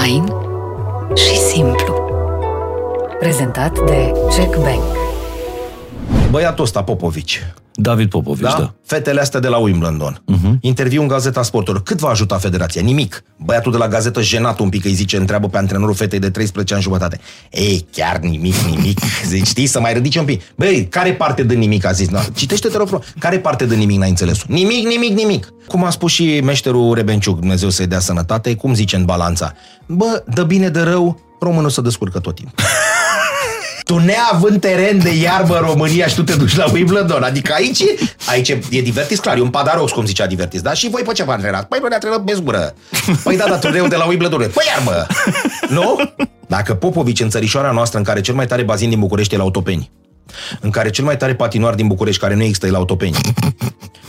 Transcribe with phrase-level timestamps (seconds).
[0.00, 0.24] Fain
[1.14, 1.94] și simplu.
[3.18, 4.82] Prezentat de Check Bank.
[6.30, 7.52] Băiatul ăsta, Popovici.
[7.80, 8.56] David Popovici, da?
[8.58, 8.74] da.
[8.84, 10.22] Fetele astea de la Wimbledon.
[10.32, 10.58] Uh-huh.
[10.60, 11.82] Interviu în Gazeta Sportului.
[11.84, 12.82] Cât va ajuta federația?
[12.82, 13.22] Nimic.
[13.36, 16.74] Băiatul de la gazetă jenat un pic îi zice, întreabă pe antrenorul fetei de 13
[16.74, 17.20] ani jumătate.
[17.50, 18.98] Ei, chiar nimic, nimic.
[19.26, 20.42] Zici, știi, să mai ridice un pic.
[20.54, 22.08] Băi, care parte de nimic a zis?
[22.08, 23.06] No, citește, te rog frumos.
[23.18, 24.44] Care parte de nimic n-ai înțeles?
[24.46, 25.52] Nimic, nimic, nimic.
[25.66, 29.52] Cum a spus și meșterul Rebenciuc, Dumnezeu să-i dea sănătate, cum zice în balanța?
[29.86, 32.64] Bă, de bine, de rău, românul se descurcă tot timpul.
[33.90, 37.22] tu neavând teren de iarbă în România și tu te duci la Wimbledon.
[37.22, 37.82] Adică aici,
[38.28, 40.72] aici e divertis, clar, e un padarox, cum zicea divertis, da?
[40.72, 41.68] Și voi pe ce v-a antrenat?
[41.68, 42.74] Păi, noi ne-a antrenat bezgură.
[43.24, 44.38] Păi da, dar turneul de la Wimbledon.
[44.38, 45.06] Păi iarbă!
[45.68, 46.00] Nu?
[46.46, 49.42] Dacă Popovici în țărișoara noastră, în care cel mai tare bazin din București e la
[49.42, 49.90] Autopeni,
[50.60, 53.16] în care cel mai tare patinoar din București, care nu există, e la Autopeni,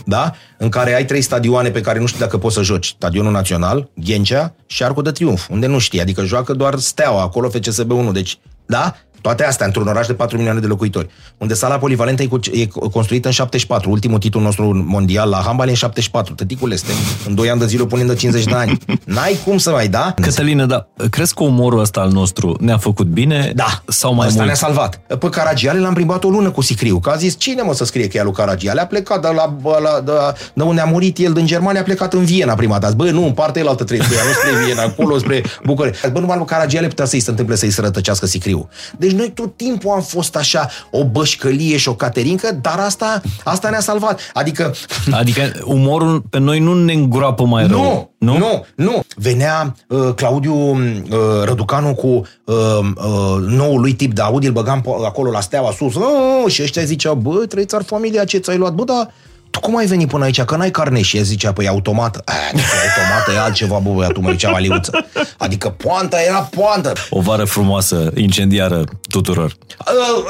[0.04, 0.32] da?
[0.58, 2.86] în care ai trei stadioane pe care nu știi dacă poți să joci.
[2.86, 7.50] Stadionul Național, Ghencea și Arcul de Triunf, unde nu știi, adică joacă doar Steaua, acolo
[7.50, 8.94] FCSB1, deci, da?
[9.22, 13.32] Toate astea într-un oraș de 4 milioane de locuitori, unde sala polivalentă e construită în
[13.32, 16.34] 74, ultimul titlu nostru mondial la handbal e în 74.
[16.34, 16.92] Tăticule, este
[17.26, 18.78] în 2 ani de zile punem de 50 de ani.
[19.04, 20.14] N-ai cum să mai, da?
[20.20, 23.52] Cătăline, da, crezi că umorul ăsta al nostru ne-a făcut bine?
[23.54, 24.46] Da, sau mai Asta mult?
[24.46, 25.00] ne-a salvat.
[25.18, 28.08] Pe Caragiale l-am plimbat o lună cu Sicriu, că a zis, cine mă să scrie
[28.08, 28.80] că e lui Caragiale?
[28.80, 30.12] A plecat de, la, la, de,
[30.54, 32.94] de unde a murit el din Germania, a plecat în Viena prima dată.
[32.94, 36.10] Bă, nu, în partea el altă trebuie, nu spre Viena, acolo spre București.
[36.10, 38.68] Bă, numai lui Caragiale putea să-i se întâmple să-i sărătăcească Sicriu.
[38.98, 43.70] Deci noi tot timpul am fost așa o bășcălie și o caterincă, dar asta, asta
[43.70, 44.20] ne-a salvat.
[44.32, 44.74] Adică...
[45.10, 47.78] Adică umorul pe noi nu ne îngroapă mai rău.
[47.78, 48.64] Nu, nu, nu.
[48.74, 49.02] nu.
[49.16, 50.78] Venea uh, Claudiu uh,
[51.44, 52.54] Răducanu cu uh,
[52.96, 56.02] uh, noul lui tip de Audi, îl băgam acolo la steaua sus uh,
[56.46, 58.72] și ăștia ziceau, bă, trăiți ar familia, ce ți-ai luat?
[58.72, 59.08] Bă, da,
[59.52, 60.42] tu cum ai venit până aici?
[60.42, 62.22] Că n-ai carne și el zicea, păi automat.
[62.24, 65.06] Adică automată e altceva, bă, băiatul meu, zicea Maliuță.
[65.36, 66.92] Adică poanta era poantă.
[67.10, 69.56] O vară frumoasă, incendiară tuturor.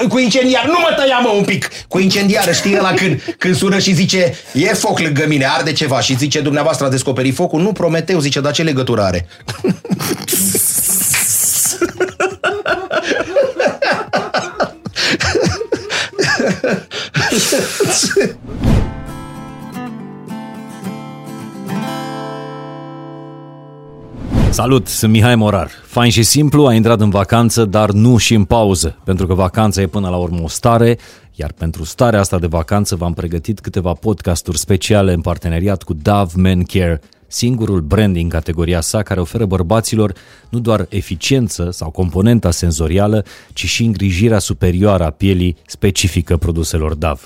[0.00, 1.69] Uh, cu incendiar, nu mă tăia mă un pic.
[1.89, 6.00] Cu incendiară, știi ăla când, când sună și zice, e foc lângă mine, arde ceva
[6.00, 7.60] și zice, dumneavoastră a descoperit focul?
[7.60, 9.27] Nu, Prometeu, zice, dar ce legătură are?
[24.53, 25.71] Salut, sunt Mihai Morar.
[25.85, 29.81] Fain și simplu, a intrat în vacanță, dar nu și în pauză, pentru că vacanța
[29.81, 30.99] e până la urmă o stare,
[31.35, 36.33] iar pentru starea asta de vacanță v-am pregătit câteva podcasturi speciale în parteneriat cu Dove
[36.37, 40.13] Men Care, singurul brand din categoria sa care oferă bărbaților
[40.49, 47.23] nu doar eficiență sau componenta senzorială, ci și îngrijirea superioară a pielii specifică produselor Dove.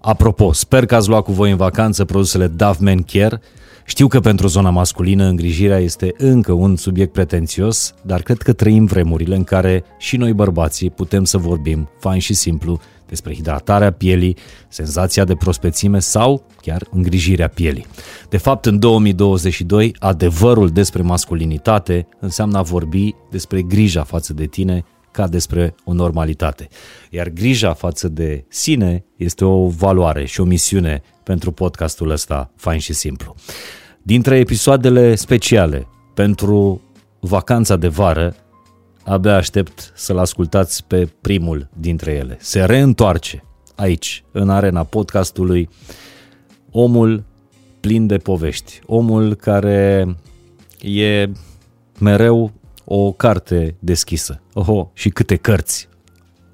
[0.00, 3.40] Apropo, sper că ați luat cu voi în vacanță produsele Dove Men Care,
[3.84, 8.84] știu că pentru zona masculină îngrijirea este încă un subiect pretențios, dar cred că trăim
[8.84, 14.36] vremurile în care și noi bărbații putem să vorbim, fain și simplu, despre hidratarea pielii,
[14.68, 17.86] senzația de prospețime sau chiar îngrijirea pielii.
[18.28, 24.84] De fapt, în 2022, adevărul despre masculinitate înseamnă a vorbi despre grija față de tine
[25.10, 26.68] ca despre o normalitate.
[27.10, 32.78] Iar grija față de sine este o valoare și o misiune pentru podcastul ăsta, fain
[32.78, 33.34] și simplu.
[34.02, 36.80] Dintre episoadele speciale pentru
[37.20, 38.34] vacanța de vară,
[39.04, 42.36] abia aștept să-l ascultați pe primul dintre ele.
[42.40, 43.44] Se reîntoarce
[43.74, 45.68] aici, în arena podcastului,
[46.70, 47.24] omul
[47.80, 50.16] plin de povești, omul care
[50.80, 51.28] e
[51.98, 52.52] mereu
[52.84, 54.40] o carte deschisă.
[54.52, 55.88] Oho, și câte cărți!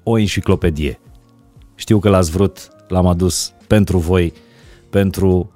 [0.03, 0.99] O enciclopedie.
[1.75, 4.33] Știu că l-ați vrut, l-am adus pentru voi,
[4.89, 5.51] pentru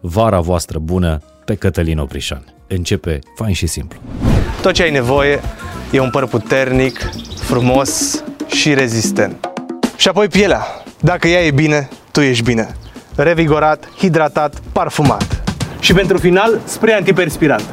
[0.00, 2.44] vara voastră bună pe Cătălin Oprișan.
[2.66, 4.00] Începe fain și simplu.
[4.62, 5.40] Tot ce ai nevoie
[5.90, 7.10] e un păr puternic,
[7.42, 9.50] frumos și rezistent.
[9.96, 10.66] Și apoi pielea.
[11.00, 12.76] Dacă ea e bine, tu ești bine.
[13.16, 15.42] Revigorat, hidratat, parfumat.
[15.80, 17.64] Și pentru final, spray antiperspirant.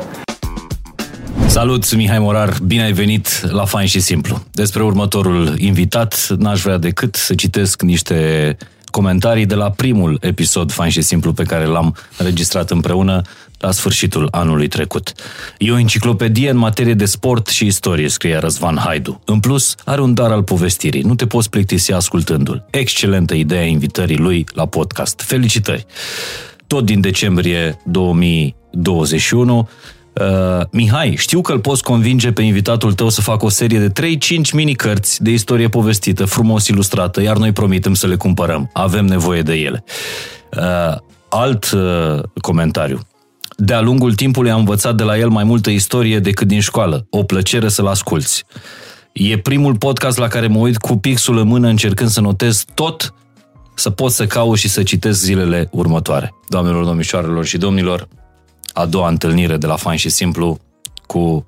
[1.45, 4.43] Salut, sunt Mihai Morar, bine ai venit la Fain și Simplu.
[4.51, 8.57] Despre următorul invitat, n-aș vrea decât să citesc niște
[8.91, 13.21] comentarii de la primul episod Fain și Simplu pe care l-am înregistrat împreună
[13.61, 15.13] la sfârșitul anului trecut.
[15.57, 19.21] E o enciclopedie în materie de sport și istorie, scrie Răzvan Haidu.
[19.25, 22.65] În plus, are un dar al povestirii, nu te poți plictisi ascultându-l.
[22.69, 25.21] Excelentă ideea invitării lui la podcast.
[25.21, 25.85] Felicitări!
[26.67, 29.69] Tot din decembrie 2021,
[30.19, 34.17] Uh, Mihai, știu că îl poți convinge pe invitatul tău să facă o serie de
[34.47, 38.69] 3-5 mini-cărți de istorie povestită, frumos ilustrată, iar noi promitem să le cumpărăm.
[38.73, 39.83] Avem nevoie de ele.
[40.57, 40.97] Uh,
[41.29, 42.99] alt uh, comentariu.
[43.57, 47.05] De-a lungul timpului am învățat de la el mai multă istorie decât din școală.
[47.09, 48.43] O plăcere să-l asculți.
[49.11, 53.13] E primul podcast la care mă uit cu pixul în mână încercând să notez tot,
[53.75, 56.33] să pot să caut și să citesc zilele următoare.
[56.47, 58.07] Doamnelor, domnișoarelor și domnilor,
[58.73, 60.59] a doua întâlnire de la Fain și Simplu
[61.05, 61.45] cu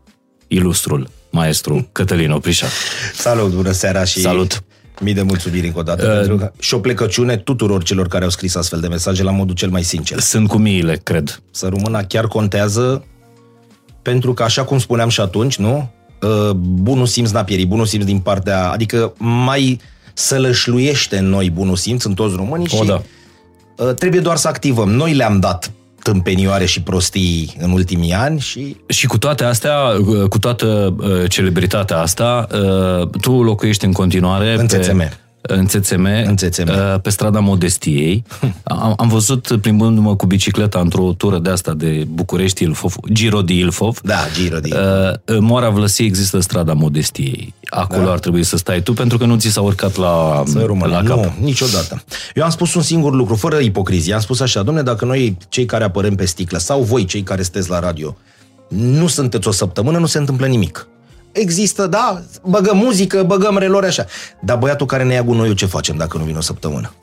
[0.47, 2.67] ilustrul maestru Cătălin Oprișa.
[3.13, 4.63] Salut, bună seara și Salut!
[5.01, 6.07] mii de mulțumiri încă o dată.
[6.07, 9.31] Uh, pentru că, și o plecăciune tuturor celor care au scris astfel de mesaje la
[9.31, 10.19] modul cel mai sincer.
[10.19, 11.41] Sunt cu miile, cred.
[11.51, 13.05] Să rămână chiar contează
[14.01, 15.91] pentru că, așa cum spuneam și atunci, nu?
[16.21, 18.69] Uh, bunul simț n-a pierit, bunul simț din partea...
[18.69, 19.79] Adică mai
[20.13, 23.01] sălășluiește în noi bunul simț în toți românii O, și da.
[23.77, 24.89] uh, trebuie doar să activăm.
[24.89, 25.71] Noi le-am dat
[26.03, 29.75] tâmpenioare și prostii în ultimii ani și Și cu toate astea,
[30.29, 35.17] cu toată uh, celebritatea asta, uh, tu locuiești în continuare În pe, țețeme.
[35.47, 36.71] În țețeme, În Țețeme.
[36.71, 38.23] uh, pe strada Modestiei.
[38.63, 43.99] Am, am văzut plimbându-mă cu bicicleta într-o tură de asta de București-Ilfov, Giro de Ilfov.
[44.03, 44.69] da, Giro de...
[44.73, 47.53] Uh, în Moara Vlăsiei există strada Modestiei.
[47.69, 48.11] Acolo Da.
[48.11, 50.91] ar trebui să stai tu, pentru că nu ți s-a urcat la, Să rămână.
[50.93, 51.17] la cap.
[51.17, 52.03] Nu, niciodată.
[52.35, 54.13] Eu am spus un singur lucru, fără ipocrizie.
[54.13, 57.41] Am spus așa, domne, dacă noi, cei care apărăm pe sticlă, sau voi, cei care
[57.43, 58.17] sunteți la radio,
[58.67, 60.87] nu sunteți o săptămână, nu se întâmplă nimic.
[61.33, 64.05] Există, da, băgăm muzică, băgăm relori așa.
[64.41, 66.93] Dar băiatul care ne ia gunoiul, ce facem dacă nu vine o săptămână?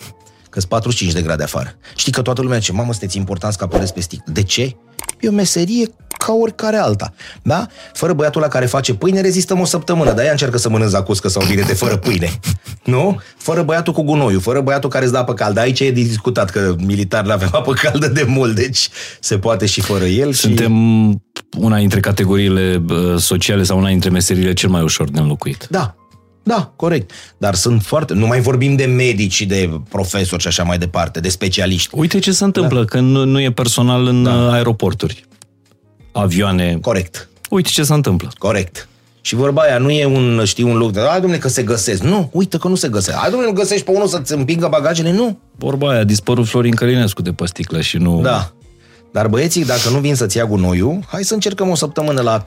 [0.50, 1.74] că 45 de grade afară.
[1.96, 4.32] Știi că toată lumea zice, mamă, sunteți importanți că apăreți pe sticlă.
[4.32, 4.76] De ce?
[5.20, 5.86] E o meserie
[6.26, 7.12] ca oricare alta.
[7.42, 7.66] Da?
[7.92, 11.28] Fără băiatul la care face pâine, rezistăm o săptămână, dar ea încearcă să mănânci zacuscă
[11.28, 12.30] sau vinete fără pâine.
[12.84, 13.20] Nu?
[13.36, 15.60] Fără băiatul cu gunoiul, fără băiatul care îți dă apă caldă.
[15.60, 18.88] Aici e discutat că militarele avem apă caldă de mult, deci
[19.20, 20.32] se poate și fără el.
[20.32, 20.72] Suntem
[21.58, 25.62] una dintre categoriile uh, sociale sau una dintre meseriile cel mai ușor de înlocuit.
[25.62, 25.70] Și...
[25.70, 25.94] Da,
[26.42, 27.10] da, corect.
[27.38, 28.14] Dar sunt foarte...
[28.14, 31.90] Nu mai vorbim de medici și de profesori și așa mai departe, de specialiști.
[31.92, 32.84] Uite ce se întâmplă da.
[32.84, 34.52] când nu, nu e personal în da.
[34.52, 35.24] aeroporturi.
[36.12, 36.78] Avioane.
[36.80, 37.28] Corect.
[37.50, 38.30] Uite ce se întâmplă.
[38.38, 38.88] Corect.
[39.20, 42.02] Și vorba aia nu e un, știi, un lucru de, ai domnule că se găsesc.
[42.02, 43.16] Nu, uite că nu se găsesc.
[43.22, 45.12] Ai domnule, găsești pe unul să-ți împingă bagajele?
[45.12, 45.38] Nu.
[45.56, 48.20] Vorba aia, a dispărut Florin Călinescu de păsticlă și nu...
[48.20, 48.52] Da.
[49.12, 52.46] Dar băieții, dacă nu vin să-ți ia gunoiul, hai să încercăm o săptămână la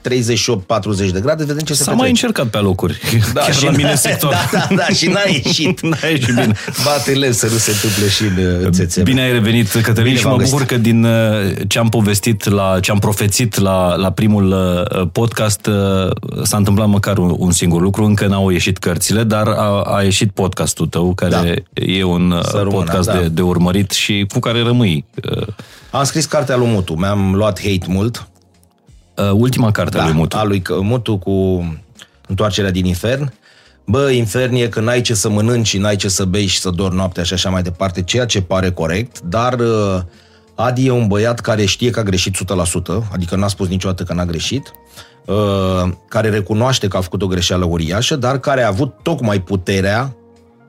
[1.12, 3.00] de grade, vedem ce se S-a mai încercat pe alocuri.
[3.32, 4.32] Da, Chiar și la mine n-a- sector.
[4.52, 5.80] Da, da, da, și n-a ieșit.
[5.90, 6.52] N-a ieșit bine.
[6.84, 9.04] Bate să nu se întâmple și în uh, țețele.
[9.04, 11.10] Bine ai revenit, Cătălin, Bine și mă v-am bucur că din uh,
[11.68, 16.10] ce am povestit, la, ce am profețit la, la primul uh, podcast, uh,
[16.42, 18.04] s-a întâmplat măcar un, un singur lucru.
[18.04, 22.56] Încă n-au ieșit cărțile, dar a, a ieșit podcastul tău, care e un uh, Să
[22.56, 23.18] rămână, podcast da.
[23.18, 25.04] de, de urmărit și cu care rămâi.
[25.94, 28.28] Uh, Am scris cartea lui Mutu, mi-am luat hate mult.
[29.16, 30.36] uh, ultima carte a lui Mutu.
[30.36, 31.64] A lui Că- Mutu cu
[32.28, 33.32] întoarcerea din infern.
[33.86, 36.70] Bă, infern e că n-ai ce să mănânci și n-ai ce să bei și să
[36.70, 40.00] dormi noaptea și așa mai departe, ceea ce pare corect, dar uh,
[40.54, 44.12] Adi e un băiat care știe că a greșit 100%, adică n-a spus niciodată că
[44.14, 44.72] n-a greșit,
[45.26, 50.16] uh, care recunoaște că a făcut o greșeală uriașă, dar care a avut tocmai puterea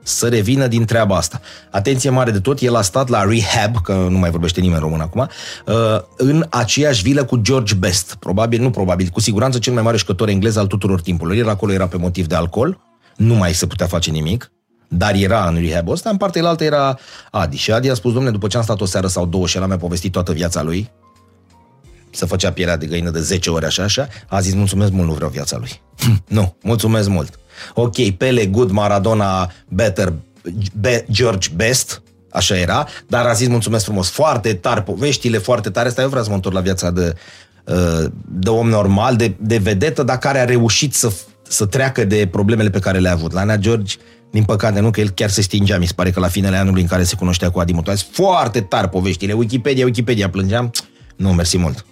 [0.06, 1.40] să revină din treaba asta.
[1.70, 5.00] Atenție mare de tot, el a stat la rehab, că nu mai vorbește nimeni român
[5.00, 5.28] acum,
[5.66, 5.74] uh,
[6.16, 8.14] în aceeași vilă cu George Best.
[8.14, 11.44] Probabil, nu probabil, cu siguranță cel mai mare jucător englez al tuturor timpurilor.
[11.44, 12.80] El acolo era pe motiv de alcool,
[13.16, 14.52] nu mai se putea face nimic,
[14.88, 16.98] dar era în rehab ăsta, în partea altă era
[17.30, 17.56] Adi.
[17.56, 19.66] Și Adi a spus, domnule, după ce am stat o seară sau două și el
[19.66, 20.90] mi-a povestit toată viața lui,
[22.10, 25.14] să făcea pielea de găină de 10 ori așa, așa, a zis, mulțumesc mult, nu
[25.14, 25.82] vreau viața lui.
[26.38, 27.38] nu, mulțumesc mult.
[27.74, 30.12] Ok, Pele, good, Maradona, better,
[30.80, 35.88] be, George best, așa era, dar a zis mulțumesc frumos, foarte tare, poveștile foarte tare,
[35.88, 37.14] asta eu vreau să mă întorc la viața de,
[37.64, 42.28] uh, de om normal, de, de vedetă, dar care a reușit să, să treacă de
[42.30, 43.32] problemele pe care le-a avut.
[43.32, 43.96] La Nea George,
[44.30, 46.80] din păcate, nu, că el chiar se stingea, mi se pare că la finele anului
[46.80, 50.70] în care se cunoștea cu Adi Mutoase, foarte tare poveștile, Wikipedia, Wikipedia, plângeam,
[51.16, 51.84] nu, mersi mult.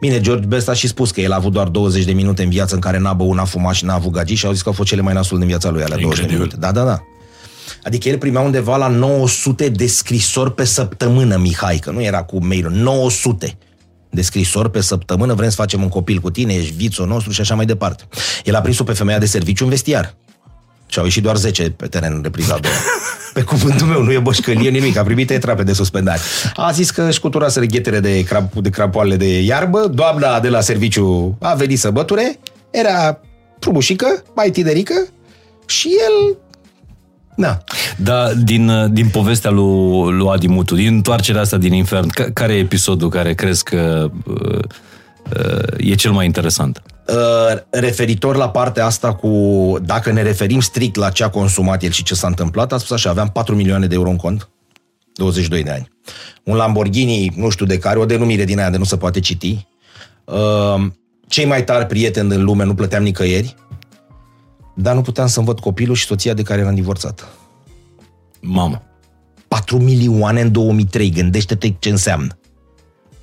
[0.00, 2.48] Bine, George Best a și spus că el a avut doar 20 de minute în
[2.50, 4.68] viață în care n-a băut, n-a fumat și n-a avut gagi și au zis că
[4.68, 6.56] au fost cele mai nasul din viața lui alea 20 de Incredibil.
[6.60, 6.66] minute.
[6.66, 7.02] Da, da, da.
[7.84, 12.44] Adică el primea undeva la 900 de scrisori pe săptămână, Mihai, că nu era cu
[12.44, 13.58] mail 900
[14.10, 17.40] de scrisori pe săptămână, vrem să facem un copil cu tine, ești vițul nostru și
[17.40, 18.04] așa mai departe.
[18.44, 20.14] El a prins-o pe femeia de serviciu în vestiar.
[20.90, 22.74] Și au ieșit doar 10 pe teren în repriza a doua.
[23.34, 26.20] Pe cuvântul meu, nu e bășcălie nimic, a primit etrape de suspendare.
[26.54, 30.60] A zis că își cuturase ghetele de, crap, de crapoale de iarbă, doamna de la
[30.60, 32.38] serviciu a venit să băture,
[32.70, 33.20] era
[33.58, 35.06] frumușică, mai tinerică
[35.66, 36.36] și el...
[37.36, 37.62] Na,
[37.96, 42.26] Da, din, uh, din povestea lui, lui Adi Mutu, din întoarcerea asta din infern, ca,
[42.32, 44.58] care e episodul care crezi că uh,
[45.36, 46.82] uh, e cel mai interesant?
[47.10, 51.90] Uh, referitor la partea asta cu, dacă ne referim strict la ce a consumat el
[51.90, 54.48] și ce s-a întâmplat, a spus așa, aveam 4 milioane de euro în cont,
[55.12, 55.88] 22 de ani.
[56.44, 59.66] Un Lamborghini, nu știu de care, o denumire din aia de nu se poate citi.
[60.24, 60.86] Uh,
[61.28, 63.54] cei mai tari prieteni din lume nu plăteam nicăieri,
[64.74, 67.28] dar nu puteam să-mi văd copilul și soția de care eram divorțat.
[68.40, 68.82] Mamă.
[69.48, 72.39] 4 milioane în 2003, gândește-te ce înseamnă.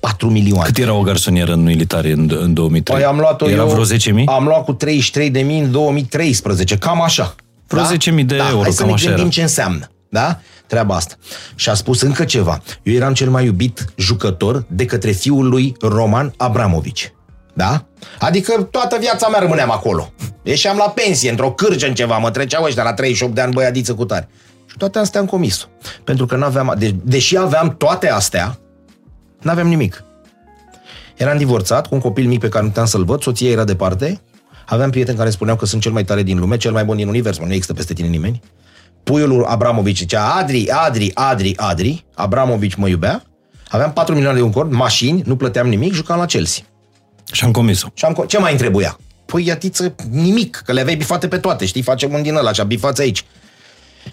[0.00, 0.66] 4 milioane.
[0.66, 2.96] Cât era o garsonieră în militare în, în 2003?
[2.96, 4.24] Păi am luat-o era eu, vreo 10.000?
[4.26, 7.34] Am luat cu 33 de mii în 2013, cam așa.
[7.66, 9.32] Vreo 10.000 de da, euro, hai să cam ne așa gândim era.
[9.32, 9.90] ce înseamnă.
[10.08, 10.38] Da?
[10.66, 11.14] Treaba asta.
[11.54, 12.62] Și a spus încă ceva.
[12.82, 17.12] Eu eram cel mai iubit jucător de către fiul lui Roman Abramovici.
[17.54, 17.86] Da?
[18.18, 20.12] Adică toată viața mea rămâneam acolo.
[20.42, 23.94] Ieșeam la pensie, într-o cârgă în ceva, mă treceau ăștia la 38 de ani băiadiță
[23.94, 24.28] cu tare.
[24.66, 25.68] Și toate astea am comis
[26.04, 28.58] Pentru că n-aveam, de, deși aveam toate astea,
[29.40, 30.04] n-aveam nimic.
[31.16, 34.20] Eram divorțat cu un copil mic pe care nu puteam să-l văd, soția era departe,
[34.66, 37.08] aveam prieteni care spuneau că sunt cel mai tare din lume, cel mai bun din
[37.08, 38.40] univers, mă, nu există peste tine nimeni.
[39.02, 43.22] Puiul lui Abramovici zicea Adri, Adri, Adri, Adri, Abramovici mă iubea,
[43.68, 46.64] aveam 4 milioane de un cord, mașini, nu plăteam nimic, jucam la Chelsea.
[47.32, 47.88] Și am comis-o.
[47.94, 48.98] Și am, co- ce mai îmi trebuia?
[49.26, 52.62] Păi, iatiță, nimic, că le aveai bifate pe toate, știi, facem un din ăla, așa,
[52.64, 53.24] bifați aici.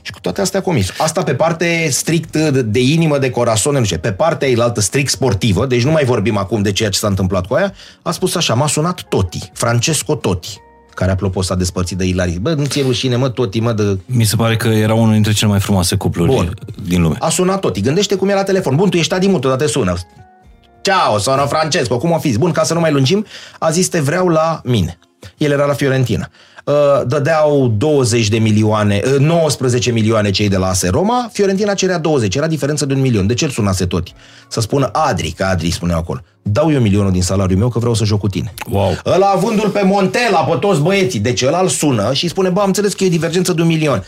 [0.01, 0.89] Și cu toate astea comis.
[0.97, 5.11] Asta pe parte strict de, de inimă, de corazon, nu știu, pe partea eilaltă strict
[5.11, 8.35] sportivă, deci nu mai vorbim acum de ceea ce s-a întâmplat cu aia, a spus
[8.35, 10.57] așa, m-a sunat Toti, Francesco Toti,
[10.93, 12.37] care apropo s-a despărțit de Ilari.
[12.41, 13.97] Bă, nu ți-e rușine, mă, Toti, mă, de...
[14.05, 16.53] Mi se pare că era unul dintre cele mai frumoase cupluri Bun.
[16.87, 17.15] din lume.
[17.19, 18.75] A sunat Toti, gândește cum e la telefon.
[18.75, 19.95] Bun, tu ești adimut, odată te sună.
[20.81, 22.39] Ciao, sono Francesco, cum o fiți?
[22.39, 23.25] Bun, ca să nu mai lungim,
[23.59, 24.97] a zis te vreau la mine.
[25.37, 26.29] El era la Fiorentina.
[26.65, 26.73] Uh,
[27.07, 32.35] Dădeau 20 de milioane, uh, 19 milioane cei de la AS Roma, Fiorentina cerea 20,
[32.35, 33.27] era diferență de un milion.
[33.27, 34.13] De ce îl sunase Toti?
[34.47, 36.19] Să spună Adri, că Adri spunea acolo.
[36.41, 38.53] Dau eu milionul din salariul meu că vreau să joc cu tine.
[38.69, 38.97] Wow.
[39.05, 41.19] Ăla avându-l pe Montela, pe toți băieții.
[41.19, 44.03] Deci ăla îl sună și spune, bă, am înțeles că e divergență de un milion.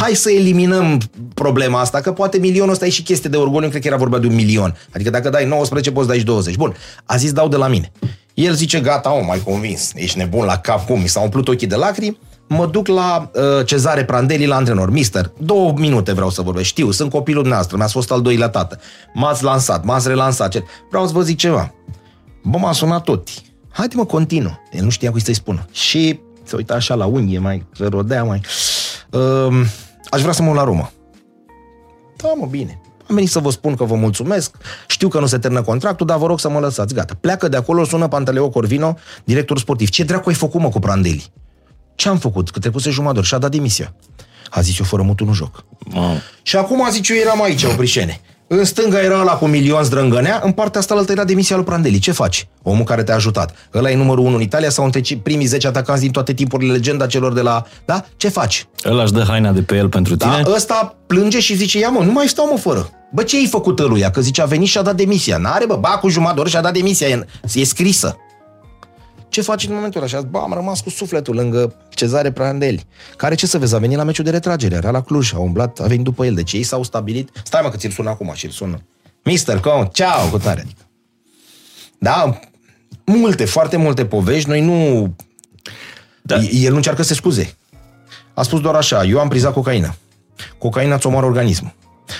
[0.00, 1.00] Hai să eliminăm
[1.34, 4.18] problema asta, că poate milionul ăsta e și chestie de orgoliu, cred că era vorba
[4.18, 4.76] de un milion.
[4.94, 6.56] Adică dacă dai 19, poți dai și 20.
[6.56, 7.92] Bun, a zis dau de la mine.
[8.34, 11.00] El zice, gata, om, mai convins, ești nebun la cap, cum?
[11.00, 14.90] Mi s-au umplut ochii de lacrimi, mă duc la uh, Cezare Prandelli, la antrenor.
[14.90, 16.66] Mister, două minute vreau să vorbesc.
[16.66, 18.78] Știu, sunt copilul dumneavoastră, mi-ați fost al doilea tată.
[19.14, 20.50] M-ați lansat, m-ați relansat.
[20.50, 21.74] Ce- Vreau să vă zic ceva.
[22.42, 23.28] Bă, m-a sunat tot.
[23.70, 24.52] Haide mă, continuă.
[24.72, 25.66] El nu știa cui să-i spună.
[25.72, 28.40] Și se uita așa la unghie, mai se rodea, mai...
[29.10, 29.64] Um,
[30.10, 30.92] aș vrea să mă uit la Roma.
[32.16, 32.80] Da, mă, bine.
[33.12, 34.54] Am venit să vă spun că vă mulțumesc.
[34.86, 36.94] Știu că nu se termină contractul, dar vă rog să mă lăsați.
[36.94, 37.14] Gata.
[37.20, 39.88] Pleacă de acolo, sună Pantaleo Corvino, director sportiv.
[39.88, 41.32] Ce dracu ai făcut, mă, cu Prandelli?
[41.94, 42.50] Ce am făcut?
[42.50, 43.94] Că trecuse jumătate de oră și a dat demisia.
[44.50, 45.64] A zis eu, fără mutul nu joc.
[45.78, 46.16] Mamă.
[46.42, 48.20] Și acum, zic eu, eram aici, Oprișene.
[48.58, 51.98] În stânga era ăla cu milion zdrângănea, în partea asta altă era demisia lui Prandelli.
[51.98, 52.48] Ce faci?
[52.62, 53.54] Omul care te-a ajutat.
[53.74, 56.72] Ăla e numărul unu în Italia sau între ci- primii 10 atacanți din toate timpurile,
[56.72, 57.64] legenda celor de la...
[57.84, 58.04] Da?
[58.16, 58.66] Ce faci?
[58.84, 60.28] Ăla își dă haina de pe el pentru Da?
[60.28, 60.54] tine?
[60.54, 62.90] Ăsta plânge și zice, ia mă, nu mai stau mă fără.
[63.12, 64.10] Bă, ce ai făcut ăluia?
[64.10, 65.36] Că zice, a venit și a dat demisia.
[65.36, 67.08] N-are, bă, ba, cu jumătate de oră și a dat demisia.
[67.08, 68.16] E, e scrisă.
[69.32, 70.08] Ce faci în momentul ăla?
[70.08, 72.86] Și a zis, bă, am rămas cu sufletul lângă Cezare Prandelli,
[73.16, 75.78] care, ce să vezi, a venit la meciul de retragere, era la Cluj, a umblat,
[75.80, 76.34] a venit după el.
[76.34, 77.30] Deci ei s-au stabilit.
[77.44, 78.82] Stai mă că ți-l sun acum și îl sună.
[79.24, 79.88] Mister, cum?
[79.92, 80.60] Ceau, cu tare.
[80.60, 80.82] Adică.
[81.98, 82.40] Da,
[83.04, 84.48] multe, foarte multe povești.
[84.48, 85.14] Noi nu...
[86.22, 86.36] Da.
[86.38, 87.56] El nu încearcă să se scuze.
[88.34, 89.94] A spus doar așa, eu am prizat cocaină.
[90.58, 91.72] Cocaina îți omoară organismul.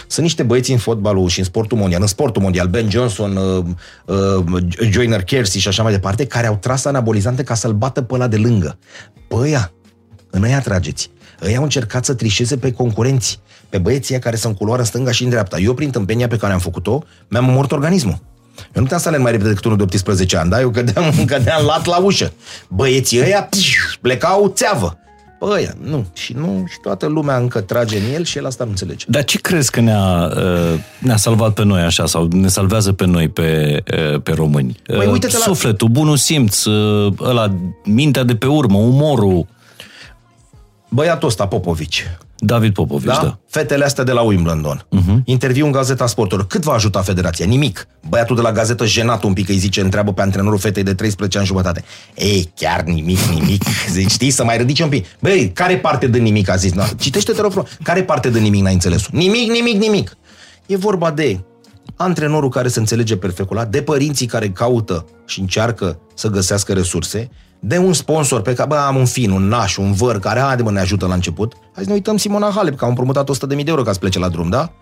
[0.07, 3.65] Sunt niște băieți în fotbalul și în sportul mondial, în sportul mondial, Ben Johnson, uh,
[4.07, 8.15] uh, Joyner Kersey și așa mai departe, care au tras anabolizante ca să-l bată pe
[8.15, 8.79] ăla de lângă.
[9.29, 9.73] Pe ăia,
[10.31, 11.11] în ăia trageți.
[11.45, 15.11] Ăia au încercat să trișeze pe concurenți, pe băieții ăia care sunt culoare în stânga
[15.11, 15.59] și în dreapta.
[15.59, 18.21] Eu, prin tâmpenia pe care am făcut-o, mi-am omorât organismul.
[18.59, 20.61] Eu nu puteam să alerg mai repede decât unul de 18 ani, da?
[20.61, 22.33] Eu cădeam, cădeam lat la ușă.
[22.69, 24.99] Băieții ăia pșșș, plecau țeavă.
[25.43, 26.07] Pe ăia, nu.
[26.13, 29.05] Și nu, și toată lumea încă trage în el și el asta nu înțelege.
[29.09, 33.07] Dar ce crezi că ne-a, uh, ne-a salvat pe noi așa sau ne salvează pe
[33.07, 33.83] noi pe,
[34.15, 34.77] uh, pe români?
[34.87, 39.47] Păi, Uh, uite-te la- Sufletul, bunul simț, uh, ăla, mintea de pe urmă, umorul.
[40.89, 42.05] Băiatul ăsta, Popovici,
[42.45, 43.15] David Popovici, da?
[43.15, 43.23] da?
[43.23, 43.39] da.
[43.49, 44.87] Fetele astea de la Wimbledon.
[44.97, 45.25] Uh-huh.
[45.25, 46.47] Interviu în Gazeta Sportelor.
[46.47, 47.47] Cât va ajuta federația?
[47.47, 47.87] Nimic.
[48.09, 51.39] Băiatul de la gazetă jenat un pic, îi zice, întreabă pe antrenorul fetei de 13
[51.39, 51.85] ani jumătate.
[52.15, 53.63] Ei, chiar nimic, nimic.
[53.91, 55.07] Zici, știi, să mai ridice un pic.
[55.21, 56.73] Băi, care parte de nimic a zis?
[56.73, 57.71] No, citește-te, rog, frumos.
[57.83, 60.17] Care parte de nimic n-ai înțeles Nimic, nimic, nimic.
[60.67, 61.41] E vorba de
[61.97, 66.73] antrenorul care se înțelege perfect cu ăla, de părinții care caută și încearcă să găsească
[66.73, 67.31] resurse,
[67.65, 70.63] de un sponsor pe care, bă, am un fin, un naș, un văr, care, haide
[70.63, 71.55] mă, ne ajută la început.
[71.75, 74.19] Hai să ne uităm Simona Halep, că au împrumutat 100.000 de euro ca să plece
[74.19, 74.73] la drum, da?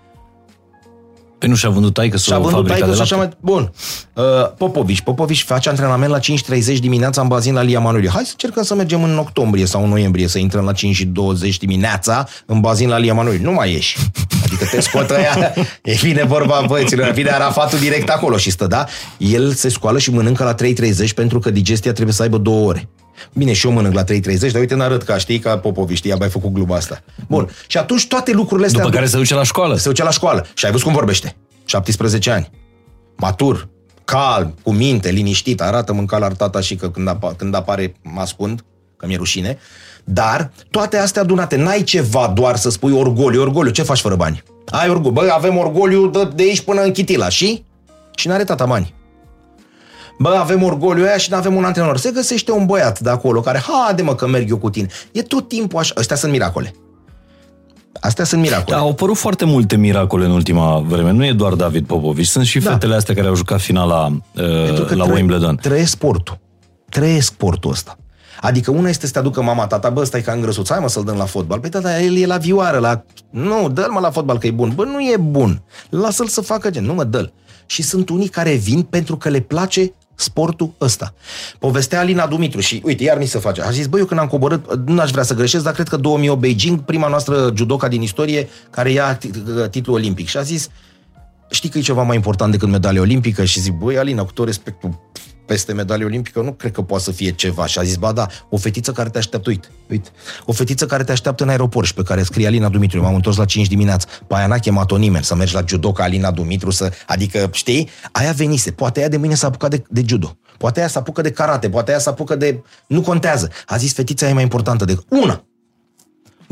[1.40, 3.36] Păi nu și-a vândut taică Și a sau vândut fabrica taică de și așa lapte?
[3.42, 3.54] mai...
[3.54, 3.72] Bun.
[4.14, 5.00] Uh, Popovici.
[5.00, 8.10] Popovici face antrenament la 5.30 dimineața în bazin la Lia Manuelie.
[8.10, 11.04] Hai să încercăm să mergem în octombrie sau în noiembrie, să intrăm la 5 și
[11.04, 13.44] 20 dimineața în bazin la Lia Manuelie.
[13.44, 13.98] Nu mai ieși.
[14.44, 18.84] Adică te scoată ea, e vine vorba băieților, vine Arafatul direct acolo și stă, da?
[19.18, 22.88] El se scoală și mănâncă la 3.30 pentru că digestia trebuie să aibă două ore.
[23.32, 26.28] Bine, și eu mănânc la 3.30, dar uite, n-arăt ca, știi, ca Popoviș, știi, mai
[26.28, 27.02] făcut gluma asta.
[27.28, 27.48] Bun.
[27.66, 28.82] Și atunci toate lucrurile astea...
[28.82, 29.76] După care se duce la școală.
[29.76, 30.46] Se duce la școală.
[30.54, 31.36] Și ai văzut cum vorbește.
[31.64, 32.50] 17 ani.
[33.16, 33.68] Matur,
[34.04, 38.20] calm, cu minte, liniștit, arată mânca la tata și că când, apa, când apare mă
[38.20, 38.64] ascund,
[38.96, 39.58] că mi-e rușine.
[40.04, 44.42] Dar toate astea adunate, n-ai ceva doar să spui orgoliu, orgoliu, ce faci fără bani?
[44.66, 47.64] Ai orgoliu, bă, avem orgoliu de, de aici până în Chitila, și?
[48.14, 48.94] Și n-are tata bani.
[50.18, 51.96] Bă, avem orgoliu aia și nu avem un antrenor.
[51.96, 54.86] Se găsește un băiat de acolo care, haide mă că merg eu cu tine.
[55.12, 55.94] E tot timpul așa.
[55.96, 56.74] Astea sunt miracole.
[58.00, 58.76] Astea sunt miracole.
[58.76, 61.10] Da, au apărut foarte multe miracole în ultima vreme.
[61.10, 62.70] Nu e doar David Popovici, sunt și da.
[62.70, 65.56] fetele astea care au jucat finala uh, la tre- Wimbledon.
[65.56, 66.38] Trăiesc sportul.
[66.88, 67.98] Trăiesc sportul ăsta.
[68.40, 71.04] Adică una este să te aducă mama, tata, bă, stai ca îngrăsuț, hai mă să-l
[71.04, 71.60] dăm la fotbal.
[71.60, 73.04] Păi tata, el e la vioară, la...
[73.30, 74.72] Nu, dă-l mă la fotbal că e bun.
[74.74, 75.62] Bă, nu e bun.
[75.88, 76.84] Lasă-l să facă gen.
[76.84, 77.30] Nu mă, dă
[77.66, 81.14] Și sunt unii care vin pentru că le place sportul ăsta.
[81.58, 83.62] Povestea Alina Dumitru și, uite, iar mi se face.
[83.62, 85.96] A zis, băi, eu când am coborât, nu aș vrea să greșesc, dar cred că
[85.96, 89.18] 2008 Beijing, prima noastră judoca din istorie care ia
[89.70, 90.28] titlul olimpic.
[90.28, 90.68] Și a zis,
[91.50, 93.44] știi că e ceva mai important decât medalia olimpică?
[93.44, 95.00] Și zic, băi, Alina, cu tot respectul,
[95.50, 97.66] peste medalie olimpică nu cred că poate să fie ceva.
[97.66, 100.08] Și a zis, ba da, o fetiță care te așteaptă, uite, uite,
[100.44, 103.36] o fetiță care te așteaptă în aeroport și pe care scrie Alina Dumitru, m-am întors
[103.36, 106.70] la 5 dimineața, pe aia n-a chemat-o nimeni să mergi la judo ca Alina Dumitru,
[106.70, 110.78] să, adică, știi, aia venise, poate aia de mâine s-a apucat de, de judo, poate
[110.78, 113.50] aia s-a apucă de karate, poate aia s-a apucă de, nu contează.
[113.66, 115.44] A zis, fetița e mai importantă decât una.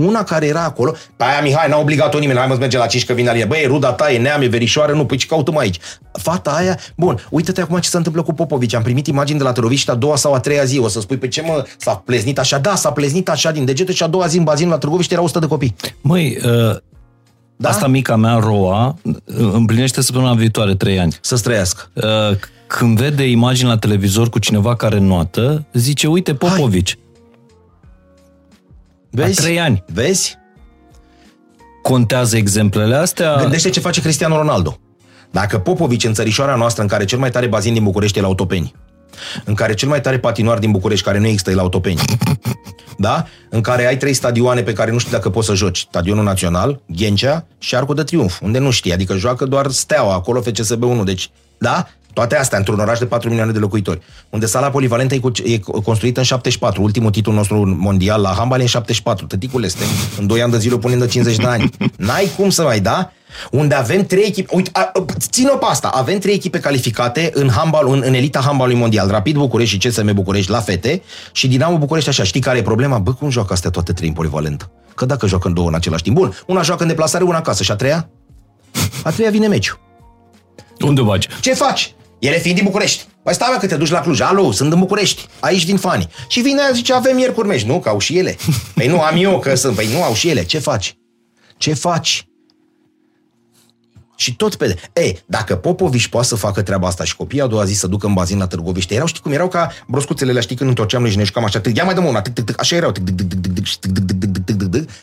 [0.07, 3.05] Una care era acolo, pe aia Mihai, n-a obligat-o nimeni, hai mă merge la 5
[3.05, 3.47] că vine Alina.
[3.47, 5.78] Băi, ruda ta, e neam, e verișoară, nu, păi ce caută mai aici?
[6.12, 8.75] Fata aia, bun, uite-te acum ce se întâmplă cu Popovici.
[8.75, 10.78] Am primit imagini de la Târgoviște a doua sau a treia zi.
[10.78, 12.59] O să spui, pe ce mă, s-a pleznit așa?
[12.59, 15.23] Da, s-a pleznit așa din degete și a doua zi în bazin la Târgoviște era
[15.23, 15.75] 100 de copii.
[16.00, 16.76] Măi, uh,
[17.57, 17.69] da?
[17.69, 18.95] asta mica mea, Roa,
[19.52, 21.17] împlinește săptămâna viitoare, trei ani.
[21.21, 21.90] Să străiască.
[21.95, 22.37] Uh,
[22.67, 26.90] când vede imagini la televizor cu cineva care noată, zice, uite, Popovici.
[26.90, 27.08] Hai.
[29.11, 29.41] Vezi?
[29.41, 29.85] A trei ani.
[29.93, 30.37] Vezi?
[31.83, 33.37] Contează exemplele astea?
[33.37, 34.79] Gândește ce face Cristiano Ronaldo.
[35.31, 38.27] Dacă Popovici în țărișoara noastră, în care cel mai tare bazin din București e la
[38.27, 38.75] Autopeni,
[39.44, 42.01] în care cel mai tare patinoar din București, care nu există, e la Autopeni,
[42.99, 43.27] da?
[43.51, 45.79] în care ai trei stadioane pe care nu știi dacă poți să joci.
[45.79, 50.40] Stadionul Național, Ghencea și Arcul de Triunf, unde nu știi, adică joacă doar Steaua, acolo
[50.40, 51.88] FCSB 1, deci, da?
[52.12, 56.25] Toate astea într-un oraș de 4 milioane de locuitori, unde sala polivalentă e construită în
[56.25, 59.85] 74, ultimul titlu nostru mondial la handbal e în 74, tăticul este,
[60.18, 61.71] în 2 ani de zile punem de 50 de ani.
[61.97, 63.12] N-ai cum să mai, da?
[63.51, 64.71] Unde avem trei echipe, uite,
[65.18, 69.37] țin-o pe asta, avem trei echipe calificate în handbal, în, în elita handbalului mondial, Rapid
[69.37, 72.23] București și CSM București la fete și Dinamo București așa.
[72.23, 72.99] Știi care e problema?
[72.99, 74.71] Bă, cum joacă astea toate trei în polivalentă?
[74.94, 76.16] Că dacă joacă în două în același timp.
[76.16, 78.09] Bun, una joacă în deplasare, una acasă și a treia?
[79.03, 79.88] A treia vine meciul.
[80.81, 81.27] Unde faci?
[81.41, 81.95] Ce faci?
[82.19, 83.05] Ele fiind din București.
[83.23, 84.21] Păi stai că te duci la Cluj.
[84.21, 85.27] Alo, sunt în București.
[85.41, 86.09] Aici vin fani.
[86.29, 87.62] Și vine aia zice, avem miercuri meci.
[87.62, 88.37] Nu, că au și ele.
[88.75, 89.75] Păi nu, am eu că sunt.
[89.75, 90.45] Păi nu, au și ele.
[90.45, 90.97] Ce faci?
[91.57, 92.29] Ce faci?
[94.17, 94.77] Și tot pe...
[94.93, 98.07] Ei, dacă Popovici poate să facă treaba asta și copiii a doua zi să ducă
[98.07, 101.11] în bazin la Târgoviște, erau, știi cum, erau ca broscuțele alea, știi, când întorceam noi
[101.11, 102.23] și cam așa, ia mai dăm una,
[102.57, 102.93] așa erau,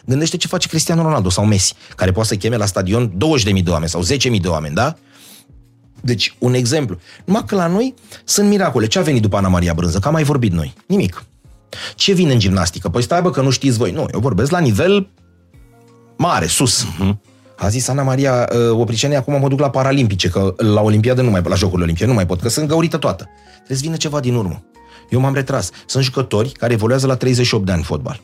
[0.06, 3.12] gândește ce face Cristiano Ronaldo sau Messi, care poate să cheme la stadion
[3.56, 4.96] 20.000 de oameni sau 10.000 de oameni, da?
[6.06, 7.00] Deci, un exemplu.
[7.26, 8.88] Numai că la noi sunt miracole.
[8.88, 10.00] Ce a venit după Ana Maria Brânză?
[10.00, 10.74] Că am mai vorbit noi.
[10.86, 11.26] Nimic.
[11.96, 12.90] Ce vine în gimnastică?
[12.90, 13.92] Păi stai bă că nu știți voi.
[13.92, 15.08] Nu, eu vorbesc la nivel
[16.18, 16.86] mare, sus.
[16.86, 17.16] Uh-huh.
[17.58, 21.30] A zis Ana Maria uh, Opricene, acum mă duc la Paralimpice, că la Olimpiadă nu
[21.30, 23.30] mai pot, la Jocurile Olimpice nu mai pot, că sunt găurită toată.
[23.56, 24.64] Trebuie să vină ceva din urmă.
[25.10, 25.70] Eu m-am retras.
[25.86, 28.22] Sunt jucători care evoluează la 38 de ani fotbal.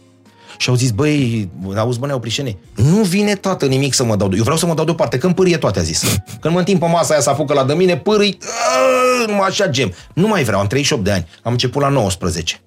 [0.61, 4.29] Și au zis, băi, auzi, bă, Neoprișene, nu vine tată nimic să mă dau.
[4.35, 6.03] Eu vreau să mă dau deoparte, când pârie toate, a zis.
[6.41, 8.37] Când mă întind pe masa aia să apucă la de mine, pârâi,
[9.27, 9.93] numai așa gem.
[10.13, 12.61] Nu mai vreau, am 38 de ani, am început la 19.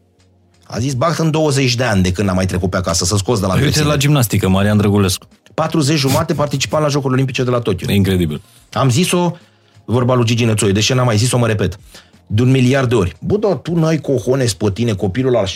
[0.64, 3.16] A zis, bag în 20 de ani de când am mai trecut pe acasă, să
[3.16, 5.26] scos de la Uite la gimnastică, Marian Drăgulescu.
[5.54, 7.92] 40 jumate participam la Jocurile Olimpice de la Tokyo.
[7.92, 8.42] Incredibil.
[8.72, 9.36] Am zis-o,
[9.84, 11.78] vorba lui Gigi Nețoi, deși n-am mai zis-o, mă repet
[12.26, 13.16] de un miliard de ori.
[13.20, 15.50] Bă, dar tu n-ai cohones pe tine, copilul al 16-17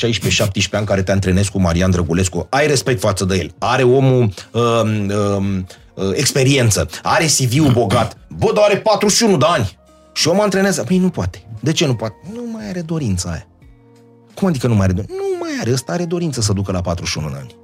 [0.70, 5.11] ani care te antrenezi cu Marian Drăgulescu, ai respect față de el, are omul um,
[5.37, 9.78] um, uh, experiență, are CV-ul bogat, bă, dar are 41 de ani
[10.12, 10.83] și om antrenează.
[10.83, 11.42] Păi nu poate.
[11.61, 12.16] De ce nu poate?
[12.35, 13.46] Nu mai are dorința aia.
[14.35, 15.14] Cum adică nu mai are dorință?
[15.16, 17.57] Nu mai are, ăsta are dorință să ducă la 41 de ani.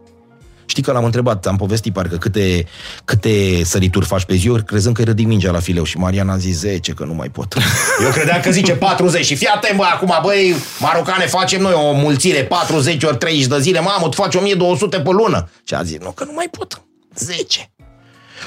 [0.67, 2.67] Știi că l-am întrebat, am povestit parcă câte,
[3.05, 6.33] câte sărituri faci pe zi, eu crezând că îi ridic mingea la fileu și Mariana
[6.33, 7.55] a zis 10, că nu mai pot.
[8.05, 11.93] Eu credeam că zice 40 și fii atent, bă, acum, băi, marocane, facem noi o
[11.93, 15.51] mulțire, 40 ori 30 de zile, mamă, tu faci 1200 pe lună.
[15.65, 16.83] Și a zis, nu, că nu mai pot.
[17.15, 17.71] 10.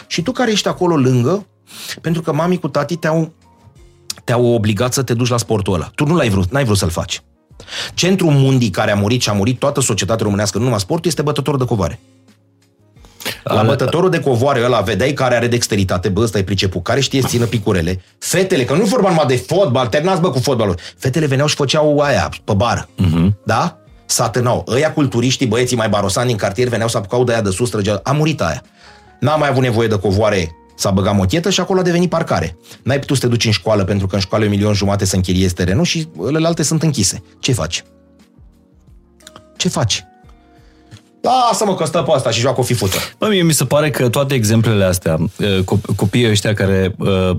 [0.08, 1.47] Și tu care ești acolo lângă,
[2.01, 3.34] pentru că mami cu tati te-au,
[4.23, 5.91] te-au obligat să te duci la sportul ăla.
[5.95, 7.21] Tu nu l-ai vrut, n-ai vrut să-l faci.
[7.93, 11.21] Centrul Mundii care a murit și a murit toată societatea românească, nu numai sportul, este
[11.21, 11.99] bătător de covoare.
[13.43, 17.21] La bătătorul de covoare ăla vedeai care are dexteritate, bă, ăsta e priceput, care știe
[17.21, 18.01] să țină picurele.
[18.17, 20.75] Fetele, că nu vorba numai de fotbal, terminați bă cu fotbalul.
[20.97, 22.87] Fetele veneau și făceau aia pe bar.
[22.87, 23.29] Uh-huh.
[23.43, 23.77] Da?
[24.05, 24.65] Satânau.
[24.67, 27.99] Ăia culturiștii, băieții mai barosani din cartier veneau să apucau de aia de sus, trăgeau.
[28.03, 28.63] A murit aia.
[29.19, 32.57] N-a mai avut nevoie de covoare S-a băgat mochetă și acolo a devenit parcare.
[32.83, 35.05] N-ai putut să te duci în școală pentru că în școală e un milion jumate
[35.05, 36.07] să închiriezi terenul și
[36.43, 37.23] alte sunt închise.
[37.39, 37.83] Ce faci?
[39.57, 40.05] Ce faci?
[41.21, 42.97] Lasă-mă că stă pe asta și joacă o fifuță.
[43.17, 45.17] Bă, mie mi se pare că toate exemplele astea,
[45.95, 46.95] copiii ăștia care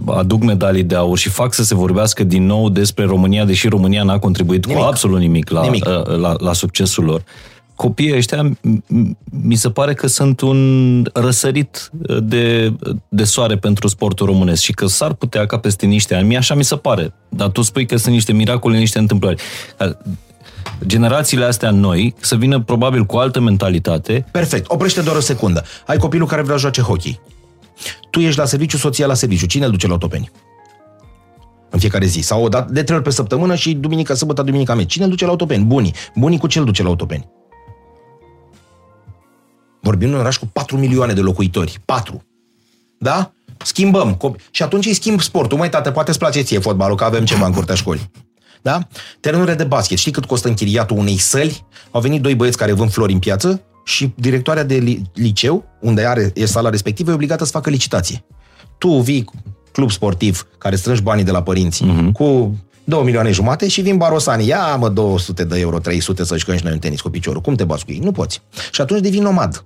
[0.07, 4.03] aduc medalii de aur și fac să se vorbească din nou despre România, deși România
[4.03, 4.83] n-a contribuit nimic.
[4.83, 5.85] cu absolut nimic la, nimic.
[5.85, 7.23] La, la, la succesul lor
[7.79, 8.59] copiii ăștia
[9.31, 11.91] mi se pare că sunt un răsărit
[12.23, 12.73] de,
[13.09, 16.55] de soare pentru sportul românesc și că s-ar putea ca peste niște ani, mie așa
[16.55, 19.43] mi se pare, dar tu spui că sunt niște miracole, niște întâmplări
[20.87, 24.25] generațiile astea noi să vină probabil cu altă mentalitate.
[24.31, 24.71] Perfect.
[24.71, 25.65] Oprește doar o secundă.
[25.87, 27.21] Ai copilul care vrea să joace hockey.
[28.11, 29.47] Tu ești la serviciu, soția la serviciu.
[29.47, 30.31] Cine îl duce la autopeni?
[31.71, 32.21] În fiecare zi.
[32.21, 34.85] Sau o dată de trei ori pe săptămână și duminica, săpătă, duminica mea.
[34.85, 35.65] Cine îl duce la autopeni?
[35.65, 35.95] Bunii.
[36.15, 37.29] Bunii cu ce îl duce la autopeni?
[39.81, 41.79] Vorbim un oraș cu 4 milioane de locuitori.
[41.85, 42.23] 4.
[42.99, 43.33] Da?
[43.65, 44.37] Schimbăm.
[44.51, 45.59] Și atunci îi schimb sportul.
[45.59, 48.11] Mai tată, poate îți place ție fotbalul, că avem ceva în curtea școlii.
[48.63, 48.89] Da?
[49.21, 49.99] Terenurile de basket.
[49.99, 51.67] Știi cât costă închiriatul unei săli?
[51.91, 56.33] Au venit doi băieți care vând flori în piață și directoarea de liceu, unde are
[56.35, 58.25] e sala respectivă, e obligată să facă licitație.
[58.79, 59.25] Tu vii
[59.73, 62.13] club sportiv care strângi banii de la părinți uh-huh.
[62.13, 62.57] cu
[62.89, 66.65] 2 milioane jumate și vin barosani, ia mă 200 de euro, 300 să jucăm și
[66.65, 67.41] noi un tenis cu piciorul.
[67.41, 67.99] Cum te bați cu ei?
[67.99, 68.43] Nu poți.
[68.71, 69.65] Și atunci devii nomad.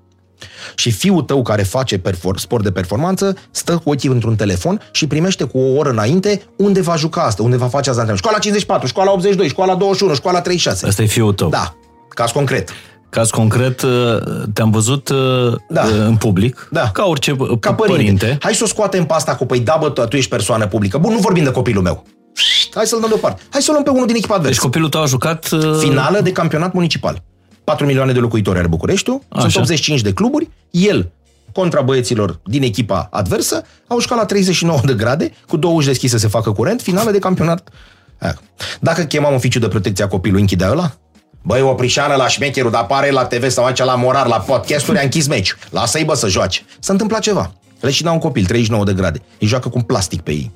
[0.75, 5.07] Și fiul tău care face perfor- sport de performanță stă cu ochii într-un telefon și
[5.07, 8.19] primește cu o oră înainte unde va juca asta, unde va face asta antrenament.
[8.19, 10.87] Școala 54, școala 82, școala 21, școala 36.
[10.87, 11.49] Asta e fiul tău.
[11.49, 11.75] Da,
[12.09, 12.71] caz concret.
[13.11, 13.91] Caz concret, uh,
[14.53, 15.83] te-am văzut uh, da.
[15.83, 16.91] Uh, în public, da.
[16.93, 18.03] ca orice ca părinte.
[18.03, 18.39] părinte.
[18.41, 20.99] Hai să o scoatem pe asta cu, păi da, bă, tu ești persoană publică.
[20.99, 22.05] Bun, nu vorbim de copilul meu.
[22.75, 23.43] Hai să-l dăm deoparte.
[23.51, 24.55] Hai să o luăm pe unul din echipa adversă.
[24.55, 25.49] Deci copilul tău a jucat...
[25.79, 27.23] Finală de campionat municipal.
[27.65, 29.41] 4 milioane de locuitori are Bucureștiul, Așa.
[29.41, 31.11] sunt 85 de cluburi, el
[31.53, 36.13] contra băieților din echipa adversă, au jucat la 39 de grade, cu două uși deschise
[36.17, 37.69] să se facă curent, finală de campionat.
[38.81, 40.93] Dacă chemam oficiul de protecție a copilului, închidea ăla?
[41.43, 44.99] Băi, o prișană la șmecherul, dar apare la TV sau aici la morar, la podcasturi,
[44.99, 45.57] a închis meci.
[45.71, 46.61] Lasă-i, bă, să joace.
[46.79, 47.53] S-a întâmplat ceva.
[47.81, 49.23] Le și un copil, 39 de grade.
[49.41, 50.51] Îi joacă cu un plastic pe ei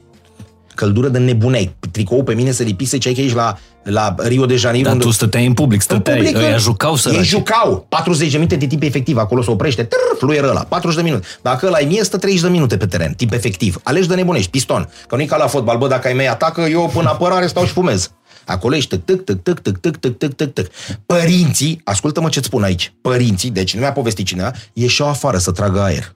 [0.77, 1.75] căldură de nebuneai.
[1.91, 4.85] Tricou pe mine se lipise ce aici la, la Rio de Janeiro.
[4.85, 5.05] Dar unde...
[5.05, 8.57] tu stăteai în public, stăteai, în public, ăia jucau să Ei jucau 40 de minute
[8.57, 11.27] de timp efectiv, acolo se oprește, trrr, fluieră ăla, 40 de minute.
[11.43, 13.81] Dacă ăla e mie, stă 30 de minute pe teren, timp efectiv.
[13.83, 14.89] Alegi de nebunești, piston.
[15.09, 17.73] Că nu-i ca la fotbal, bă, dacă ai mei atacă, eu până apărare stau și
[17.73, 18.11] fumez.
[18.47, 20.67] Acolo ești tâc, tâc, tâc, tâc, tâc, tâc, tâc, tâc, tâc.
[21.07, 25.81] Părinții, ascultă-mă ce-ți spun aici, părinții, deci nu mi-a povestit cineva, ieșeau afară să tragă
[25.81, 26.15] aer.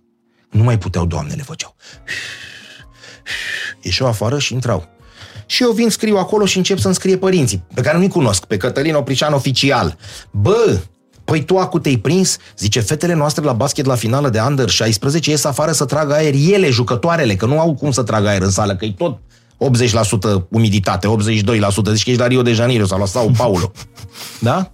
[0.51, 1.77] Nu mai puteau, doamnele, făceau
[3.82, 4.88] ieșeau afară și intrau.
[5.46, 8.56] Și eu vin, scriu acolo și încep să-mi scrie părinții, pe care nu-i cunosc, pe
[8.56, 9.96] Cătălin Oprișan oficial.
[10.30, 10.78] Bă,
[11.24, 12.36] Păi tu acu te-ai prins?
[12.58, 16.34] Zice, fetele noastre la basket la finală de Under 16 ies afară să tragă aer
[16.52, 19.18] ele, jucătoarele, că nu au cum să tragă aer în sală, că e tot
[20.40, 21.12] 80% umiditate, 82%,
[21.92, 23.72] zici că ești la Rio de Janeiro sau la Sao Paulo.
[24.40, 24.72] Da?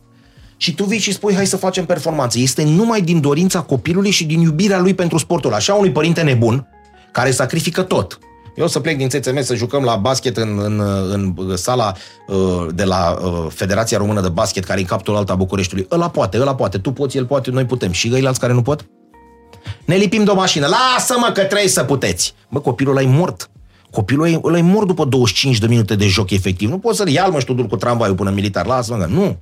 [0.56, 2.38] Și tu vii și spui, hai să facem performanță.
[2.38, 5.54] Este numai din dorința copilului și din iubirea lui pentru sportul.
[5.54, 6.66] Așa unui părinte nebun,
[7.12, 8.18] care sacrifică tot.
[8.56, 11.92] Eu să plec din țțm să jucăm la basket în, în, în sala
[12.26, 15.86] uh, de la uh, Federația Română de Basket, care e în capul alta Bucureștiului.
[15.90, 17.92] Ăla poate, ăla poate, tu poți, el poate, noi putem.
[17.92, 18.86] Și ceilalți care nu pot?
[19.84, 20.66] Ne lipim de o mașină.
[20.66, 22.34] Lasă-mă că trebuie să puteți.
[22.50, 23.50] Bă, copilul ăla e mort.
[23.90, 26.70] Copilul ăla e mort după 25 de minute de joc efectiv.
[26.70, 28.66] Nu poți să-l ia mă și tu cu tramvaiul până militar.
[28.66, 29.36] Lasă-mă, nu.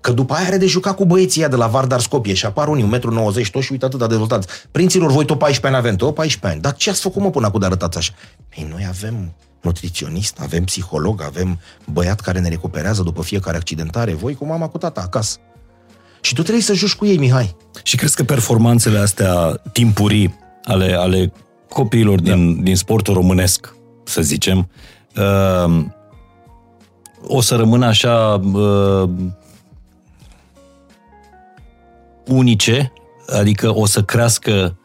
[0.00, 2.84] Că după aia are de jucat cu băieții de la Vardar Scopie și apar unii
[2.84, 4.48] 1,90 m toți și uite atât de dezvoltați.
[4.70, 6.60] Prinților, voi tot 14 ani avem, tot 14 ani.
[6.60, 8.12] Dar ce ați făcut mă până acum de arătați așa?
[8.48, 11.60] Păi noi avem nutriționist, avem psiholog, avem
[11.92, 15.38] băiat care ne recuperează după fiecare accidentare, voi cu mama cu tata acasă.
[16.20, 17.56] Și tu trebuie să joci cu ei, Mihai.
[17.82, 21.32] Și crezi că performanțele astea timpurii ale, ale
[21.68, 22.62] copiilor din, da.
[22.62, 24.70] din sportul românesc, să zicem,
[25.16, 25.84] uh,
[27.26, 29.10] o să rămână așa uh,
[32.26, 32.92] unice,
[33.38, 34.76] adică o să crească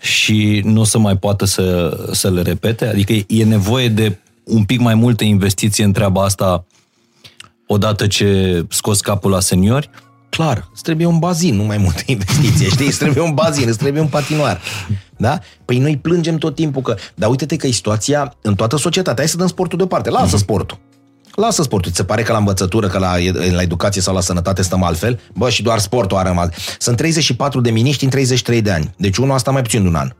[0.00, 2.86] și nu o să mai poată să, să le repete?
[2.86, 6.64] Adică e nevoie de un pic mai multă investiție în treaba asta
[7.66, 9.90] odată ce scos capul la seniori?
[10.28, 12.86] Clar, îți trebuie un bazin, nu mai multă investiție, știi?
[12.86, 14.60] Îți trebuie un bazin, îți trebuie un patinoar.
[15.16, 15.38] Da?
[15.64, 16.96] Păi noi plângem tot timpul că...
[17.14, 19.18] Dar uite-te că e situația în toată societatea.
[19.18, 20.10] Hai să dăm sportul deoparte.
[20.10, 20.78] Lasă sportul.
[21.36, 21.90] Lasă sportul.
[21.90, 23.14] Ți se pare că la învățătură, că la,
[23.52, 25.20] la educație sau la sănătate stăm altfel?
[25.34, 26.48] Bă, și doar sportul a rămas.
[26.78, 28.94] Sunt 34 de miniștri în 33 de ani.
[28.96, 30.12] Deci unul asta mai puțin de un an.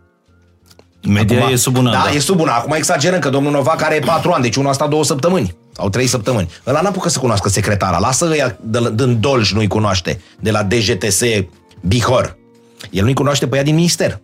[1.08, 1.92] Media Acum- e sub un an.
[1.92, 2.10] Da, da.
[2.10, 2.54] e sub un an.
[2.58, 5.56] Acum exagerăm că domnul Novac are 4 ani, deci unul asta două săptămâni.
[5.72, 6.50] Sau trei săptămâni.
[6.66, 7.98] Ăla n-apucă să cunoască secretara.
[7.98, 10.20] Lasă ăia de- din Dolj nu-i cunoaște.
[10.40, 11.20] De la DGTS
[11.80, 12.36] Bihor.
[12.90, 14.20] El nu-i cunoaște pe ea din minister.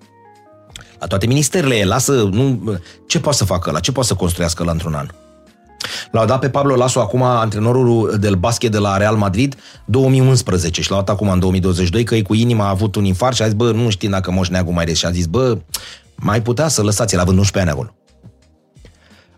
[0.98, 1.85] La toate ministerele e.
[1.85, 2.61] Lasă, nu,
[3.07, 5.07] ce poate să facă la Ce poate să construiască la într-un an?
[6.11, 10.91] L-au dat pe Pablo Laso acum antrenorul del basket de la Real Madrid 2011 și
[10.91, 13.45] l-au dat acum în 2022 că e cu inima a avut un infarct și a
[13.45, 14.99] zis, bă, nu știm dacă Moș Neagu mai rest.
[14.99, 15.59] Și a zis, bă,
[16.15, 18.02] mai putea să lăsați el având 11 ani acolo.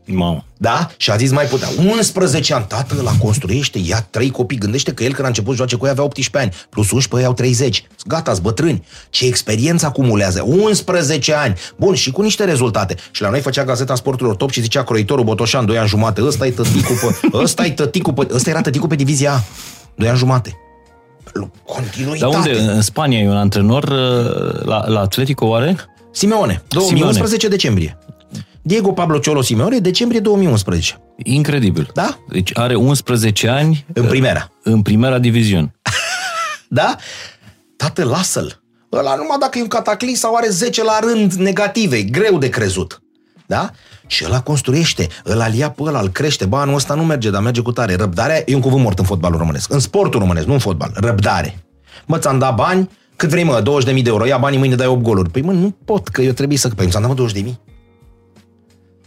[0.07, 0.45] Mamă.
[0.57, 0.91] Da?
[0.97, 1.69] Și a zis mai putea.
[1.91, 4.59] 11 ani, tată, la construiește, ia trei copii.
[4.59, 7.17] Gândește că el când a început să joace cu ei avea 18 ani, plus 11
[7.21, 7.87] ei au 30.
[8.07, 8.85] Gata, sunt bătrâni.
[9.11, 10.43] Ce experiență acumulează.
[10.43, 11.55] 11 ani.
[11.77, 12.97] Bun, și cu niște rezultate.
[13.11, 16.23] Și la noi făcea Gazeta Sporturilor Top și zicea croitorul Botoșan, 2 ani jumate.
[16.25, 19.45] Ăsta e tăticul pe, ăsta e tăticul pe, ăsta era tăticul pe divizia A.
[19.95, 20.59] 2 ani jumate.
[21.65, 22.37] Continuitate.
[22.37, 22.73] Dar unde?
[22.73, 25.77] În Spania e un antrenor uh, la, la Atletico, oare?
[26.11, 27.99] Simeone, 2011 decembrie.
[28.67, 30.99] Diego Pablo Ciolo Simeone, decembrie 2011.
[31.23, 31.91] Incredibil.
[31.95, 32.19] Da?
[32.29, 34.51] Deci are 11 ani În primera.
[34.63, 35.75] în primera diviziune.
[36.69, 36.97] Da?
[37.77, 38.63] Tată, lasă-l.
[38.93, 42.49] Ăla numai dacă e un cataclism sau are 10 la rând negative, e greu de
[42.49, 43.03] crezut.
[43.47, 43.71] Da?
[44.07, 46.45] Și ăla construiește, ăla îl ia pe ăla, îl crește.
[46.45, 47.95] Bă, anul ăsta nu merge, dar merge cu tare.
[47.95, 49.73] Răbdarea e un cuvânt mort în fotbalul românesc.
[49.73, 50.91] În sportul românesc, nu în fotbal.
[50.95, 51.65] Răbdare.
[52.07, 54.27] Mă, ți-am dat bani, cât vrei, mă, 20.000 de euro.
[54.27, 55.31] Ia banii, mâine dai 8 goluri.
[55.31, 56.69] Păi, mă, nu pot, că eu trebuie să...
[56.69, 57.55] Păi, ți-am dat, mă, 20.000.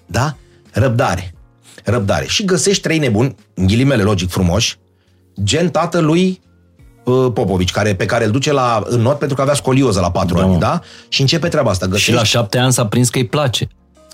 [0.08, 0.36] Da?
[0.72, 1.34] Răbdare.
[1.84, 2.26] Răbdare.
[2.28, 4.78] Și găsești trei nebuni, în ghilimele logic frumoși,
[5.44, 6.42] gen tatălui
[7.04, 10.12] uh, Popovici, care, pe care îl duce la în not pentru că avea scolioză la
[10.12, 10.58] patru Da, ani, mă.
[10.60, 10.82] da?
[11.10, 11.86] Și începe treaba asta.
[11.86, 13.68] Și Găsești, la șapte ani s-a prins că îi place.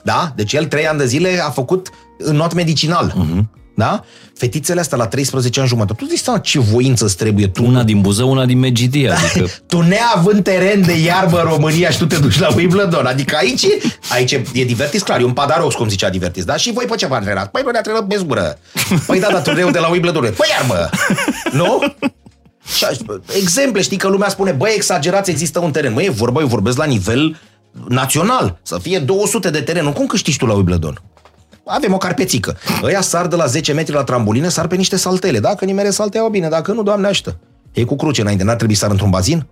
[0.04, 0.32] da?
[0.36, 3.14] Deci el trei ani de zile a făcut în not medicinal.
[3.16, 3.50] Mhm.
[3.76, 4.04] Da?
[4.36, 6.04] Fetițele astea la 13 ani jumătate.
[6.04, 7.66] Tu zici seama ce voință îți trebuie tu.
[7.66, 9.16] Una din Buzău, una din Megidia.
[9.18, 13.06] Adică Tu neavând teren de iarbă în România și tu te duci la Wimbledon.
[13.06, 13.66] Adică aici,
[14.12, 16.56] aici e divertis, clar, e un padarox, cum zicea divertis, da?
[16.56, 17.52] Și voi pe ce v-a antrenat?
[17.52, 18.58] Păi noi ne-a antrenat pe zbură.
[19.08, 20.22] Păi da, dar turneul de la Wimbledon.
[20.22, 20.90] Păi iarbă!
[21.52, 21.84] Nu?
[22.76, 22.98] Și aș-
[23.36, 25.94] exemple, știi că lumea spune, băi, exagerați, există un teren.
[25.94, 27.40] Măi, e vorba, eu vorbesc la nivel
[27.88, 28.60] național.
[28.64, 29.96] Să fie 200 de terenuri.
[29.96, 31.02] Cum câștigi tu la Wimbledon?
[31.66, 32.58] Avem o carpețică.
[32.84, 35.40] Ăia sar de la 10 metri la trambulină, sar pe niște saltele.
[35.40, 36.50] Dacă nimere salte, au bine.
[36.50, 37.38] Dacă nu, doamne ajută.
[37.72, 38.44] E cu cruce înainte.
[38.44, 39.48] N-ar trebui să sar într-un bazin?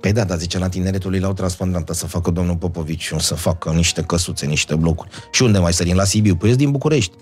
[0.00, 3.70] Păi da, dar zice, la tineretul lui l-au transfondat să facă domnul Popovici, să facă
[3.70, 5.10] niște căsuțe, niște blocuri.
[5.30, 5.96] Și unde mai sărim?
[5.96, 6.34] La Sibiu.
[6.34, 7.12] Păi ești din București.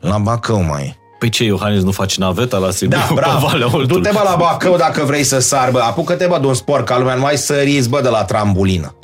[0.00, 0.96] La Bacău mai e.
[1.18, 3.46] Păi ce, Iohannis nu face naveta la Sibiu Da, pe bravo.
[3.46, 3.86] Valea Oltului?
[3.86, 5.78] Du-te, bă, la Bacău dacă vrei să sar, bă.
[5.78, 8.94] Apucă-te, bă, de un sport ca lumea, nu mai săriți, bă, de la trambulină.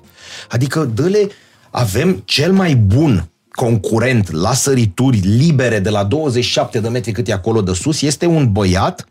[0.50, 1.28] Adică, dă
[1.70, 7.32] avem cel mai bun concurent la sărituri libere de la 27 de metri cât e
[7.32, 9.04] acolo de sus, este un băiat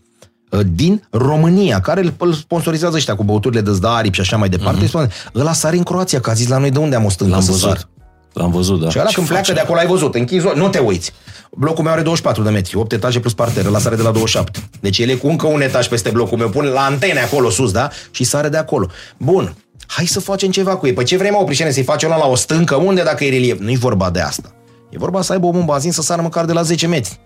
[0.49, 4.37] uh, din România, care îl- îl sponsorizează ăștia cu băuturile de zda aripi și așa
[4.37, 4.85] mai departe.
[4.85, 5.33] Mm-hmm.
[5.35, 7.41] Ăla sare în Croația, că a zis la noi de unde am o stâncă L-am
[7.43, 7.67] să văzut.
[7.69, 7.87] sar.
[8.33, 8.89] L-am văzut, da.
[8.89, 11.11] Și ăla când pleacă de acolo ai văzut, închizi, o- nu te uiți.
[11.51, 14.59] Blocul meu are 24 de metri, 8 etaje plus parter, la sare de la 27.
[14.79, 17.71] Deci el e cu încă un etaj peste blocul meu, pune la antene acolo sus,
[17.71, 17.89] da?
[18.11, 18.87] Și sare de acolo.
[19.17, 19.55] Bun,
[19.87, 20.93] hai să facem ceva cu ei.
[20.93, 22.75] Păi ce vrem, mă, Prișene, să-i facem una la o stâncă?
[22.75, 23.59] Unde dacă e relief?
[23.59, 24.53] Nu-i vorba de asta.
[24.89, 27.19] E vorba să aibă omul un bazin să sară măcar de la 10 metri.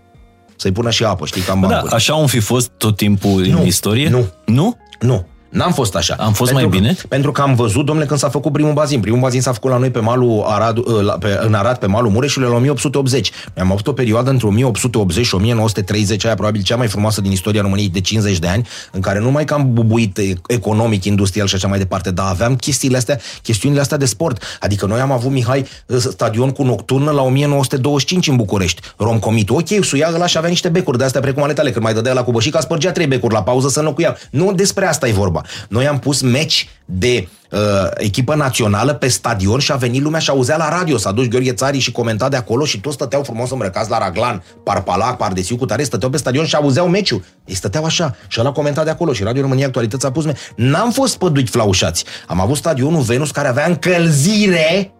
[0.55, 1.93] Să-i pună și apă, știi, cam Da, bancuri.
[1.93, 4.09] așa am fi fost tot timpul Nu, în istorie?
[4.09, 4.25] nu.
[4.45, 4.77] Nu?
[4.99, 6.15] Nu, n-am fost așa.
[6.19, 6.95] Am fost pentru, mai bine?
[7.07, 8.99] Pentru că am văzut, domnule, când s-a făcut primul bazin.
[8.99, 11.85] Primul bazin s-a făcut la noi pe malul Arad, ă, la, pe, în Arad, pe
[11.85, 13.31] malul Mureșului, la 1880.
[13.53, 17.31] Noi am avut o perioadă între 1880 și 1930, aia probabil cea mai frumoasă din
[17.31, 21.05] istoria României de 50 de ani, în care nu mai că am bubuit e- economic,
[21.05, 24.43] industrial și așa mai departe, dar aveam chestiile astea, chestiunile astea de sport.
[24.59, 28.81] Adică noi am avut, Mihai, ă, stadion cu nocturnă la 1925 în București.
[28.97, 29.55] Romcomitul.
[29.55, 32.13] Ok, suia ăla și avea niște becuri de astea precum ale tale, când mai dădea
[32.13, 34.17] la cubășica, spărgea trei becuri la pauză să înlocuia.
[34.29, 35.36] Nu despre asta e vorba.
[35.69, 37.59] Noi am pus meci de uh,
[37.95, 40.97] echipă națională pe stadion și a venit lumea și auzea la radio.
[40.97, 44.43] S-a dus Gheorghe Țarii și comenta de acolo și toți stăteau frumos îmbrăcați la raglan,
[44.63, 47.23] parpalac, pardesiu cu tare, stăteau pe stadion și auzeau meciul.
[47.45, 50.35] Ei stăteau așa și ăla comenta de acolo și Radio România Actualități a pus me-
[50.55, 52.05] N-am fost păduiți flaușați.
[52.27, 54.91] Am avut stadionul Venus care avea încălzire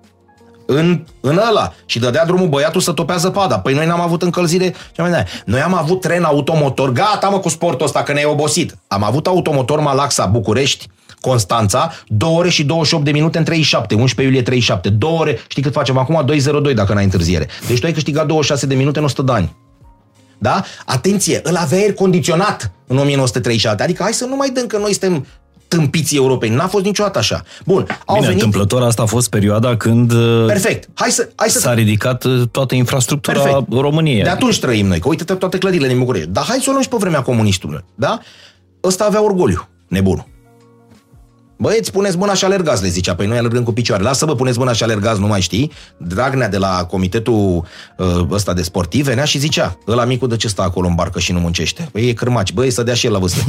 [0.67, 3.59] în, în ăla și dădea drumul băiatul să topea zăpada.
[3.59, 4.73] Păi noi n-am avut încălzire.
[4.91, 5.23] ce mai dai.
[5.45, 6.91] Noi am avut tren automotor.
[6.91, 8.77] Gata, mă, cu sportul ăsta, că ne-ai obosit.
[8.87, 10.87] Am avut automotor Malaxa, București,
[11.21, 14.89] Constanța, 2 ore și 28 de minute în 37, 11 iulie 37.
[14.89, 16.25] 2 ore, știi cât facem acum?
[16.69, 17.47] 2.02 dacă n-ai întârziere.
[17.67, 19.55] Deci tu ai câștigat 26 de minute în 100 de ani.
[20.37, 20.63] Da?
[20.85, 23.83] Atenție, îl avea aer condiționat în 1937.
[23.83, 25.25] Adică hai să nu mai dăm că noi suntem
[25.67, 26.55] tâmpiții europeni.
[26.55, 27.43] N-a fost niciodată așa.
[27.65, 28.43] Bun, au Bine, venit...
[28.43, 30.89] întâmplător asta a fost perioada când uh, Perfect.
[30.93, 33.73] Hai să, hai să s-a ridicat uh, toată infrastructura Perfect.
[33.73, 34.23] României.
[34.23, 36.29] De atunci trăim noi, că uite toate clădirile din București.
[36.29, 37.85] Dar hai să o luăm și pe vremea comunistului.
[37.95, 38.19] Da?
[38.83, 40.25] Ăsta avea orgoliu, nebunul.
[41.59, 43.15] Băieți, puneți mâna și alergați, le zicea.
[43.15, 44.03] Păi noi alergăm cu picioare.
[44.03, 45.71] Lasă-vă, puneți mâna și alergați, nu mai știi.
[45.97, 47.65] Dragnea de la comitetul
[47.97, 51.19] uh, ăsta de sportiv venea și zicea, ăla micul de ce stă acolo în barcă
[51.19, 51.89] și nu muncește?
[51.91, 53.39] Păi e cârmaci, băi, să dea și el la vâstă.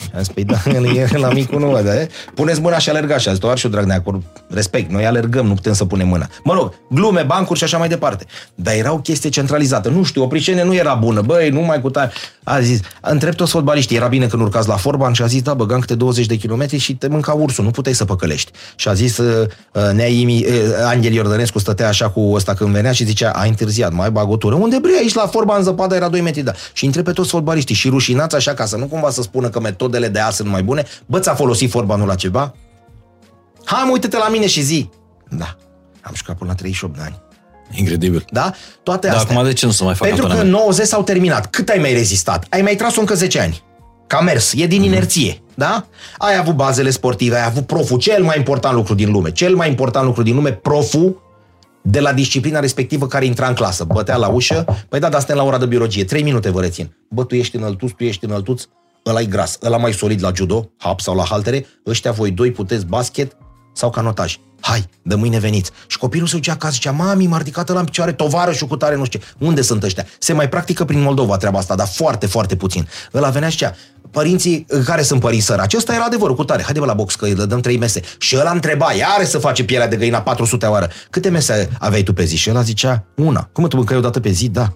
[0.00, 0.56] Și am zis, păi da,
[0.94, 1.90] e la micul nu, da?
[2.34, 3.22] Puneți mâna și alergați.
[3.22, 6.08] Și a zis, doar și eu, Dragnea, acolo, respect, noi alergăm, nu putem să punem
[6.08, 6.28] mâna.
[6.44, 8.26] Mă rog, glume, bancuri și așa mai departe.
[8.54, 9.88] Dar era o chestie centralizată.
[9.88, 11.20] Nu știu, opricene nu era bună.
[11.20, 12.10] Băi, nu mai cu tare.
[12.44, 15.54] A zis, întreb toți fotbaliștii, era bine când urcați la Forban și a zis, da,
[15.54, 18.50] băgam câte 20 de kilometri și te mânca ursul, nu puteai să păcălești.
[18.76, 20.52] Și a zis, uh, uh, Nea Imi, uh,
[20.86, 24.36] Angel Iordănescu stătea așa cu ăsta când venea și zicea, ai întârziat, mai bag o
[24.36, 24.54] tură.
[24.54, 26.52] Unde bre, aici la Forban zăpada era 2 metri, da.
[26.72, 29.60] Și întreb pe toți fotbaliștii și rușinați așa ca să nu cumva să spună că
[29.60, 30.84] metodele de azi sunt mai bune.
[31.06, 32.54] Bă, ți-a folosit Forbanul la ceva?
[33.64, 34.90] Hai, mă, uite-te la mine și zi.
[35.28, 35.56] Da,
[36.00, 37.20] am jucat până la 38 de ani.
[37.70, 38.24] Incredibil.
[38.30, 38.52] Da?
[38.82, 39.34] Toate Dar astea.
[39.34, 40.64] acum de ce nu se mai fac Pentru că antrenamente?
[40.64, 41.46] 90 s-au terminat.
[41.46, 42.46] Cât ai mai rezistat?
[42.48, 43.62] Ai mai tras-o încă 10 ani.
[44.06, 44.52] Ca mers.
[44.52, 44.68] E Mhm.
[44.68, 45.42] din inerție.
[45.58, 45.86] Da?
[46.18, 49.30] Ai avut bazele sportive, ai avut proful, cel mai important lucru din lume.
[49.30, 51.22] Cel mai important lucru din lume, proful
[51.82, 53.84] de la disciplina respectivă care intra în clasă.
[53.84, 56.04] Bătea la ușă, păi da, dar suntem la ora de biologie.
[56.04, 56.96] 3 minute vă rețin.
[57.10, 58.62] Bă, tu ești înăltuț, tu ești înăltuț,
[59.06, 62.50] ăla e gras, ăla mai solid la judo, hap sau la haltere, ăștia voi doi
[62.50, 63.36] puteți basket
[63.72, 64.38] sau canotaj.
[64.60, 65.70] Hai, de mâine veniți.
[65.86, 68.96] Și copilul se ducea acasă, zicea, mami, m-a ridicat la în picioare, tovarășul cu tare,
[68.96, 69.26] nu știu ce.
[69.38, 70.06] Unde sunt ăștia?
[70.18, 72.88] Se mai practică prin Moldova treaba asta, dar foarte, foarte puțin.
[73.14, 73.74] Ăla venea și zicea,
[74.10, 75.74] părinții, care sunt părinți săraci?
[75.74, 76.62] Ăsta era adevărul cu tare.
[76.62, 78.00] Haide bă la box că îi dăm trei mese.
[78.18, 80.88] Și ăla întreba, iară să face pielea de găina 400 oară.
[81.10, 82.36] Câte mese aveai tu pe zi?
[82.36, 83.48] Și ăla zicea, una.
[83.52, 84.48] Cum tu mâncai o dată pe zi?
[84.48, 84.72] Da.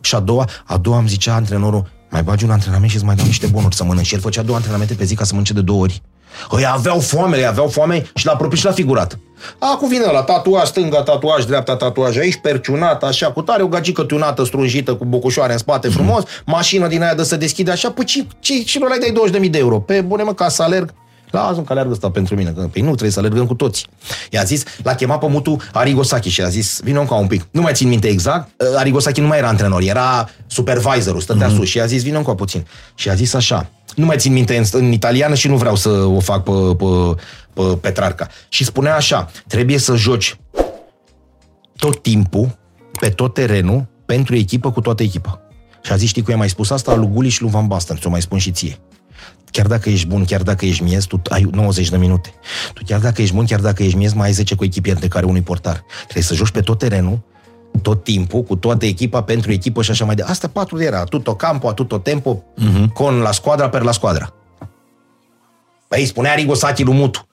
[0.00, 3.14] Și a doua, a doua îmi zicea antrenorul, mai bagi un antrenament și îți mai
[3.14, 4.06] dau niște bonuri să mănânci.
[4.06, 6.02] Și el făcea două antrenamente pe zi ca să mănânce de două ori.
[6.50, 9.18] Îi aveau foame, îi aveau foame și l-a propus și l-a figurat.
[9.58, 14.02] Acum vine la tatuaj stânga, tatuaj dreapta, tatuaj aici, perciunat, așa, cu tare, o gagică
[14.02, 18.04] tunată, strunjită, cu bocușoare în spate, frumos, mașină din aia de să deschide așa, păi
[18.04, 19.78] ce, ce, ce nu le dai 20.000 de euro?
[19.80, 20.94] Pe bune mă, ca să alerg,
[21.30, 22.50] Lasă-mi că alergă ăsta pentru mine.
[22.50, 23.86] Că, păi nu, trebuie să alergăm cu toți.
[24.30, 27.46] I-a zis, l-a chemat pe mutu Arigosaki și a zis, vină ca un pic.
[27.50, 31.54] Nu mai țin minte exact, uh, Arigosaki nu mai era antrenor, era supervisorul, stătea mm-hmm.
[31.54, 32.66] sus și a zis, vină ca puțin.
[32.94, 35.88] Și a zis așa, nu mai țin minte în, în italiană și nu vreau să
[35.88, 36.84] o fac pe, pe,
[37.52, 38.28] pe Petrarca.
[38.48, 40.36] Și spunea așa, trebuie să joci
[41.76, 42.58] tot timpul,
[43.00, 45.40] pe tot terenul, pentru echipă cu toată echipa.
[45.82, 46.94] Și a zis, știi cum i-a mai spus asta?
[46.94, 48.78] Lui Guliș și lui Van Basten, ți-o mai spun și ție.
[49.56, 52.32] Chiar dacă ești bun, chiar dacă ești miez, tu ai 90 de minute.
[52.74, 55.08] Tu chiar dacă ești bun, chiar dacă ești miez, mai ai 10 cu echipieri de
[55.08, 55.84] care unui portar.
[56.02, 57.18] Trebuie să joci pe tot terenul,
[57.82, 60.36] tot timpul, cu toată echipa, pentru echipă și așa mai departe.
[60.36, 62.92] Asta patru era, tutto campo, tutto tempo, uh-huh.
[62.92, 64.34] con la squadra per la squadra.
[65.88, 67.28] Păi spunea Rigo Sati lui Mutu.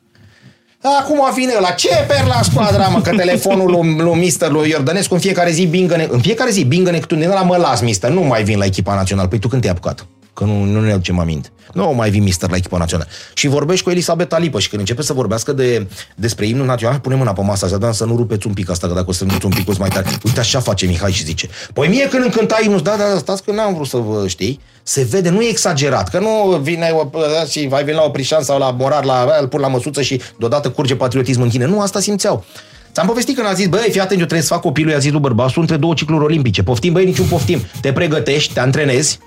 [1.00, 5.14] Acum vine la ce per la squadra, mă, că telefonul lui, lui Mister, lui Iordănescu
[5.14, 8.22] în fiecare zi bingă în fiecare zi bingă tu ne la mă las, Mister, nu
[8.22, 9.28] mai vin la echipa națională.
[9.28, 10.08] Păi tu când te-ai apucat?
[10.34, 11.50] Că nu, nu ne aducem aminte.
[11.74, 13.10] Nu mai vin Mister la echipa națională.
[13.34, 17.16] Și vorbești cu Elisabeta Lipă și când începe să vorbească de, despre imnul național, pune
[17.16, 19.24] mâna pe masă așa, dar să nu rupeți un pic asta, că dacă o să
[19.24, 20.06] rupeți un pic o să mai tare.
[20.24, 21.50] Uite așa face Mihai și zice.
[21.74, 24.28] Păi mie când îmi cânta imnul, da, da, da, stați că n-am vrut să vă
[24.28, 27.10] știi, se vede, nu e exagerat, că nu vine o,
[27.50, 30.70] și vai veni la Oprișan sau la Morar, la, îl pun la măsuță și deodată
[30.70, 31.66] curge patriotism în tine.
[31.66, 32.46] Nu, asta simțeau.
[32.94, 35.12] Ți-am povestit când a zis, băi, fii atent, eu trebuie să fac copilul, i-a zis
[35.12, 36.64] lui bărbasul, între două cicluri olimpice.
[36.64, 37.60] Poftim, băi, niciun poftim.
[37.82, 39.20] Te pregătești, te antrenezi,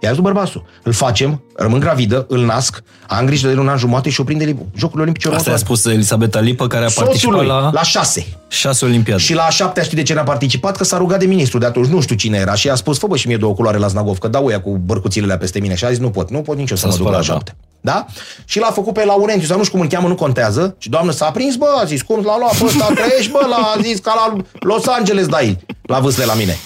[0.00, 0.64] iar tu bărbasul.
[0.82, 4.24] Îl facem, rămân gravidă, îl nasc, am grijă de el un an jumate și o
[4.24, 5.76] prinde Jocurile Olimpice Asta a următoare.
[5.78, 8.26] spus Elisabeta Lipă, care a Soțul participat lui, la, la șase.
[8.48, 9.20] șase olimpiade.
[9.20, 10.76] Și la a șaptea știi de ce n-a participat?
[10.76, 12.54] Că s-a rugat de ministru de atunci, nu știu cine era.
[12.54, 14.70] Și a spus, fă bă și mie două culoare la Znagov, că dau ea cu
[14.84, 15.74] bărcuțile peste mine.
[15.74, 17.32] Și a zis, nu pot, nu pot nici eu să mă duc la spălat, da.
[17.32, 17.56] șapte.
[17.80, 18.06] Da?
[18.44, 20.74] Și l-a făcut pe Laurențiu, sau nu știu cum îl cheamă, nu contează.
[20.78, 23.72] Și doamnă s-a prins, bă, a zis, cum l-a luat pe ăsta, trăiești, bă, l-a
[23.76, 26.56] a zis, ca la Los Angeles, dai, la vâsle la mine.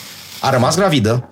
[0.40, 1.28] A rămas gravidă,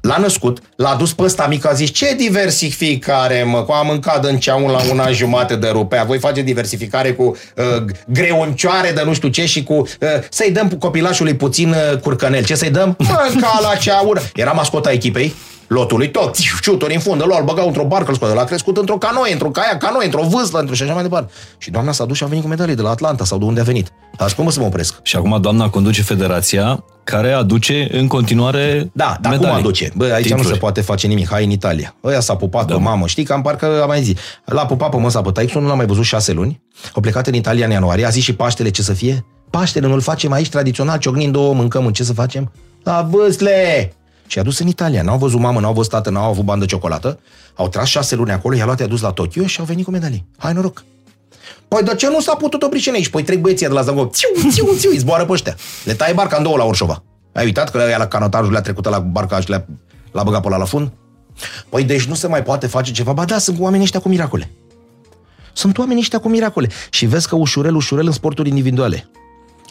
[0.00, 4.24] L-a născut, l-a dus pe ăsta mic, a zis, ce diversificare, mă, cu am mâncat
[4.24, 9.14] în ceaun la una jumate de rupea, voi face diversificare cu uh, greuncioare de nu
[9.14, 9.86] știu ce și cu, uh,
[10.30, 12.96] să-i dăm copilașului puțin uh, curcănel, ce să-i dăm?
[12.98, 14.22] Mânca la ceaură.
[14.34, 15.34] Era mascota echipei,
[15.68, 19.32] lotului, tot, ciuturi în fundă, lor, băgau într-o barcă, îl scoate, l-a crescut într-o canoe,
[19.32, 21.32] într-o caia canoe, într-o vâslă, într-o și așa mai departe.
[21.58, 23.60] Și doamna s-a dus și a venit cu medalii de la Atlanta sau de unde
[23.60, 23.92] a venit.
[24.16, 24.94] Dar cum să mă opresc?
[25.02, 29.62] Și acum doamna conduce federația care aduce în continuare Da, dar cum medalii.
[29.64, 29.92] aduce?
[29.96, 30.42] Bă, aici Titluri.
[30.46, 31.28] nu se poate face nimic.
[31.28, 31.94] Hai în Italia.
[32.04, 32.74] Ăia s-a pupat da.
[32.74, 33.06] pe mamă.
[33.06, 34.18] Știi că am parcă am mai zis.
[34.44, 36.60] L-a pupat pe măsa pe taicu, nu l-am mai văzut șase luni.
[36.94, 38.04] Au plecat în Italia în ianuarie.
[38.06, 39.24] A zis și Paștele ce să fie?
[39.50, 42.52] Paștele nu-l facem aici tradițional, ciocnind două, mâncăm în ce să facem?
[42.82, 43.92] La vâsle!
[44.28, 45.02] Și i-a dus în Italia.
[45.02, 47.18] N-au văzut mamă, n-au văzut tată, n-au avut bandă ciocolată.
[47.54, 49.90] Au tras șase luni acolo, i-a luat, i-a dus la Tokyo și au venit cu
[49.90, 50.26] medalii.
[50.36, 50.84] Hai noroc!
[51.68, 53.08] Păi de ce nu s-a putut opri și aici?
[53.08, 55.56] Păi trec băieții de la Zangov, țiu, țiu, țiu, îi zboară pe ăștia.
[55.84, 57.02] Le taie barca în două la Orșova.
[57.32, 59.66] Ai uitat că ea la canotajul le-a trecut la barca și le-a,
[60.12, 60.90] l-a băgat pe la la fund?
[61.68, 63.12] Păi deci nu se mai poate face ceva?
[63.12, 64.50] Ba da, sunt oamenii ăștia cu miracole.
[65.52, 66.68] Sunt oamenii ăștia cu miracole.
[66.90, 69.08] Și vezi că ușurel, ușurel în sporturi individuale.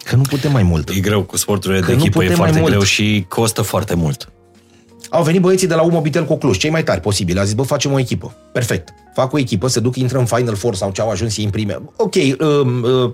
[0.03, 0.89] Că nu putem mai mult.
[0.89, 2.71] E greu cu sporturile Că de nu echipă, e putem mai foarte mult.
[2.71, 4.31] greu și costă foarte mult.
[5.09, 7.39] Au venit băieții de la Umobitel cu Cluj, cei mai tari posibil.
[7.39, 8.35] A zis, bă, facem o echipă.
[8.51, 8.89] Perfect.
[9.13, 11.49] Fac o echipă, se duc, intră în Final Four sau ce au ajuns ei în
[11.49, 11.79] prime.
[11.95, 13.11] Ok, um, uh,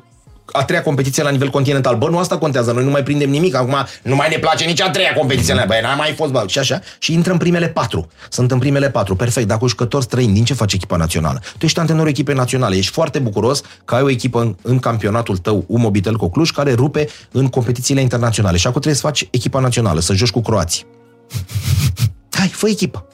[0.52, 1.96] a treia competiție la nivel continental.
[1.96, 3.56] Bă, nu asta contează, noi nu mai prindem nimic.
[3.56, 5.64] Acum nu mai ne place nici a treia competiție.
[5.68, 6.80] Bă, n-a mai fost, bă, și așa.
[7.00, 8.08] Și intră în primele patru.
[8.30, 9.16] Sunt în primele patru.
[9.16, 9.48] Perfect.
[9.48, 11.42] Dacă jucători străini, din ce face echipa națională?
[11.58, 12.76] Tu ești antrenorul echipei naționale.
[12.76, 16.74] Ești foarte bucuros că ai o echipă în, în campionatul tău, Umobitel cu Cluj, care
[16.74, 18.58] rupe în competițiile internaționale.
[18.58, 20.86] Și acum trebuie să faci echipa națională, să joci cu croații.
[22.38, 23.08] Hai, fă echipă.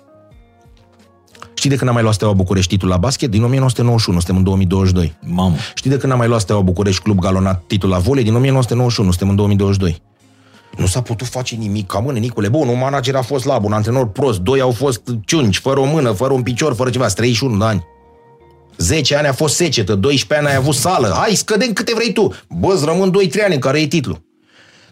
[1.54, 3.30] Știi de când am mai luat Steaua București titlul la basket?
[3.30, 5.18] Din 1991, suntem în 2022.
[5.22, 5.56] Mamă.
[5.74, 8.24] Știi de când am mai luat Steaua București Club Galonat titlul la volei?
[8.24, 10.02] Din 1991, suntem în 2022.
[10.78, 12.48] Nu s-a putut face nimic, ca mână, Nicule.
[12.48, 15.86] Bun, un manager a fost slab, un antrenor prost, doi au fost ciunci, fără o
[15.86, 17.84] mână, fără un picior, fără ceva, 31 de ani.
[18.78, 21.14] 10 ani a fost secetă, 12 ani ai avut sală.
[21.16, 22.34] Hai, scădem câte vrei tu.
[22.50, 24.22] Bă, îți rămân 2-3 ani în care e titlul.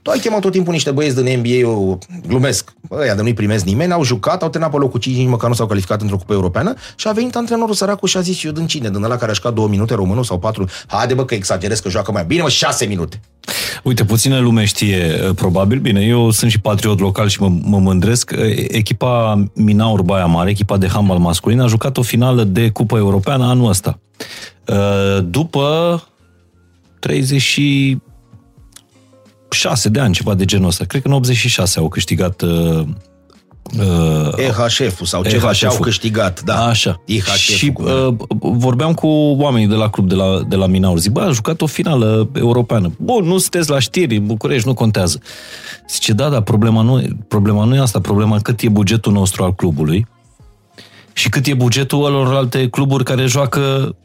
[0.07, 3.65] Tu ai chemat tot timpul niște băieți din NBA, eu glumesc, ăia de nu-i primesc
[3.65, 6.33] nimeni, au jucat, au terminat pe locul 5, nici măcar nu s-au calificat într-o cupă
[6.33, 9.31] europeană și a venit antrenorul săracu și a zis, eu din cine, din ăla care
[9.31, 12.41] a jucat două minute românul sau patru, haide bă că exagerez că joacă mai bine,
[12.41, 13.19] mă, șase minute.
[13.83, 17.79] Uite, puțină lume știe, ă, probabil, bine, eu sunt și patriot local și mă, mă
[17.79, 18.31] mândresc.
[18.31, 22.97] Ă, echipa Minaur Baia Mare, echipa de handbal masculin, a jucat o finală de Cupă
[22.97, 23.99] Europeană anul ăsta.
[24.67, 26.03] Ă, după
[26.99, 27.59] 30
[29.49, 30.85] șase de ani, ceva de genul ăsta.
[30.85, 32.83] Cred că în 86 au câștigat uh,
[33.79, 36.65] Uh, EHF-ul sau ceva ce au câștigat, da.
[36.65, 37.01] Așa.
[37.05, 40.97] EHF-ul, și uh, vorbeam cu oamenii de la club, de la, de la Minaur.
[40.97, 42.91] Zic, bă, a jucat o finală europeană.
[42.97, 45.19] Bun, nu sunteți la știri, București, nu contează.
[45.89, 49.55] Zice, da, dar problema nu, problema nu e asta, problema cât e bugetul nostru al
[49.55, 50.07] clubului
[51.13, 53.95] și cât e bugetul alor alte cluburi care joacă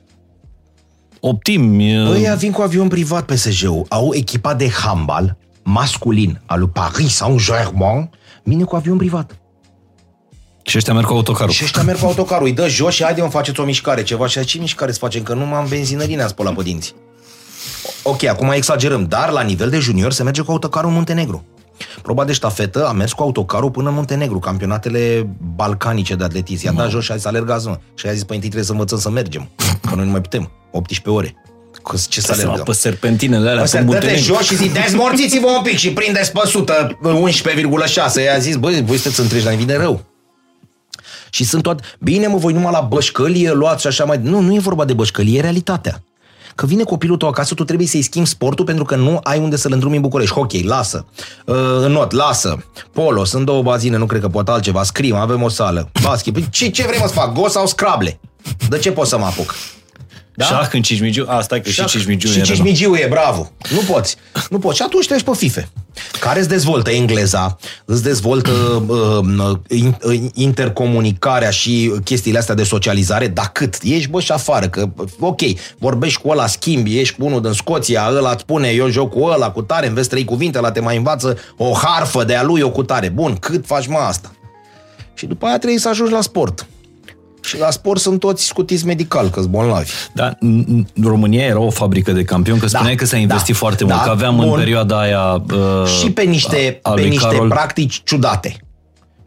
[1.24, 2.06] optimi.
[2.10, 3.86] Ăia vin cu avion privat PSG-ul.
[3.88, 8.10] Au echipa de handbal masculin al lui Paris Saint-Germain,
[8.42, 9.36] vine cu avion privat.
[10.62, 11.52] Și ăștia merg cu autocarul.
[11.52, 14.26] Și ăștia merg cu autocarul, îi dă jos și haide mă faceți o mișcare, ceva.
[14.26, 15.22] Și ce mișcare să facem?
[15.22, 16.94] Că nu m-am benzinării, a spălat pe dinți.
[18.02, 21.44] Ok, acum exagerăm, dar la nivel de junior se merge cu autocarul în Muntenegru.
[22.02, 26.66] Proba de ștafetă a mers cu autocarul până în Muntenegru, campionatele balcanice de atletism.
[26.66, 27.78] I-a dat jos și a zis, alergați, mă.
[27.94, 29.48] Și a zis, păi întâi trebuie să învățăm să mergem,
[29.88, 30.50] că noi nu mai putem.
[30.70, 31.36] 18 ore.
[31.82, 32.64] Că ce să Să alergăm?
[32.64, 34.24] pe serpentinele alea, Ăsta pe dă-te Muntenegru.
[34.34, 38.22] jos și zic, dezmorțiți-vă un pic și prindeți pe 100, 11,6.
[38.24, 40.04] I-a zis, băi, voi sunteți întregi, dar îmi vine rău.
[41.30, 41.82] Și sunt toate...
[42.00, 44.20] Bine, mă, voi numai la bășcălie luați și așa mai...
[44.22, 46.02] Nu, nu e vorba de bășcălie, e realitatea.
[46.54, 49.56] Că vine copilul tău acasă, tu trebuie să-i schimbi sportul pentru că nu ai unde
[49.56, 50.34] să-l îndrumi în București.
[50.34, 51.06] Hockey, lasă.
[51.46, 51.56] Uh,
[51.88, 52.64] not, lasă.
[52.92, 54.82] Polo, sunt două bazine, nu cred că poate altceva.
[54.82, 55.90] Scrim, avem o sală.
[56.02, 56.32] Basket.
[56.32, 57.32] Păi ce, ce vrei mă să fac?
[57.32, 58.20] Go sau scrable?
[58.68, 59.54] De ce pot să mă apuc?
[60.34, 60.44] Da?
[60.44, 61.24] Șah în Cismigiu.
[61.28, 62.54] A, stai că și Cismigiu Și e rău.
[62.54, 63.50] Cismigiu e, bravo.
[63.70, 64.16] Nu poți.
[64.50, 64.76] Nu poți.
[64.76, 65.68] Și atunci treci pe FIFE.
[66.20, 73.28] Care îți dezvoltă engleza, îți dezvoltă uh, in- uh, intercomunicarea și chestiile astea de socializare,
[73.28, 73.76] dar cât?
[73.82, 74.88] Ești, bă, și afară, că,
[75.20, 75.40] ok,
[75.78, 79.22] vorbești cu ăla, schimbi, ești cu unul din Scoția, ăla îți spune, eu joc cu
[79.22, 82.60] ăla, cu tare, înveți trei cuvinte, la te mai învață o harfă de a lui,
[82.60, 83.08] o cu tare.
[83.08, 84.32] Bun, cât faci mă asta?
[85.14, 86.66] Și după aia trebuie să ajungi la sport.
[87.44, 89.90] Și la sport sunt toți scutiți medical, că-s bolnavi.
[90.14, 93.58] Da, n- n- România era o fabrică de campioni, că spuneai că s-a investit da,
[93.58, 94.58] foarte da, mult, că aveam în bun.
[94.58, 95.42] perioada aia...
[95.52, 97.48] Uh, și pe niște, a- al pe lui niște Carol.
[97.48, 98.56] practici ciudate.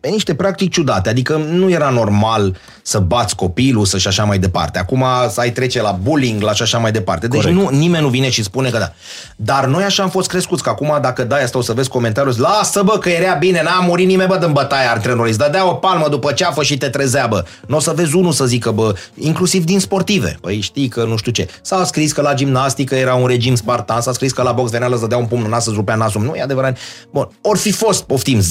[0.05, 4.39] Pe niște practici ciudate, adică nu era normal să bați copilul, să și așa mai
[4.39, 4.79] departe.
[4.79, 7.27] Acum să ai trece la bullying, la și așa mai departe.
[7.27, 7.59] Deci Corect.
[7.59, 8.93] nu, nimeni nu vine și spune că da.
[9.35, 12.33] Dar noi așa am fost crescuți, că acum dacă dai asta o să vezi comentariul,
[12.33, 15.69] zici, lasă bă că era bine, n-a murit nimeni bă din bătaia antrenorului, îți dădea
[15.69, 17.45] o palmă după ceafă și te trezea bă.
[17.67, 20.37] Nu o să vezi unul să zică bă, inclusiv din sportive.
[20.41, 21.47] Păi știi că nu știu ce.
[21.61, 24.89] S-a scris că la gimnastică era un regim spartan, s-a scris că la box venea
[24.91, 26.21] să dădea un pumn în nas să-ți rupea nasul.
[26.21, 26.77] Nu e adevărat.
[27.11, 28.43] Bun, ori fi fost, poftim, 10-20%.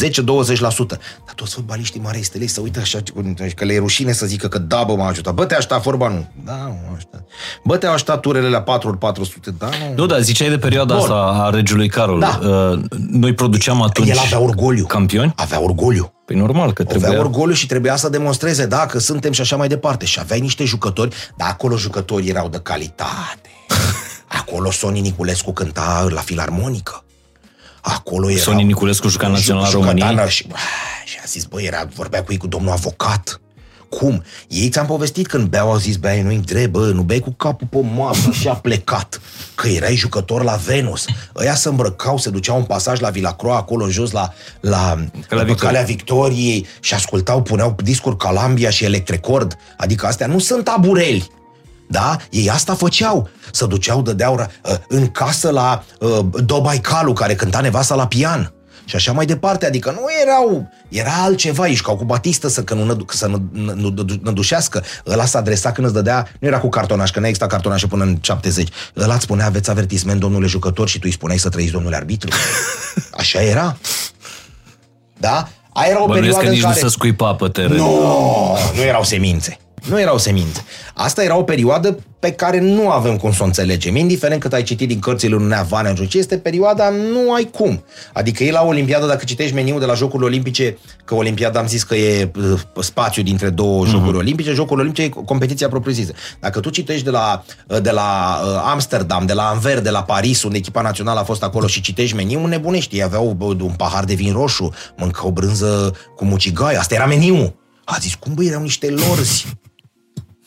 [1.27, 2.99] Dar toți fotbaliștii mari stelei să uită așa,
[3.55, 5.35] că le e rușine să zică că da, bă, m-a ajutat.
[5.35, 6.27] Bă, te aștepta vorba, nu.
[6.45, 7.25] Da, mă aștepta.
[7.65, 9.59] Bă, te aștepta turele la 4x400.
[9.59, 9.95] Da, nu.
[9.97, 11.03] Nu, da, ziceai de perioada Bun.
[11.03, 12.19] asta a regiului Carol.
[12.21, 12.41] Da.
[12.43, 12.79] Uh,
[13.11, 14.87] Noi produceam atunci El avea orgoliu.
[14.87, 15.33] campioni.
[15.37, 16.13] Avea orgoliu.
[16.27, 17.21] Păi normal că Avea trebuia...
[17.21, 20.05] orgoliu și trebuia să demonstreze, da, că suntem și așa mai departe.
[20.05, 23.51] Și aveai niște jucători, dar acolo jucătorii erau de calitate.
[24.41, 27.05] Acolo Soni Niculescu cânta la filarmonică.
[27.85, 28.41] Acolo era...
[28.41, 30.29] Sorin Niculescu juca în Naționala României.
[30.29, 30.47] Și,
[31.05, 33.41] și a zis, băi, era, vorbea cu ei cu domnul avocat.
[33.89, 34.23] Cum?
[34.49, 37.67] Ei ți-am povestit când beau, au zis, băi, nu-i drept, bă, nu bei cu capul
[37.71, 39.21] pe masă și a plecat.
[39.55, 41.05] Că erai jucător la Venus.
[41.37, 45.55] Ăia se îmbrăcau, se duceau un pasaj la Vilacroa, acolo jos, la, la, Calea la
[45.55, 49.57] Calea Victoriei și ascultau, puneau discuri Calambia și Electrecord.
[49.77, 51.31] Adică astea nu sunt abureli.
[51.95, 52.17] Da?
[52.31, 53.29] Ei asta făceau.
[53.53, 58.53] Să duceau, dădeau uh, în casă la uh, Dobaicalu, care cânta nevasta la pian.
[58.85, 62.75] Și așa mai departe, adică nu erau, era altceva, ești ca cu batistă să, că
[62.75, 63.43] nu, să nu,
[63.75, 64.85] nu, nu dușească.
[65.07, 68.05] Ăla s-a adresa când îți dădea, nu era cu cartonaș, că nu exista cartonaș până
[68.05, 68.69] în 70.
[68.97, 72.31] Ăla îți spunea, aveți avertisment, domnule jucător, și tu îi spuneai să trăiți, domnule arbitru.
[73.21, 73.77] Așa era.
[75.19, 75.49] Da?
[75.73, 76.81] Aia era o Bănuiesc perioadă că nici în care...
[76.81, 77.77] nu se scuipa pe teren.
[77.77, 79.59] Nu, nu erau semințe.
[79.89, 80.65] Nu erau semințe.
[80.95, 83.97] Asta era o perioadă pe care nu avem cum să o înțelegem.
[83.97, 87.85] Indiferent cât ai citit din cărțile lui Vanea, ce este perioada, nu ai cum.
[88.13, 91.83] Adică e la Olimpiadă, dacă citești meniul de la Jocurile Olimpice, că Olimpiada am zis
[91.83, 93.89] că e uh, spațiu dintre două uh-huh.
[93.89, 96.13] Jocuri Olimpice, Jocurile Olimpice e competiția propriu-zisă.
[96.41, 100.03] Dacă tu citești de la, uh, de la uh, Amsterdam, de la Anvers, de la
[100.03, 102.97] Paris, unde echipa națională a fost acolo și citești meniul, nebunești.
[102.97, 107.55] Ei aveau un pahar de vin roșu, mâncau brânză cu mucigai, asta era meniul.
[107.85, 109.47] A zis, cum băi, erau niște lorzi.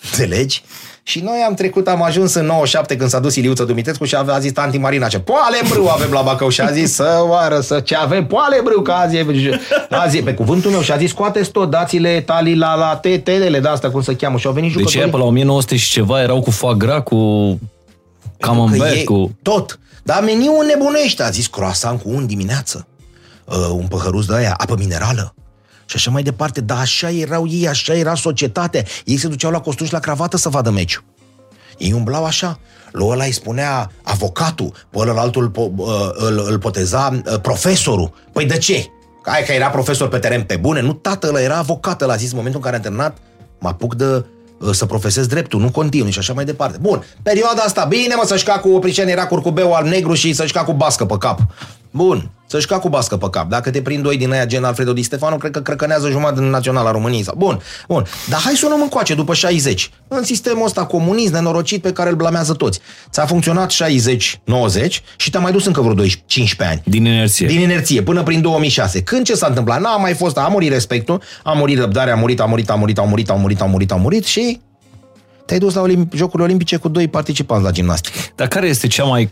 [0.03, 0.63] Înțelegi?
[1.03, 4.39] Și noi am trecut, am ajuns în 97 când s-a dus Iliuță Dumitrescu și a
[4.39, 7.79] zis tanti Marina ce poale brâu avem la Bacău și a zis să oară, să
[7.79, 9.25] ce avem poale brâu, că azi e,
[9.89, 13.59] azi e pe cuvântul meu și a zis scoateți tot, dați-le tali la, la TTL
[13.61, 14.99] de asta cum se cheamă și au venit jucătorii.
[14.99, 17.59] Deci pe la 1900 și ceva erau cu foie gras, cu
[18.39, 19.37] camembert, cu...
[19.41, 19.79] Tot.
[20.03, 21.23] Dar meniul nebunește.
[21.23, 22.87] A zis croissant cu un dimineață.
[23.45, 25.33] Uh, un păhăruț de aia, apă minerală
[25.89, 26.61] și așa mai departe.
[26.61, 28.83] Dar așa erau ei, așa era societatea.
[29.05, 31.03] Ei se duceau la costuși la cravată să vadă meciul.
[31.77, 32.59] Ei umblau așa.
[32.91, 35.73] Lui ăla îi spunea avocatul, pe ălălaltul îl,
[36.13, 38.13] îl, îl poteza profesorul.
[38.31, 38.85] Păi de ce?
[39.23, 40.81] Hai că era profesor pe teren pe bune?
[40.81, 43.17] Nu, tatăl ăla era avocat, ăla a zis în momentul în care a terminat,
[43.59, 44.25] mă apuc de
[44.71, 46.77] să profesez dreptul, nu continui și așa mai departe.
[46.81, 50.53] Bun, perioada asta, bine mă, să-și ca cu priceni era curcubeu al negru și să-și
[50.53, 51.39] ca cu bască pe cap.
[51.91, 53.49] Bun, să-și ca cu bască pe cap.
[53.49, 56.49] Dacă te prind doi din aia gen Alfredo Di Stefano, cred că crăcănează jumătate din
[56.49, 57.23] Naționala României.
[57.23, 57.35] Sau...
[57.37, 58.05] Bun, bun.
[58.29, 59.91] Dar hai să o luăm încoace după 60.
[60.07, 62.79] În sistemul ăsta comunist, nenorocit, pe care îl blamează toți.
[63.11, 63.75] Ți-a funcționat 60-90
[65.15, 66.95] și te-a mai dus încă vreo 12, 15 ani.
[66.95, 67.47] Din inerție.
[67.47, 69.01] Din inerție, până prin 2006.
[69.01, 69.81] Când ce s-a întâmplat?
[69.81, 72.97] N-a mai fost, a murit respectul, a murit răbdarea, a murit, a murit, a murit,
[72.99, 74.59] a murit, a murit, a murit, a murit și
[75.45, 78.17] te-ai dus la Olimp- Jocurile Olimpice cu doi participanți la gimnastică.
[78.35, 79.31] Dar care este cea mai,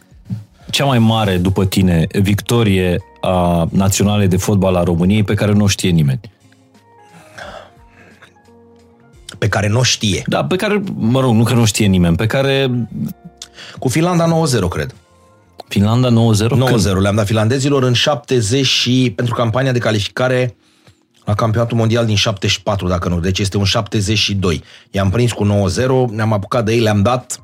[0.70, 5.64] cea mai mare, după tine, victorie a naționalei de fotbal a României pe care nu
[5.64, 6.20] o știe nimeni?
[9.38, 10.24] Pe care nu o știe.
[10.26, 12.88] Da, pe care, mă rog, nu că nu știe nimeni, pe care...
[13.80, 14.96] Cu Finlanda 9-0, cred.
[15.68, 16.12] Finlanda 9-0?
[16.12, 17.00] 9-0.
[17.00, 20.56] Le-am dat finlandezilor în 70 și pentru campania de calificare
[21.26, 24.64] la campionatul mondial din 74, dacă nu, deci este un 72.
[24.92, 25.48] I-am prins cu 9-0,
[26.12, 27.40] ne-am apucat de ei, le-am dat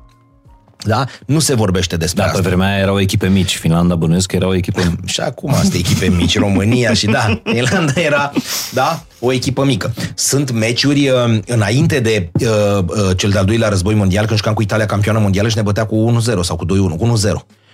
[0.84, 1.04] da?
[1.26, 2.40] Nu se vorbește despre da, asta.
[2.40, 3.56] pe vremea aia erau echipe mici.
[3.56, 4.94] Finlanda bănuiesc că erau echipe...
[5.04, 6.38] și acum asta echipe mici.
[6.38, 8.32] România și da, Finlanda era
[8.72, 9.94] da, o echipă mică.
[10.14, 12.48] Sunt meciuri uh, înainte de uh,
[12.86, 15.86] uh, cel de-al doilea război mondial, când jucam cu Italia campioană mondială și ne bătea
[15.86, 16.68] cu 1-0 sau cu 2-1,
[16.98, 17.32] cu 1-0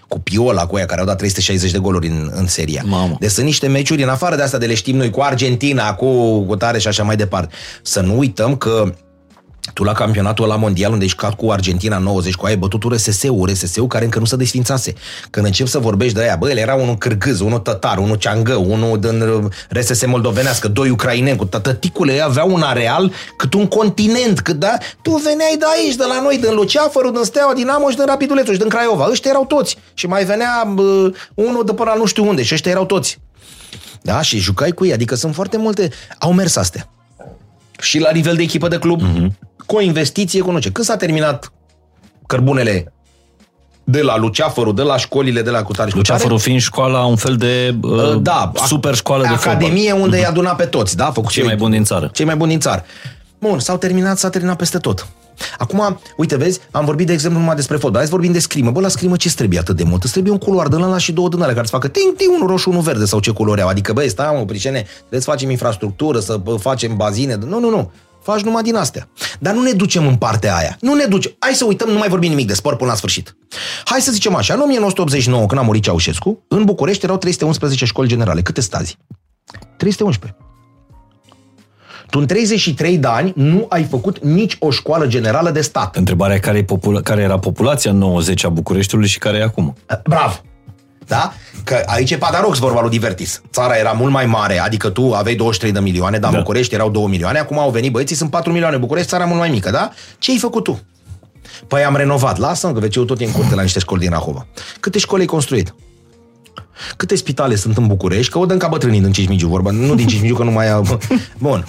[0.09, 2.83] cu Piola, cu aia care au dat 360 de goluri în, în seria.
[2.87, 3.17] Mamă.
[3.21, 6.41] Deci sunt niște meciuri, în afară de asta de le știm noi, cu Argentina, cu,
[6.43, 7.55] cu tare și așa mai departe.
[7.83, 8.93] Să nu uităm că
[9.73, 13.49] tu la campionatul la mondial, unde ești cat cu Argentina 90, cu aia bătut RSS-ul,
[13.49, 14.95] RSS-ul care încă nu se desfințase.
[15.31, 18.55] Când încep să vorbești de aia, bă, el era unul cârgâz, unul tătar, unul ceangă,
[18.55, 24.57] unul din RSS moldovenească, doi ucraineni, cu tăticule, aveau un areal cât un continent, cât
[24.57, 27.97] da, tu veneai de aici, de la noi, din Luceafărul, din Steaua, din Amo și
[27.97, 29.09] din Rapidulețul și din Craiova.
[29.11, 29.77] Ăștia erau toți.
[29.95, 33.19] Și mai venea uh, unul de până la nu știu unde și ăștia erau toți.
[34.03, 36.89] Da, și jucai cu ei, adică sunt foarte multe, au mers astea.
[37.81, 40.71] Și la nivel de echipă de club, uh-huh cu o investiție, cu nu ce.
[40.71, 41.53] Când s-a terminat
[42.27, 42.93] cărbunele
[43.85, 47.75] de la Luceafărul, de la școlile, de la cutare Luceafărul fiind școala, un fel de
[47.83, 49.55] uh, da, super școală de fotbal.
[49.55, 50.21] Academie unde uh-huh.
[50.21, 51.11] i-a adunat pe toți, da?
[51.11, 52.11] Făcut cei mai buni din țară.
[52.13, 52.85] Cei mai buni din țară.
[53.39, 55.07] Bun, s-au terminat, s-a terminat peste tot.
[55.59, 57.97] Acum, uite, vezi, am vorbit, de exemplu, numai despre fotbal.
[57.97, 58.71] Hai să vorbim de scrimă.
[58.71, 60.03] Bă, la scrimă ce trebuie atât de mult?
[60.03, 62.31] Îți trebuie un culoar de la și două din alea care să facă ting, ting,
[62.35, 63.69] unul roșu, unul verde sau ce culori au.
[63.69, 67.39] Adică, băi, stai, mă, pricene, trebuie să facem infrastructură, să facem bazine.
[67.47, 67.91] Nu, nu, nu.
[68.23, 69.09] Faci numai din astea.
[69.39, 70.77] Dar nu ne ducem în partea aia.
[70.81, 71.33] Nu ne ducem.
[71.39, 73.37] Hai să uităm, nu mai vorbim nimic de sport până la sfârșit.
[73.85, 78.09] Hai să zicem așa, în 1989, când a murit Ceaușescu, în București erau 311 școli
[78.09, 78.43] generale.
[78.43, 78.99] Câte stazi?
[79.77, 80.37] 311.
[82.11, 85.97] Tu în 33 de ani nu ai făcut nici o școală generală de stat.
[85.97, 89.77] Întrebarea care, popula- care era populația 90 a Bucureștiului și care e acum?
[90.05, 90.35] Bravo!
[91.09, 91.33] Da?
[91.65, 93.43] Că aici e paradox vorba lui Divertis.
[93.53, 96.37] Țara era mult mai mare, adică tu aveai 23 de milioane, dar Da.
[96.37, 99.39] în București erau 2 milioane, acum au venit băieții, sunt 4 milioane, București țara mult
[99.39, 99.91] mai mică, da?
[100.19, 100.81] Ce ai făcut tu?
[101.67, 104.47] Păi am renovat, lasă că veciul tot e în curte la niște școli din Rahova.
[104.81, 105.75] Câte școli ai construit?
[106.97, 108.33] Câte spitale sunt în București?
[108.33, 110.99] Că o dăm ca bătrânii din Cismigiu, vorba, nu din Cismigiu, că nu mai au...
[111.39, 111.67] Bun.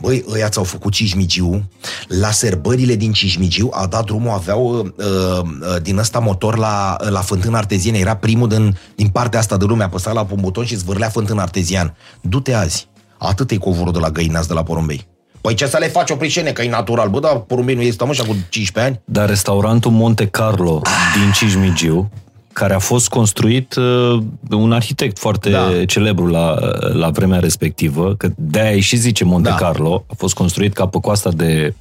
[0.00, 1.68] Băi, ăia ți-au făcut Cismigiu,
[2.08, 7.20] la sărbările din Cismigiu au dat drumul, aveau uh, uh, din ăsta motor la, la
[7.20, 10.76] fântână arteziană, era primul din, din partea asta de lume, apăsa la un buton și
[10.76, 11.96] zvârlea fântână artezian.
[12.20, 12.88] Du-te azi,
[13.18, 15.06] atât e covorul de la Găinați de la Porumbei.
[15.40, 18.04] Păi ce să le faci o prișene, că e natural, bă, dar Porumbei nu este
[18.04, 19.00] așa cu 15 ani?
[19.04, 20.80] Dar restaurantul Monte Carlo
[21.14, 22.10] din Cijmigiu,
[22.52, 25.84] care a fost construit uh, de un arhitect foarte Da.
[25.86, 26.58] celebru la,
[26.92, 29.54] la vremea respectivă, că de-aia și zice Monte Da.
[29.54, 31.74] Carlo, a fost construit ca pe coasta de,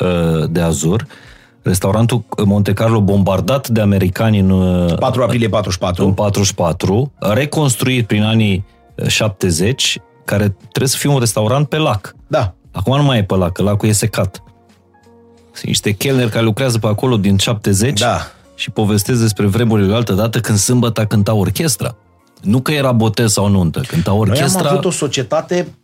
[0.00, 1.06] uh, de Azur.
[1.62, 6.04] Restaurantul Monte Carlo bombardat de americani în, uh, 4 aprilie 44.
[6.04, 8.64] în 44, reconstruit prin anii
[8.94, 12.14] uh, 70, care trebuie să fie un restaurant pe lac.
[12.26, 12.54] Da.
[12.72, 14.42] Acum nu mai e pe lac, că lacul e secat.
[15.52, 18.30] Sunt niște chelneri care lucrează pe acolo din 70 Da.
[18.56, 21.96] Și povestesc despre vremurile altă dată când sâmbătă cânta orchestra.
[22.42, 24.70] Nu că era botez sau nuntă, cânta Noi am orchestra.
[24.70, 25.74] avut o societate,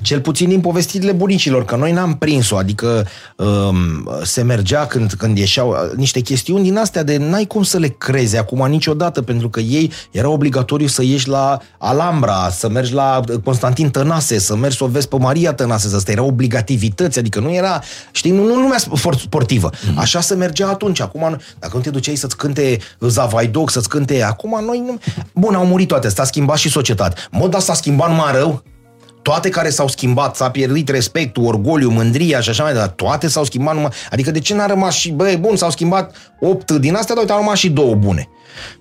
[0.00, 3.06] cel puțin din povestirile bunicilor, că noi n-am prins-o, adică
[3.36, 7.78] um, se mergea când, când ieșeau uh, niște chestiuni din astea de n-ai cum să
[7.78, 12.92] le crezi acum niciodată, pentru că ei era obligatoriu să ieși la Alhambra, să mergi
[12.92, 16.26] la uh, Constantin Tănase, să mergi să o vezi pe Maria Tănase, să astea erau
[16.26, 19.70] obligativități, adică nu era, știi, nu, nu lumea sport- sportivă.
[19.96, 21.00] Așa se mergea atunci.
[21.00, 24.22] Acum, nu- dacă nu te duceai să-ți cânte Zavaidoc, să-ți cânte...
[24.22, 24.98] Acum noi nu...
[25.34, 27.22] Bun, au murit toate, s-a schimbat și societatea.
[27.30, 28.62] Mă, dar s-a schimbat numai rău?
[29.22, 33.44] Toate care s-au schimbat, s-a pierdut respectul, orgoliu, mândria și așa mai departe, toate s-au
[33.44, 33.90] schimbat numai...
[34.10, 35.10] Adică de ce n-a rămas și...
[35.10, 38.28] Băi, bun, s-au schimbat opt din astea, dar uite, au rămas și două bune.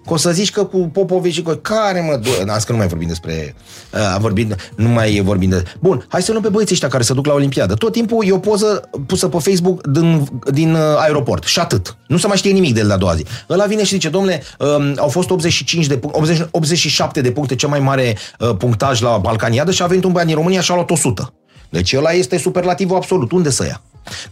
[0.06, 1.52] Că o să zici că cu Popovici și cu...
[1.52, 2.20] Care mă...
[2.24, 2.52] Do...
[2.52, 3.56] Azi că nu mai vorbim despre...
[3.94, 5.64] Uh, vorbim, nu mai vorbim de...
[5.80, 7.74] Bun, hai să luăm pe băieții ăștia care se duc la Olimpiadă.
[7.74, 11.98] Tot timpul e o poză pusă pe Facebook din, din uh, aeroport și atât.
[12.08, 13.26] Nu se mai știe nimic de el la a doua zi.
[13.50, 17.56] Ăla vine și zice, domnule, um, au fost 85 de punct, 80, 87 de puncte,
[17.56, 20.72] cel mai mare uh, punctaj la Balcaniadă și a venit un băiat din România și
[20.72, 21.34] a luat 100.
[21.70, 23.32] Deci ăla este superlativul absolut.
[23.32, 23.82] Unde să ia?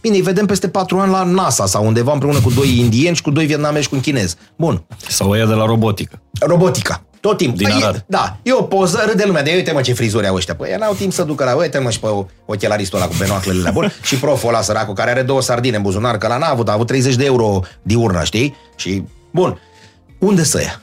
[0.00, 3.22] Bine, îi vedem peste patru ani la NASA sau undeva împreună cu doi indieni și
[3.22, 4.36] cu doi vietnamezi și cu un chinez.
[4.56, 4.84] Bun.
[5.08, 6.22] Sau ăia de la robotică.
[6.40, 7.02] Robotica.
[7.20, 7.56] Tot timpul.
[7.56, 7.96] Din Păi, Arad.
[7.96, 10.54] e, da, e o poză, râde lumea de uite mă ce frizuri au ăștia.
[10.54, 12.06] Păi n-au timp să ducă la, uite mă și pe
[12.46, 15.82] ochelaristul ăla cu benoaclele la bun și proful ăla săracul care are două sardine în
[15.82, 18.56] buzunar, că la n-a avut, a avut 30 de euro diurna, știi?
[18.76, 19.02] Și,
[19.32, 19.60] bun,
[20.18, 20.82] unde să ia?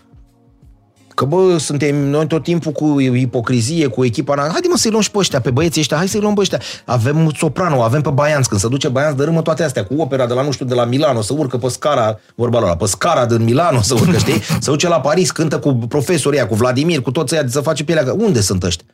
[1.15, 4.53] Că bă, suntem noi tot timpul cu ipocrizie, cu echipa noastră.
[4.53, 6.61] Haide mă să-i luăm și pe ăștia, pe băieții ăștia, hai să-i luăm pe ăștia.
[6.85, 10.33] Avem soprano, avem pe Baianț, când se duce Baianț, dărâmă toate astea, cu opera de
[10.33, 13.43] la, nu știu, de la Milano, să urcă pe scara, vorba lor, pe scara din
[13.43, 14.41] Milano să urcă, știi?
[14.59, 17.83] Să duce la Paris, cântă cu profesorii ăia, cu Vladimir, cu toți ăia, să face
[17.83, 18.03] pielea.
[18.03, 18.85] Că Unde sunt ăștia?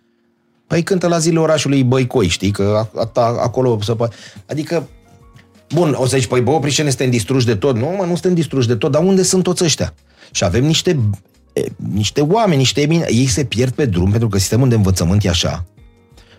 [0.67, 2.51] Păi cântă la zilele orașului Băicoi, știi?
[2.51, 4.15] Că a, a, acolo să poate...
[4.49, 4.87] Adică,
[5.73, 7.75] bun, o să zici, păi bă, Oprișene, suntem distruși de tot.
[7.75, 9.93] Nu, mă, nu suntem distruși de tot, dar unde sunt toți ăștia?
[10.31, 11.30] Și avem niște, e,
[11.75, 13.05] niște oameni, niște emine...
[13.09, 15.65] Ei se pierd pe drum pentru că sistemul de învățământ e așa.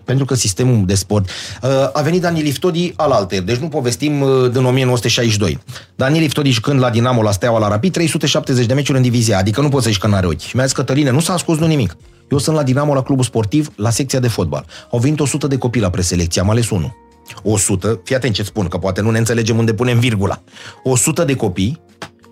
[0.04, 1.28] Pentru că sistemul de sport...
[1.62, 5.58] Uh, a venit Dani Liftodi al alter, deci nu povestim uh, din 1962.
[5.96, 9.60] Dani Liftodi jucând la Dinamo, la Steaua, la Rapid, 370 de meciuri în divizia, adică
[9.60, 10.40] nu poți să zici că n-are ochi.
[10.40, 11.96] Și mi-a zis Cătăline, nu s-a ascuns nu nimic.
[12.30, 14.66] Eu sunt la Dinamo, la clubul sportiv, la secția de fotbal.
[14.90, 17.00] Au venit 100 de copii la preselecție, am ales unul.
[17.42, 20.42] 100, fii atent ce spun, că poate nu ne înțelegem unde punem virgula.
[20.84, 21.80] 100 de copii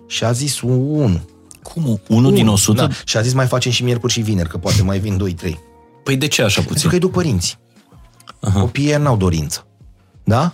[0.07, 1.21] și a zis unul.
[1.63, 2.01] Cum?
[2.07, 2.81] Unul din 100?
[2.81, 2.87] Da.
[3.05, 5.51] Și a zis mai facem și miercuri și vineri, că poate mai vin 2-3.
[6.03, 6.89] Păi de ce așa Pentru puțin?
[6.89, 7.57] că îi duc părinți.
[8.53, 9.65] Copiii ăia n-au dorință.
[10.23, 10.53] Da?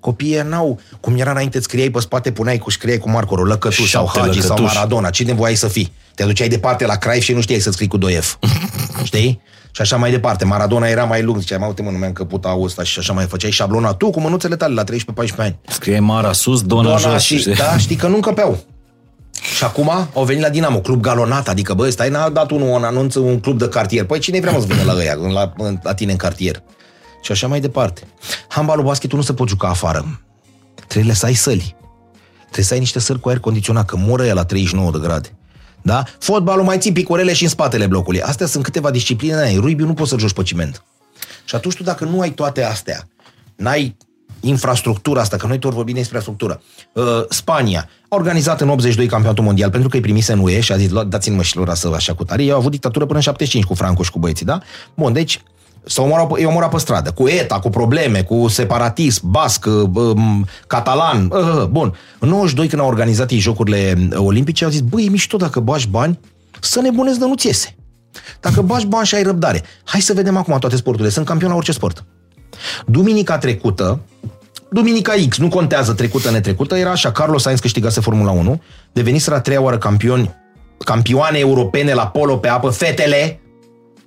[0.00, 3.46] Copiii ăia n-au, cum era înainte, îți scriai pe spate, puneai cu scriai cu marcorul
[3.46, 4.74] lăcătuș sau Șapte Hagi sau lăcătuși.
[4.74, 5.10] Maradona.
[5.10, 5.92] Cine voiai să fii?
[6.14, 8.38] Te duceai departe la Craiov și nu știai să scrii cu 2F.
[9.04, 9.40] Știi?
[9.70, 10.44] Și așa mai departe.
[10.44, 11.38] Maradona era mai lung.
[11.40, 13.94] Ziceai, mă, uite mă, nu mi-am căput au ăsta și așa mai făceai șablona.
[13.94, 14.86] Tu cu mânuțele tale la 13-14
[15.36, 15.58] ani.
[15.68, 17.22] Scrie Mara sus, Dona, Dona jos.
[17.22, 17.54] și, știi?
[17.54, 18.64] da, știi că nu încăpeau.
[19.44, 22.84] Și acum au venit la Dinamo, club galonat, adică bă, stai, n-a dat unul un
[22.84, 24.04] anunț, un club de cartier.
[24.04, 26.62] Păi cine vrea mă să vină la ăia, la, la tine în cartier?
[27.22, 28.02] Și așa mai departe.
[28.48, 30.20] Handbalul, basketul nu se pot juca afară.
[30.86, 31.76] Trebuie să ai săli.
[32.40, 35.36] Trebuie să ai niște săli cu aer condiționat, că moră ea la 39 de grade.
[35.82, 36.02] Da?
[36.18, 38.22] Fotbalul mai ții picorele și în spatele blocului.
[38.22, 39.34] Astea sunt câteva discipline.
[39.34, 39.56] Ai.
[39.56, 40.84] Rugby nu poți să joci pe ciment.
[41.44, 43.08] Și atunci tu dacă nu ai toate astea,
[43.56, 43.96] n-ai
[44.40, 46.62] infrastructura asta, că noi tot vorbim despre infrastructură.
[46.92, 50.72] Uh, Spania a organizat în 82 campionatul mondial pentru că îi primise în UE și
[50.72, 52.42] a zis, "Lua- dați-mi mă și lor să așa cu tare.
[52.42, 54.60] Ei au avut dictatură până în 75 cu Franco și cu băieții, da?
[54.94, 55.42] Bun, deci
[55.84, 59.88] s-au omorat, pe- i-au omorat pe stradă, cu ETA, cu probleme, cu separatism, basc, uh,
[59.94, 61.94] um, catalan, uh, uh, bun.
[62.18, 65.60] În 92 când au organizat ei jocurile uh, olimpice, au zis, băi, e mișto dacă
[65.60, 66.18] bași bani
[66.60, 67.76] Să nebunezi de nu-ți iese.
[68.40, 69.62] Dacă bagi bani și ai răbdare.
[69.84, 71.10] Hai să vedem acum toate sporturile.
[71.12, 72.04] Sunt campion la orice sport.
[72.86, 74.00] Duminica trecută,
[74.74, 78.62] Duminica X, nu contează trecută, netrecută, era așa, Carlos Sainz câștigase Formula 1,
[78.92, 80.34] deveniseră a treia oară campioni,
[80.78, 83.40] campioane europene la polo pe apă, fetele,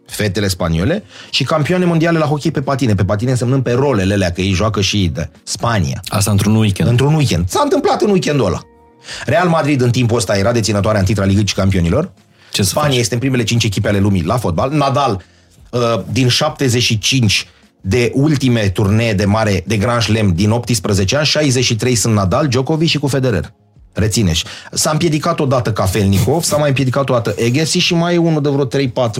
[0.06, 4.32] fetele spaniole, și campioane mondiale la hockey pe patine, pe patine însemnând pe rolele alea,
[4.32, 6.02] că ei joacă și de Spania.
[6.08, 6.90] Asta într-un weekend.
[6.90, 7.50] Într-un weekend.
[7.50, 8.62] S-a întâmplat în weekendul ăla.
[9.26, 12.12] Real Madrid în timpul ăsta era deținătoarea în titra Ligii Campionilor.
[12.52, 13.00] Ce să Spania faci?
[13.00, 14.72] este în primele 5 echipe ale lumii la fotbal.
[14.72, 15.24] Nadal,
[15.72, 15.80] uh,
[16.12, 17.48] din 75
[17.88, 22.90] de ultime turnee de mare de Grand Slam din 18 ani, 63 sunt Nadal, Djokovic
[22.90, 23.54] și cu Federer.
[23.94, 24.44] Rețineși.
[24.72, 28.50] S-a împiedicat odată Kafelnikov, s-a mai împiedicat o dată Agassi și mai e unul de
[28.50, 28.70] vreo 3-4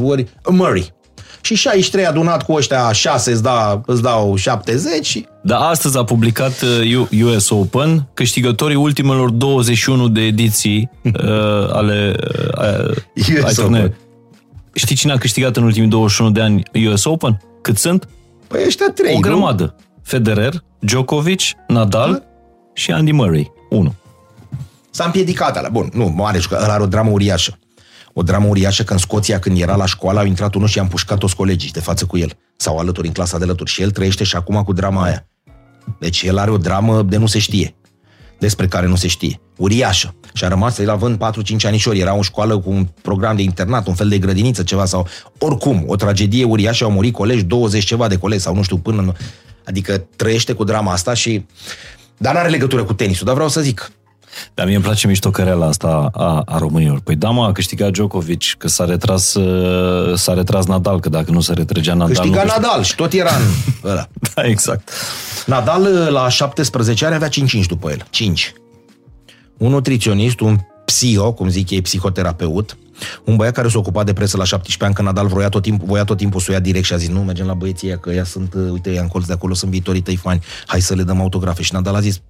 [0.04, 0.96] ori Murray.
[1.42, 6.04] Și 63 adunat cu ăștia 6 îți, da, îți dau 70 și Dar astăzi a
[6.04, 11.14] publicat uh, US Open câștigătorii ultimelor 21 de ediții uh,
[11.72, 12.16] ale
[12.58, 13.54] uh, US ai Open.
[13.56, 13.96] turneului.
[14.74, 17.42] Știi cine a câștigat în ultimii 21 de ani US Open?
[17.62, 18.08] Cât sunt?
[18.48, 19.20] Păi ăștia trei, O nu?
[19.20, 19.76] grămadă.
[20.04, 22.24] Federer, Djokovic, Nadal
[22.74, 23.52] și Andy Murray.
[23.70, 23.94] 1.
[24.90, 25.70] S-a împiedicat ala.
[25.70, 26.60] Bun, nu, mare jucă.
[26.64, 27.60] Ăla are o dramă uriașă.
[28.14, 30.84] O dramă uriașă că în Scoția, când era la școală, au intrat unul și i-a
[30.84, 32.32] împușcat toți colegii de față cu el.
[32.56, 33.70] Sau alături, în clasa de alături.
[33.70, 35.28] Și el trăiește și acum cu drama aia.
[36.00, 37.76] Deci el are o dramă de nu se știe.
[38.40, 39.40] Despre care nu se știe.
[39.58, 40.16] Uriașă.
[40.34, 43.88] Și a rămas, el având 4-5 anișori, era o școală cu un program de internat,
[43.88, 45.08] un fel de grădiniță, ceva sau...
[45.40, 49.02] Oricum, o tragedie uriașă, au murit colegi, 20 ceva de colegi sau nu știu, până...
[49.02, 49.14] în-
[49.66, 51.46] Adică trăiește cu drama asta și...
[52.18, 53.92] Dar nu are legătură cu tenisul, dar vreau să zic,
[54.54, 57.00] Dar mie îmi place miștocăreala asta a, a românilor.
[57.00, 61.32] Păi da, mă, a câștigat Djokovic, că s-a retras, uh, s-a retras Nadal, că dacă
[61.32, 62.08] nu se retrăgea Nadal...
[62.08, 63.44] Câștiga nu câștig- Nadal și tot era în
[63.90, 64.08] ăla.
[64.34, 64.90] Da, exact.
[65.46, 68.06] Nadal la 17 ani avea 5 inci după el.
[68.10, 68.54] 5.
[69.58, 72.78] Un nutriționist, un psiho, cum zic ei, psihoterapeut,
[73.26, 75.88] un băiat care s-a ocupat de presă la 17 ani, că Nadal voia tot, timpul,
[75.88, 77.98] voia tot timpul să o ia direct și a zis, nu, mergem la băieții ăia,
[77.98, 80.82] că ea sunt, uh, uite, ea în colț de acolo, sunt viitorii tăi fani, hai
[80.82, 81.62] să le dăm autografe.
[81.62, 82.22] Și Nadal a zis,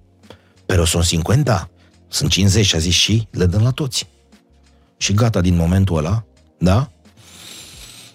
[0.66, 1.68] pero sunt 50,
[2.08, 4.08] sunt 50 și a zis și le dăm la toți.
[4.96, 6.22] Și gata din momentul ăla,
[6.58, 6.88] da?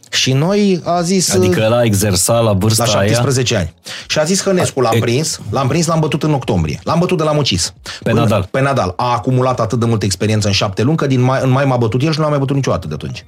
[0.10, 1.34] Și noi a zis...
[1.34, 3.08] Adică ăla exersa la vârsta La aia...
[3.08, 3.74] 17 ani.
[4.08, 6.80] Și a zis Hănescu, l-am E- prins, l-am prins, l-am bătut în octombrie.
[6.84, 7.74] L-am bătut de la Mucis.
[8.04, 8.48] Pe Nadal.
[8.52, 8.94] Pe Nadal.
[8.98, 11.78] A acumulat atât de multă experiență în șapte luni, că din mai, în mai m-a
[11.78, 13.26] bătut el și nu l-am mai bătut niciodată de atunci.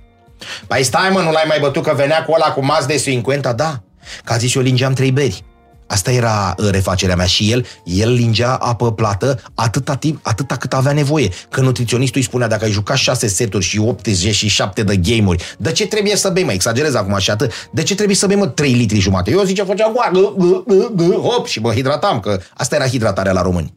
[0.68, 3.41] Păi stai mă, nu l-ai mai bătut că venea cu ăla cu mas de 50?
[3.55, 3.82] Da.
[4.24, 5.43] Că a zis eu lingeam trei beri.
[5.88, 10.73] Asta era uh, refacerea mea și el, el lingea apă plată atâta, timp, atâta cât
[10.73, 11.29] avea nevoie.
[11.49, 15.88] Că nutriționistul îi spunea, dacă ai jucat 6 seturi și 87 de game-uri, de ce
[15.88, 18.73] trebuie să bei, mă, exagerez acum și atât, de ce trebuie să bei, mă, 3
[18.73, 19.31] litri jumate?
[19.31, 22.88] Eu zice, făceam goa, gă, gă, gă, gă, hop, și mă hidratam, că asta era
[22.88, 23.73] hidratarea la români.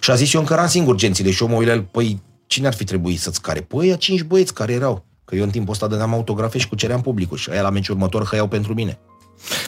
[0.00, 2.66] Și a zis, eu încăram singur gențile și eu mă uit la el, păi, cine
[2.66, 3.60] ar fi trebuit să-ți care?
[3.60, 5.04] Păi, ăia cinci băieți care erau.
[5.24, 8.24] Că eu în timpul ăsta dădeam autografe și cuceream publicul și aia la meciul următor
[8.24, 8.98] hăiau pentru mine.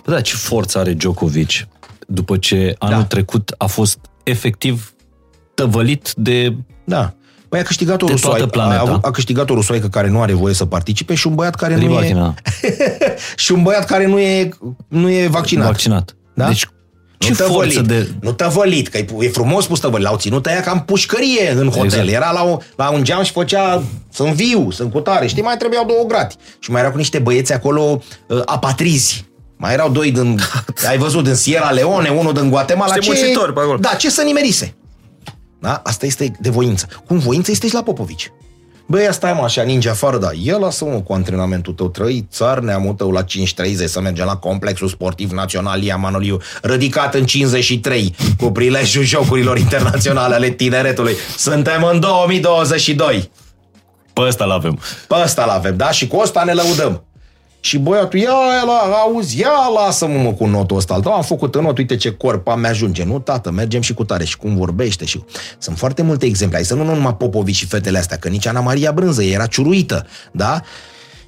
[0.05, 1.51] Bă, da, ce forță are Djokovic
[2.07, 3.05] după ce anul Da.
[3.05, 4.95] trecut a fost efectiv
[5.55, 6.55] tăvălit de...
[6.85, 7.15] Da.
[7.49, 8.79] Păi a câștigat o De rusoaică, toată planeta.
[8.81, 11.55] a, avut- a câștigat o rusoaică care nu are voie să participe și un băiat
[11.55, 12.35] care nu e, Ribachina,
[13.37, 14.49] și un băiat care nu e,
[14.89, 15.67] nu e vaccinat.
[15.67, 16.17] vaccinat.
[16.35, 16.47] Da?
[16.47, 16.67] Deci,
[17.19, 18.11] ce nu tăvălit, forță de...
[18.21, 20.07] Nu tăvălit, că e, e frumos spus tăvălit.
[20.07, 21.85] L-au ținut aia ca în pușcărie în hotel.
[21.85, 22.09] Exact.
[22.09, 25.27] Era la, o, la un geam și făcea, sunt viu, sunt cu tare.
[25.27, 26.37] Știi, mai trebuiau două grati.
[26.59, 29.25] Și mai erau cu niște băieți acolo uh, apatrizi.
[29.61, 30.41] Mai erau doi din,
[30.89, 32.95] ai văzut, din Sierra Leone, unul din Guatemala.
[32.95, 33.79] Niște muncitori pe acolo.
[33.79, 34.75] Da, ce să nimerise?
[35.59, 35.81] Da?
[35.85, 36.89] Asta este de voință.
[37.07, 38.33] Cum voință este și la Popovici.
[38.87, 40.29] Băi, ia stai mă așa, ninja afară, da.
[40.43, 43.27] Ia lasă-mă cu antrenamentul tău, trăi țar neamul tău la 5.30
[43.87, 50.35] să mergem la complexul sportiv național Ia Manoliu, ridicat în 53 cu prilejul jocurilor internaționale
[50.35, 51.15] ale tineretului.
[51.37, 53.31] Suntem în 2022.
[54.13, 54.79] Pe ăsta l-avem.
[55.09, 55.91] Pe ăsta l-avem, da?
[55.91, 57.05] Și cu ăsta ne lăudăm.
[57.61, 61.01] Și băiatul, ia, ia, la, auzi, ia, lasă-mă mă cu notul ăsta.
[61.01, 63.05] Da, am făcut în not, uite ce corp am, mi-ajunge.
[63.05, 64.25] Nu, tată, mergem și cu tare.
[64.25, 65.05] Și cum vorbește.
[65.05, 65.25] și
[65.59, 66.57] Sunt foarte multe exemple.
[66.57, 69.47] Hai să nu, nu numai Popovici și fetele astea, că nici Ana Maria Brânză era
[69.47, 70.61] ciuruită, da?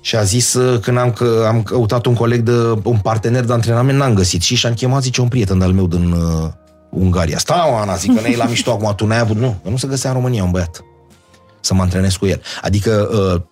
[0.01, 2.53] Și a zis, uh, când am, că, am căutat un coleg, de,
[2.83, 4.43] un partener de antrenament, n-am găsit.
[4.43, 6.49] Și și-am chemat, zice, un prieten de-al meu din uh,
[6.91, 7.39] Ungaria.
[7.39, 9.37] Stai, Ana, zic că ne la mișto acum, tu n-ai avut...
[9.37, 10.85] Nu, că nu se găsea în România un băiat
[11.61, 12.43] să mă antrenez cu el.
[12.63, 13.43] Adică uh,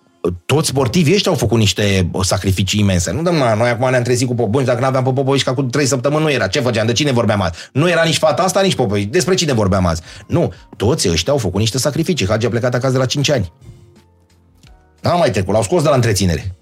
[0.45, 3.11] toți sportivii ăștia au făcut niște uh, sacrificii imense.
[3.11, 5.61] Nu dăm noi acum ne-am trezit cu Popovici, dacă nu aveam pe Popovici, ca cu
[5.61, 6.47] trei săptămâni nu era.
[6.47, 6.85] Ce făceam?
[6.85, 7.53] De cine vorbeam azi?
[7.73, 9.09] Nu era nici fata asta, nici Popovici.
[9.09, 10.01] Despre cine vorbeam azi?
[10.27, 12.27] Nu, toți ăștia au făcut niște sacrificii.
[12.27, 13.53] Hagi a plecat acasă de la 5 ani.
[15.01, 16.55] N-am mai trecut, l-au scos de la întreținere.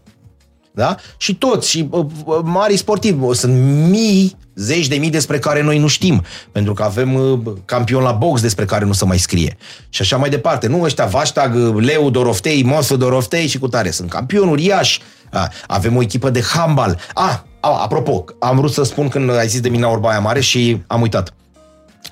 [0.79, 0.95] Da?
[1.17, 3.53] Și toți, și uh, uh, mari sportivi, uh, sunt
[3.89, 8.11] mii, zeci de mii despre care noi nu știm, pentru că avem uh, campion la
[8.11, 9.57] box despre care nu se mai scrie.
[9.89, 10.67] Și așa mai departe.
[10.67, 13.91] Nu ăștia Vaștag, uh, Leu Doroftei, Mosu Doroftei și cu tare.
[13.91, 15.01] Sunt campioni uriași.
[15.31, 16.99] A, avem o echipă de handbal.
[17.13, 20.81] A, a, apropo, am vrut să spun când ai zis de Mina Orbaia Mare și
[20.87, 21.33] am uitat.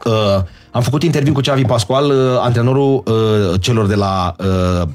[0.05, 4.87] Uh, am făcut interviu cu Xavi Pascual, uh, antrenorul uh, celor de la uh,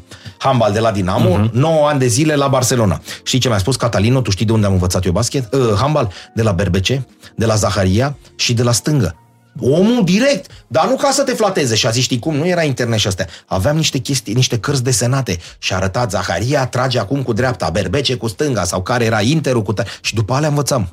[0.43, 1.51] handbal de la Dinamo, uh-huh.
[1.51, 3.01] 9 ani de zile la Barcelona.
[3.23, 4.21] Știi ce mi-a spus Catalino?
[4.21, 5.55] Tu știi de unde am învățat eu basket?
[5.55, 6.13] Uh, handbal?
[6.35, 9.17] De la Berbece, de la Zaharia și de la stângă.
[9.61, 11.75] Omul direct, dar nu ca să te flateze.
[11.75, 13.27] Și a zis, știi cum, nu era internet și astea.
[13.47, 18.15] Aveam niște chestii, niște cărți desenate și a arătat Zaharia trage acum cu dreapta, Berbece
[18.15, 19.73] cu stânga sau care era Interul cu...
[19.73, 20.89] Ta- și după alea învățam.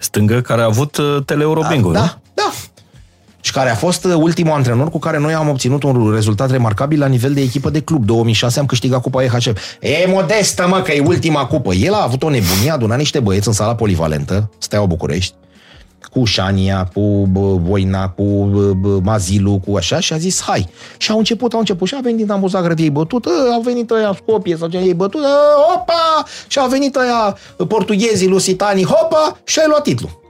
[0.00, 2.06] Stângă care a avut uh, Teleeurobingo, da, nu?
[2.06, 2.20] da, da.
[3.48, 6.98] Și care a fost uh, ultimul antrenor cu care noi am obținut un rezultat remarcabil
[6.98, 8.04] la nivel de echipă de club.
[8.04, 9.46] 2006 am câștigat Cupa EHF.
[9.80, 11.74] E modestă, mă, că e ultima cupă.
[11.74, 15.34] El a avut o nebunie, a adunat niște băieți în sala polivalentă, Steaua București,
[16.10, 20.68] cu Șania, cu bă, Voina, cu bă, bă, Mazilu, cu așa, și a zis, hai.
[20.96, 23.90] Și au început, au început și a venit Dinamo Zagreb, ei bătut, ă, au venit
[23.90, 25.28] ăia Scopie sau ce, ei bătut, ă,
[25.74, 26.24] opa!
[26.46, 27.36] Și au venit ăia
[27.68, 29.38] portughezii, lusitanii, hopa!
[29.44, 30.26] Și ai luat titlul.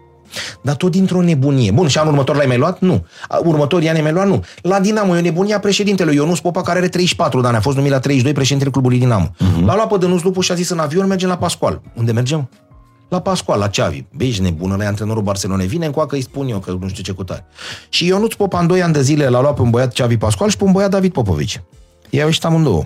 [0.62, 1.70] Dar tot dintr-o nebunie.
[1.70, 2.81] Bun, și anul următor l-ai mai luat?
[2.81, 3.07] Nu.
[3.29, 4.26] A, Următorii ani ai mai luat?
[4.26, 4.45] Nu.
[4.62, 7.57] La Dinamo e o nebunie a președintelui Ionus Popa, care are 34 de ani.
[7.57, 9.26] A fost numit la 32 președintele clubului Dinamo.
[9.26, 9.64] Uh-huh.
[9.64, 11.81] L-a luat pe Dănuț Lupu și a zis în avion mergem la Pascual.
[11.95, 12.49] Unde mergem?
[13.09, 14.05] La Pascual, la Ceavi.
[14.12, 15.66] Băi, ești nebună, la antrenorul Barcelonei.
[15.66, 17.47] Vine încoacă, îi spun eu că nu știu ce cu tare.
[17.89, 20.51] Și Ionuț Popa în 2 ani de zile l-a luat pe un băiat Ceavi Pascual
[20.51, 21.62] și pe un băiat David Popovici.
[22.11, 22.85] Ei au ieșit amândouă.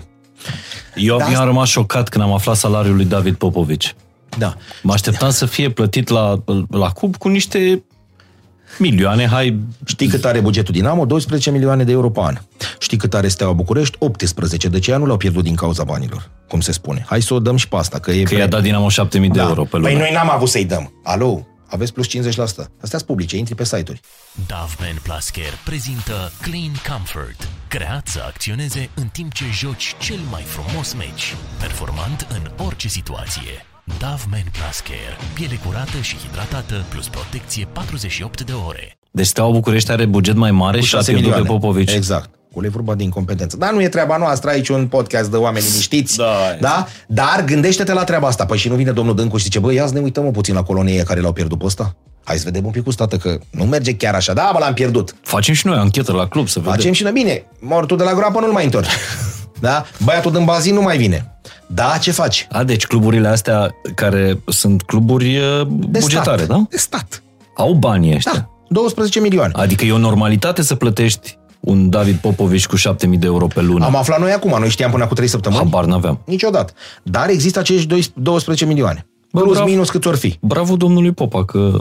[0.95, 3.95] Eu Da, mi am rămas șocat când am aflat salariul lui David Popovici.
[4.37, 4.55] Da.
[4.81, 7.83] Mă așteptam să fie plătit la, la cub cu niște
[8.79, 9.59] milioane, hai...
[9.85, 11.05] Știi cât are bugetul Dinamo?
[11.05, 12.37] 12 milioane de euro pe an.
[12.79, 13.95] Știi cât are Steaua București?
[13.99, 14.67] 18.
[14.67, 16.29] De ce nu l-au pierdut din cauza banilor?
[16.47, 17.05] Cum se spune.
[17.07, 18.23] Hai să o dăm și pe asta, că e...
[18.23, 19.87] Că i-a dat Dinamo 7000 de euro pe lună.
[19.87, 20.93] Păi noi n-am avut să-i dăm.
[21.03, 22.09] Alo, aveți plus 50%.
[22.15, 23.99] Astea sunt publice, intri pe site-uri.
[24.47, 30.41] Doveman Plus Care prezintă Clean Comfort, creat să acționeze în timp ce joci cel mai
[30.41, 33.72] frumos meci, performant în orice situație.
[33.83, 38.97] Doveman Plus Care, piele curată și hidratată, plus protecție 48 de ore.
[39.11, 41.53] Deci Steaua București are buget mai mare Cu și a 6 pierdut milioane.
[41.53, 41.91] pe Popovici.
[41.93, 42.29] Exact.
[42.53, 43.57] Cu le vorba de incompetență.
[43.57, 46.17] Dar nu e treaba noastră aici un podcast de oameni liniștiți.
[46.17, 46.25] Da.
[46.59, 46.87] da?
[47.07, 48.45] Dar gândește-te la treaba asta.
[48.45, 50.53] Păi și nu vine domnul Dâncu și zice, băi, ia să ne uităm mă puțin
[50.53, 51.95] la colonie care l-au pierdut pe ăsta.
[52.23, 54.33] Hai să vedem un pic cu stată că nu merge chiar așa.
[54.33, 55.15] Da, mă, l-am pierdut.
[55.21, 56.73] Facem și noi anchetă la club să vedem.
[56.75, 57.45] Facem și noi bine.
[57.59, 58.89] Mortul de la groapă nu-l mai întorci.
[59.59, 59.85] Da?
[60.03, 61.32] Băiatul din bazin nu mai vine.
[61.67, 62.47] Da, ce faci?
[62.51, 66.57] A, deci cluburile astea care sunt cluburi uh, De bugetare, stat.
[66.57, 66.65] da?
[66.69, 67.23] De stat.
[67.55, 68.31] Au banii ăștia.
[68.35, 68.49] Da.
[68.67, 69.51] 12 milioane.
[69.55, 73.85] Adică e o normalitate să plătești un David Popovici cu 7000 de euro pe lună.
[73.85, 75.61] Am aflat noi acum, noi știam până cu 3 săptămâni.
[75.63, 76.19] Habar n-aveam.
[76.25, 76.73] Niciodată.
[77.03, 79.07] Dar există acești doi- 12 milioane.
[79.31, 79.69] Bă, Plus, bravo.
[79.69, 80.37] minus cât or fi.
[80.41, 81.77] Bravo domnului Popa că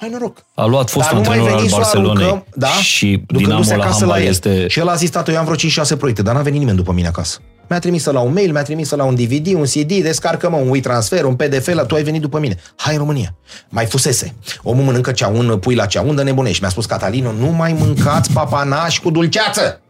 [0.00, 0.44] Hai noroc.
[0.54, 2.66] a luat fostul Dar nu mai antrenor al veni să o Barcelonei aruncăm, da?
[2.68, 4.26] și ducându-se Dinamo la acasă handbal el.
[4.28, 4.66] este...
[4.68, 6.92] Și el a zis, tată, eu am vreo 5-6 proiecte, dar n-a venit nimeni după
[6.92, 7.38] mine acasă.
[7.72, 11.24] Mi-a trimis la un mail, mi-a trimis la un DVD, un CD, descarcă-mă un WeTransfer,
[11.24, 12.56] un PDF, la tu ai venit după mine.
[12.76, 13.34] Hai în România.
[13.68, 14.34] Mai fusese.
[14.62, 16.60] Omul mănâncă ceaun, pui la ceaun, de nebunești.
[16.60, 19.80] Mi-a spus Catalino, nu mai mâncați papanași cu dulceață.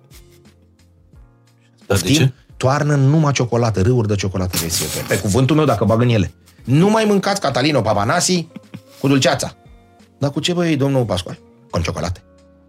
[1.87, 2.33] Dar de ce?
[2.57, 6.09] Toarnă numai ciocolată, râuri de ciocolată vezi eu, pe, pe cuvântul meu dacă bag în
[6.09, 6.33] ele.
[6.65, 8.47] Nu mai mâncați Catalino Papanasi
[9.01, 9.55] cu dulceața.
[10.19, 11.39] Dar cu ce băi, domnul Pascual?
[11.71, 12.21] Cu ciocolată.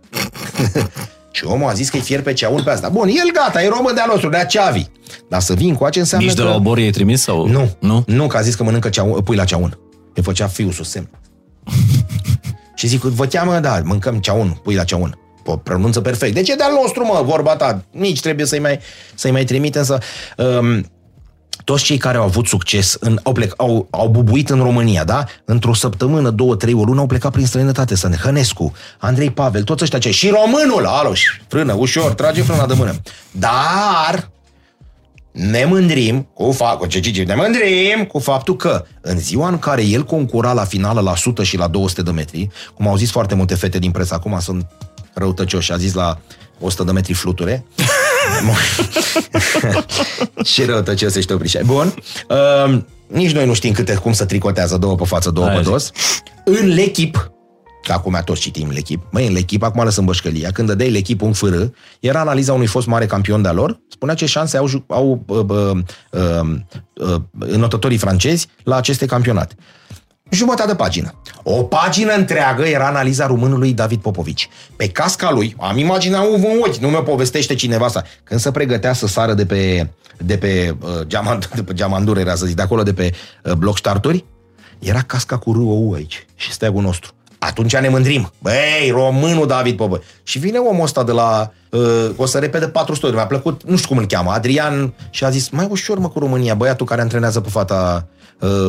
[1.44, 2.90] și omul a zis că-i fier pe ceaun pe asta.
[2.90, 4.86] Bun, el gata, e român de-al nostru, de-a Ceavi.
[5.30, 6.48] Dar să vin cu ce înseamnă Nici de că...
[6.48, 7.48] la obor i-ai trimis sau?
[7.48, 8.04] Nu, Nu?
[8.08, 9.78] nu, că a zis că mănâncă ceaun, pui la ceaun.
[10.14, 11.10] Îi făcea fiul sus semn.
[12.76, 15.18] și zic, vă cheamă, da, mâncăm ceaun, pui la ceaun.
[15.44, 16.34] Po, pronunță perfect.
[16.34, 17.84] De ce de-al nostru, mă, vorba ta?
[17.92, 18.80] Nici trebuie să-i mai,
[19.16, 19.98] să-i mai trimit, însă...
[20.38, 20.86] Um,
[21.64, 25.26] toți cei care au avut succes, în, au, plec, au, au bubuit în România, da?
[25.46, 27.96] Într-o săptămână, două, trei, o lună au plecat prin străinătate.
[27.96, 32.42] Să ne Hănescu, Andrei Pavel, toți ăștia ce și românul, alo, și frână, ușor, trage
[32.42, 32.94] frâna de mână.
[33.32, 34.32] Dar
[35.32, 39.60] ne mândrim cu faptul, ce, ce, ce, ne mândrim cu faptul că în ziua în
[39.60, 43.12] care el concura la finală la 100 și la 200 de metri, cum au zis
[43.12, 44.66] foarte multe fete din presă, acum sunt
[45.14, 46.18] răutăcioși, a zis la
[46.60, 47.66] 100 de metri fluture.
[50.54, 51.60] și răutăcios ești oprișa.
[51.66, 51.94] Bun.
[52.30, 55.62] Uh, nici noi nu știm câte, cum să tricotează două pe față, două Hai, pe
[55.64, 55.70] zi.
[55.70, 55.92] dos.
[56.46, 57.32] În l'echip,
[57.84, 61.34] că acum toți citim l'echip, măi, în l'echip, acum lăsăm bășcălia, când dădeai l'echip un
[61.34, 61.64] fârâ,
[62.00, 65.38] era analiza unui fost mare campion de-a lor, spunea ce șanse au, ju- au uh,
[65.48, 65.78] uh,
[66.12, 66.56] uh,
[66.94, 69.56] uh, înotătorii francezi la aceste campionate.
[70.34, 71.14] Jumătate de pagină.
[71.44, 74.50] O pagină întreagă era analiza românului David Popovici.
[74.76, 78.04] Pe casca lui, am imaginea în ochi, nu mi-o povestește cineva asta.
[78.24, 82.36] Când se pregătea să sară de pe, de pe, uh, geamant, de pe geamandură, era
[82.36, 83.12] să zic, de acolo, de pe
[83.44, 84.26] uh, bloc starturi,
[84.80, 87.12] era casca cu râul aici și steagul nostru.
[87.40, 88.32] Atunci ne mândrim.
[88.42, 90.04] Băi, românul David Popă.
[90.24, 91.52] Și vine omul ăsta de la...
[91.70, 93.16] Uh, o să repede 400 ori.
[93.16, 96.20] Mi-a plăcut, nu știu cum îl cheamă, Adrian, și a zis, mai ușor mă cu
[96.20, 98.23] România, băiatul care antrenează pe fata uh,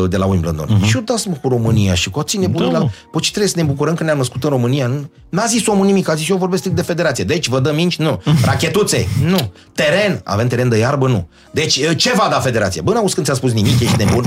[0.09, 0.67] de la Wimbledon.
[0.81, 0.87] Uh-huh.
[0.87, 2.79] Și eu dați mă cu România și cu ține bună Da, la...
[2.79, 2.89] mă.
[3.11, 4.87] Păi ce trebuie să ne bucurăm că ne-am născut în România?
[4.87, 7.25] Nu- N-a zis omul nimic, a zis eu vorbesc strict de federație.
[7.25, 7.97] Deci vă dă minci?
[7.97, 8.23] Nu.
[8.45, 9.09] Rachetuțe?
[9.25, 9.53] Nu.
[9.73, 10.21] Teren?
[10.25, 11.09] Avem teren de iarbă?
[11.09, 11.29] Nu.
[11.51, 12.81] Deci uh, ce va da federație?
[12.81, 14.25] Bă, n-auzi când ți-a spus nimic, ești nebun?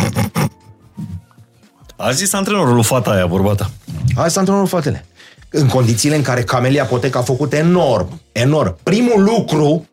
[1.96, 3.70] A zis antrenorul lui fata aia, vorba ta.
[4.16, 5.06] Hai să antrenorul fetele.
[5.50, 8.78] În condițiile în care Camelia Potec a făcut enorm, enorm.
[8.84, 9.86] Primul lucru,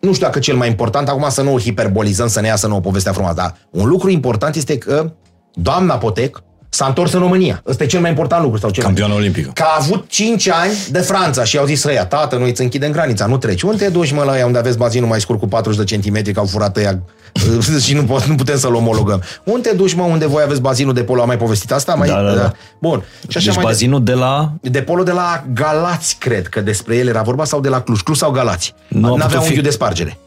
[0.00, 2.80] nu știu dacă cel mai important, acum să nu o hiperbolizăm, să ne iasă nouă
[2.80, 5.12] povestea frumoasă, dar un lucru important este că
[5.52, 6.42] doamna Potec
[6.78, 7.62] s-a întors în România.
[7.66, 8.58] Ăsta e cel mai important lucru.
[8.58, 9.22] Sau cel Campioană mai...
[9.22, 9.50] olimpică.
[9.54, 12.92] Că a avut 5 ani de Franța și au zis ăia, tată, noi îți închidem
[12.92, 13.62] granița, nu treci.
[13.62, 16.32] Unde te duci, mă, la ăia unde aveți bazinul mai scurt cu 40 de centimetri,
[16.32, 16.98] că au furat ăia
[17.84, 19.22] și nu, pot, nu putem să-l omologăm.
[19.44, 21.20] Unde te duci, mă, unde voi aveți bazinul de polo?
[21.20, 21.94] Am mai povestit asta?
[21.94, 22.08] Mai...
[22.08, 22.52] Da, da, da.
[22.78, 23.04] Bun.
[23.28, 24.52] Și așa Deci mai bazinul de la...
[24.60, 28.00] de polo de la Galați, cred că despre el era vorba, sau de la Cluj.
[28.00, 28.74] Cluj sau Galați.
[28.88, 30.18] Nu a N-avea putut fi- unghiul de spargere.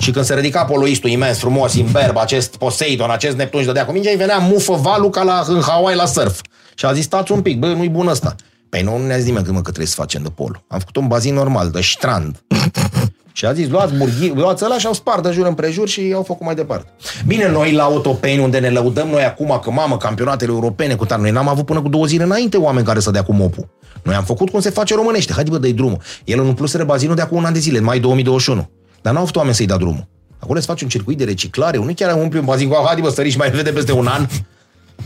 [0.00, 3.92] Și când se ridica poloistul imens, frumos, imberb, acest Poseidon, acest Neptun și dădea cu
[3.92, 6.40] mingea, îi venea mufă valul ca la, în Hawaii la surf.
[6.74, 8.34] Și a zis, stați un pic, bă, nu-i bun ăsta.
[8.68, 10.64] Păi nu, nu ne-a zis nimeni că, mă, că trebuie să facem de polo.
[10.68, 12.42] Am făcut un bazin normal, de strand.
[13.34, 16.22] Și a zis, luați burghi, luați ăla și au spart de jur împrejur și au
[16.22, 16.92] făcut mai departe.
[17.26, 21.20] Bine, noi la Autopeni, unde ne lăudăm noi acum că, mamă, campionatele europene cu tare,
[21.20, 23.68] noi n-am avut până cu două zile înainte oameni care să dea cu mopul.
[24.02, 25.32] Noi am făcut cum se face românește.
[25.32, 25.98] Haide, bă, dă drumul.
[26.24, 28.70] El în plusere bazinul de acum un an de zile, în mai 2021.
[29.02, 30.06] Dar n-au avut oameni să-i dea drumul.
[30.38, 33.08] Acolo se face un circuit de reciclare, nu chiar umpli un bazin cu, haide, bă,
[33.08, 34.26] săriși mai repede peste un an.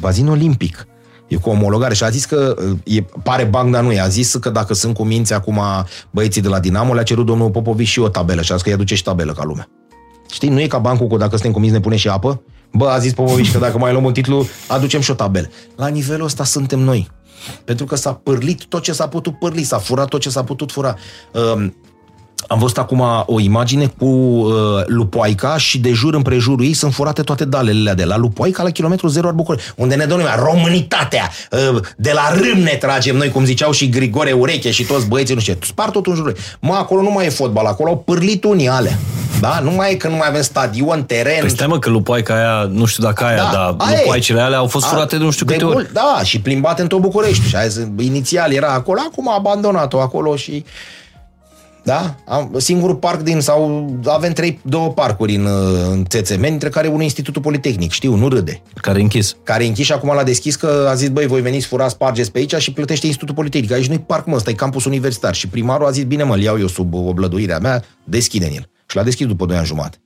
[0.00, 0.86] Bazin olimpic.
[1.28, 4.00] E cu omologare și a zis că e, pare banc, dar nu e.
[4.00, 5.60] A zis că dacă sunt cu minți acum
[6.10, 8.68] băieții de la Dinamo, le-a cerut domnul Popovici și o tabelă și a zis că
[8.68, 9.68] îi aduce și tabelă ca lumea.
[10.30, 12.42] Știi, nu e ca bancul cu dacă suntem cu minți ne pune și apă.
[12.72, 15.48] Bă, a zis Popovici că dacă mai luăm un titlu, aducem și o tabelă.
[15.76, 17.10] La nivelul ăsta suntem noi.
[17.64, 20.72] Pentru că s-a pârlit tot ce s-a putut pârli, s-a furat tot ce s-a putut
[20.72, 20.96] fura.
[22.48, 24.52] Um, am văzut acum o imagine cu uh,
[24.86, 29.06] Lupoaica și de jur împrejurul ei sunt furate toate dalele de la Lupoaica la kilometru
[29.06, 33.30] zero al București, unde ne dă lumea românitatea, uh, de la râm ne tragem noi,
[33.30, 36.32] cum ziceau și Grigore Ureche și toți băieții, nu știu ce, spart tot în jurul
[36.36, 36.42] ei.
[36.60, 38.98] Mă, acolo nu mai e fotbal, acolo au pârlit unii alea.
[39.40, 39.60] Da?
[39.62, 41.40] Nu mai e că nu mai avem stadion, teren.
[41.40, 43.98] Păi stai mă că lupoaica aia, nu știu dacă aia, dar aia e.
[43.98, 45.74] lupoaicele alea au fost A, furate de nu știu câte ori.
[45.74, 47.48] mult, Da, și plimbate în tot București.
[47.48, 50.64] Și azi, inițial era acolo, acum a abandonat-o acolo și...
[51.86, 52.14] Da?
[52.24, 55.46] Am, singurul parc din, sau avem trei, două parcuri în,
[55.90, 58.62] în țețe dintre care unul e Institutul Politehnic, știu, nu râde.
[58.74, 59.36] Care e închis.
[59.42, 62.32] Care e închis și acum l-a deschis că a zis, băi, voi veniți, furați, spargeți
[62.32, 63.72] pe aici și plătește Institutul Politehnic.
[63.72, 65.34] Aici nu-i parc, mă, ăsta e campus universitar.
[65.34, 68.68] Și primarul a zis, bine, mă, îl iau eu sub oblăduirea mea, deschide el.
[68.86, 69.96] Și l-a deschis după 2 ani jumate.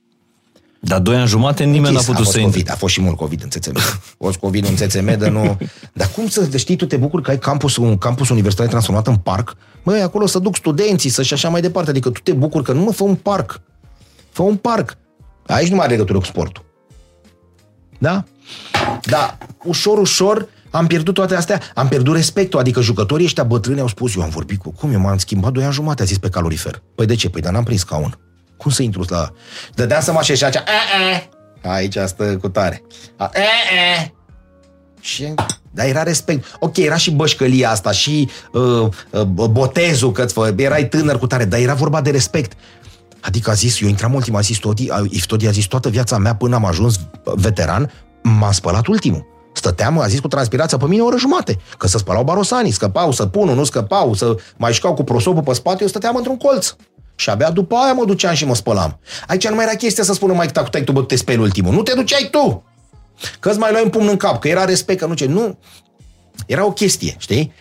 [0.83, 2.05] Dar doi ani jumate nimeni n-a Închis.
[2.05, 2.73] putut a fost să COVID, intre.
[2.73, 3.81] a fost și mult COVID în țețe A
[4.17, 5.57] fost COVID în țețe de nu...
[5.93, 9.07] Dar cum să de știi, tu te bucuri că ai campus, un campus universitar transformat
[9.07, 9.55] în parc?
[9.83, 11.89] Măi, acolo să duc studenții, să și așa mai departe.
[11.89, 13.61] Adică tu te bucuri că nu mă fă un parc.
[14.31, 14.97] Fă un parc.
[15.45, 16.63] Aici nu mai are legătură cu sportul.
[17.97, 18.23] Da?
[19.01, 23.87] Da, ușor, ușor am pierdut toate astea, am pierdut respectul, adică jucătorii ăștia bătrâni au
[23.87, 26.29] spus, eu am vorbit cu, cum eu m-am schimbat doi ani jumate, a zis pe
[26.29, 26.81] calorifer.
[26.95, 27.29] Păi de ce?
[27.29, 28.19] Păi dar n-am prins scaun.
[28.61, 29.29] Cum să intru la...
[29.75, 30.59] Dădeam să mă așez și acea...
[30.59, 31.29] "E, e."
[31.69, 32.81] Aici stă cu tare.
[33.17, 34.11] A, "E, e."
[34.99, 35.33] Și...
[35.73, 36.57] Dar era respect.
[36.59, 41.45] Ok, era și bășcălia asta, și uh, uh, botezul că fă, erai tânăr cu tare,
[41.45, 42.51] dar era vorba de respect.
[43.21, 46.17] Adică a zis, eu intram ultima, a zis Todi, a- Iftodi a zis toată viața
[46.17, 47.91] mea până am ajuns veteran,
[48.23, 49.25] m-am spălat ultimul.
[49.53, 53.11] Stăteam, a zis cu transpirația pe mine o oră jumate, că să spălau barosanii, scăpau,
[53.11, 56.73] să punul, nu scăpau, să mai jucau cu prosopul pe spate, eu stăteam într-un colț.
[57.21, 58.99] Și abia după aia mă duceam și mă spălam.
[59.27, 61.73] Aici nu mai era chestia să spună mai tac, tac, tu bă, te speli ultimul.
[61.73, 62.63] Nu te duceai tu!
[63.39, 65.25] Că îți mai luai un pumn în cap, că era respect, că nu ce.
[65.25, 65.57] Nu,
[66.45, 67.51] era o chestie, știi?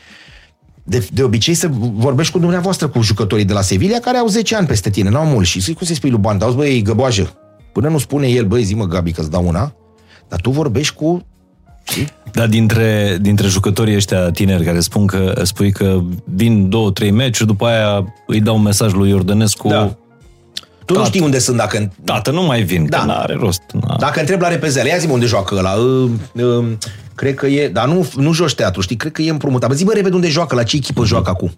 [0.83, 4.57] De, de obicei să vorbești cu dumneavoastră, cu jucătorii de la Sevilla, care au 10
[4.57, 5.51] ani peste tine, n-au mulți.
[5.51, 7.35] Și zic, cum să-i spui lui Banda, auzi, băi, găboajă.
[7.73, 9.75] Până nu spune el, băi, zi mă, Gabi, că-ți dau una,
[10.29, 11.27] dar tu vorbești cu...
[11.91, 12.09] Știi?
[12.32, 17.49] Dar dintre, dintre jucătorii ăștia tineri care spun că, spui că vin două, trei meciuri,
[17.49, 19.84] după aia îi dau un mesaj lui Iordănescu, Da.
[20.84, 21.09] Tu nu Tată.
[21.14, 21.93] știi unde sunt dacă...
[22.05, 22.99] tată, nu mai vin, Da.
[22.99, 23.62] că n-are rost.
[23.86, 23.97] Na.
[23.99, 25.72] Dacă întreb la repezele, ia zi unde joacă ăla.
[25.72, 26.64] Uh, uh,
[27.14, 27.68] cred că e...
[27.68, 28.97] Dar nu, nu joci teatru, știi?
[28.97, 29.68] Cred că e împrumutat.
[29.68, 31.51] Bă, zi mă repede unde joacă, la ce echipă joacă acum.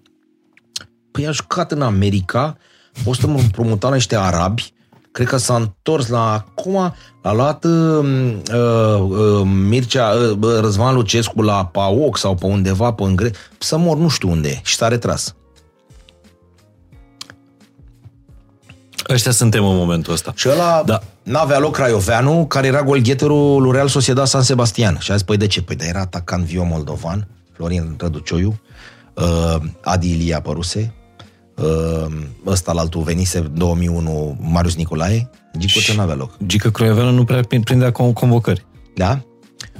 [1.10, 2.56] Păi a jucat în America,
[3.04, 4.72] o să mă împrumuta la niște arabi,
[5.12, 8.04] cred că s-a întors la acum, a luat uh,
[8.52, 13.96] uh, uh, Mircea, uh, Răzvan Lucescu la PAOC sau pe undeva pe îngre, să mor
[13.96, 15.34] nu știu unde și s-a retras.
[19.08, 20.32] Ăștia suntem în momentul ăsta.
[20.34, 21.02] Și ăla da.
[21.22, 24.96] n-avea loc Craioveanu, care era golgheterul lui Real Sociedad San Sebastian.
[25.00, 25.62] Și a zis, păi de ce?
[25.62, 28.60] Păi de era atacant Vio Moldovan, Florin Răducioiu,
[29.14, 31.01] uh, Adi Ilie apăruse, uh,
[32.46, 36.36] ăsta la altul venise 2001 Marius Nicolae, Gică ce n-avea loc.
[36.46, 38.64] Gică Croiaveanu nu prea prindea convocări.
[38.94, 39.20] Da?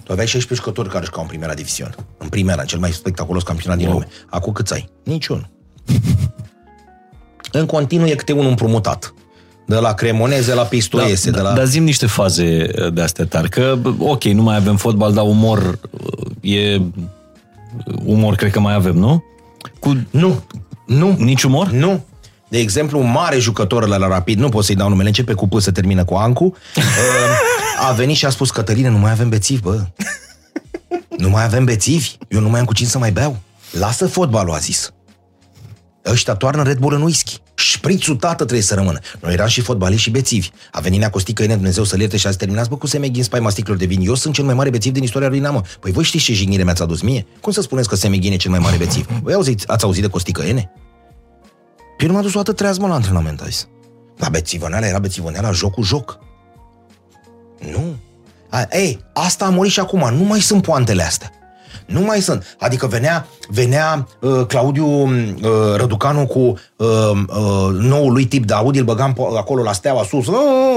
[0.05, 1.95] Tu aveai 16 jucători care jucau în primera diviziune.
[2.19, 3.95] În primera, în cel mai spectaculos campionat din Wow.
[3.97, 4.09] lume.
[4.31, 4.89] Acum câți ai?
[5.05, 5.51] Niciun.
[7.53, 9.15] în continuu e câte unul împrumutat.
[9.67, 11.53] De la Cremoneze la Pistoiese, da, de la...
[11.53, 15.13] Dar zim niște faze uh, de astea tari, că bă, ok, nu mai avem fotbal,
[15.13, 16.81] dar umor uh, e...
[18.05, 19.25] Umor cred că mai avem, nu?
[19.79, 20.43] Cu Nu,
[20.87, 21.69] nu, nici umor?
[21.69, 22.05] nu.
[22.49, 25.49] De exemplu, un mare jucător la, la Rapid, nu pot să-i dau numele, începe cu
[25.49, 26.45] P, să termină cu Ancu,
[26.77, 29.81] uh, a venit și a spus, Cătăline, nu mai avem bețivi, bă.
[31.17, 33.37] Nu mai avem bețivi, eu nu mai am cu cine să mai beau.
[33.71, 34.93] Lasă fotbalul, a zis.
[36.07, 37.39] Ăștia toarnă Red Bull în whisky.
[37.55, 38.99] Șprițul tată trebuie să rămână.
[39.21, 40.49] Noi eram și fotbaliști și bețivi.
[40.73, 43.25] A venit Nea Costică, Ine, Dumnezeu să-l ierte și ați terminat, bă, cu semeghi în
[43.25, 44.01] spaima sticlelor de vin.
[44.07, 45.63] Eu sunt cel mai mare bețiv din istoria lui Dinamo.
[45.81, 47.27] Păi voi știți ce jignire mi-ați adus mie?
[47.41, 49.07] Cum să spuneți că Semeghin e cel mai mare bețiv?
[49.23, 50.71] Voi auziți, ați auzit de Costică, Ene?
[51.97, 53.69] Păi nu m-a dus o dată treaz, mă, la antrenament, a zis.
[54.19, 56.19] La bețivăneala era bețivăneala joc cu joc.
[57.73, 57.97] Nu.
[58.51, 60.15] A, ei, asta a murit și acum.
[60.15, 61.31] Nu mai sunt poantele astea.
[61.93, 62.57] Nu mai sunt.
[62.59, 65.11] Adică venea, venea uh, Claudiu uh,
[65.77, 66.87] Răducanu cu uh,
[67.29, 70.35] uh, noul lui tip de Audi, îl băgam pe- acolo la steaua sus uh,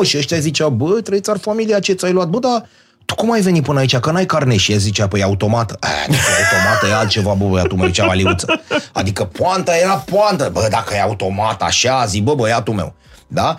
[0.08, 2.28] și ăștia ziceau, bă, trăiți ar familia, ce ți-ai luat?
[2.28, 2.66] Bă, dar
[3.06, 3.98] tu cum ai venit până aici?
[3.98, 5.72] Că n-ai carne și el zicea, păi e automat.
[5.72, 8.62] A, automată e altceva, bă, băiatul meu, zicea Valiuță.
[8.94, 10.50] Adică poanta era poantă.
[10.54, 12.94] Bă, dacă e automat așa, zi, bă, băiatul meu.
[13.28, 13.56] Da?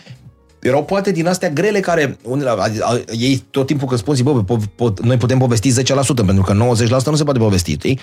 [0.66, 4.22] Erau poate din astea grele care, unele, a, a, ei tot timpul când spun, zi,
[4.22, 6.56] bă, po, po, noi putem povesti 10%, pentru că 90%
[7.04, 8.00] nu se poate povesti, știi?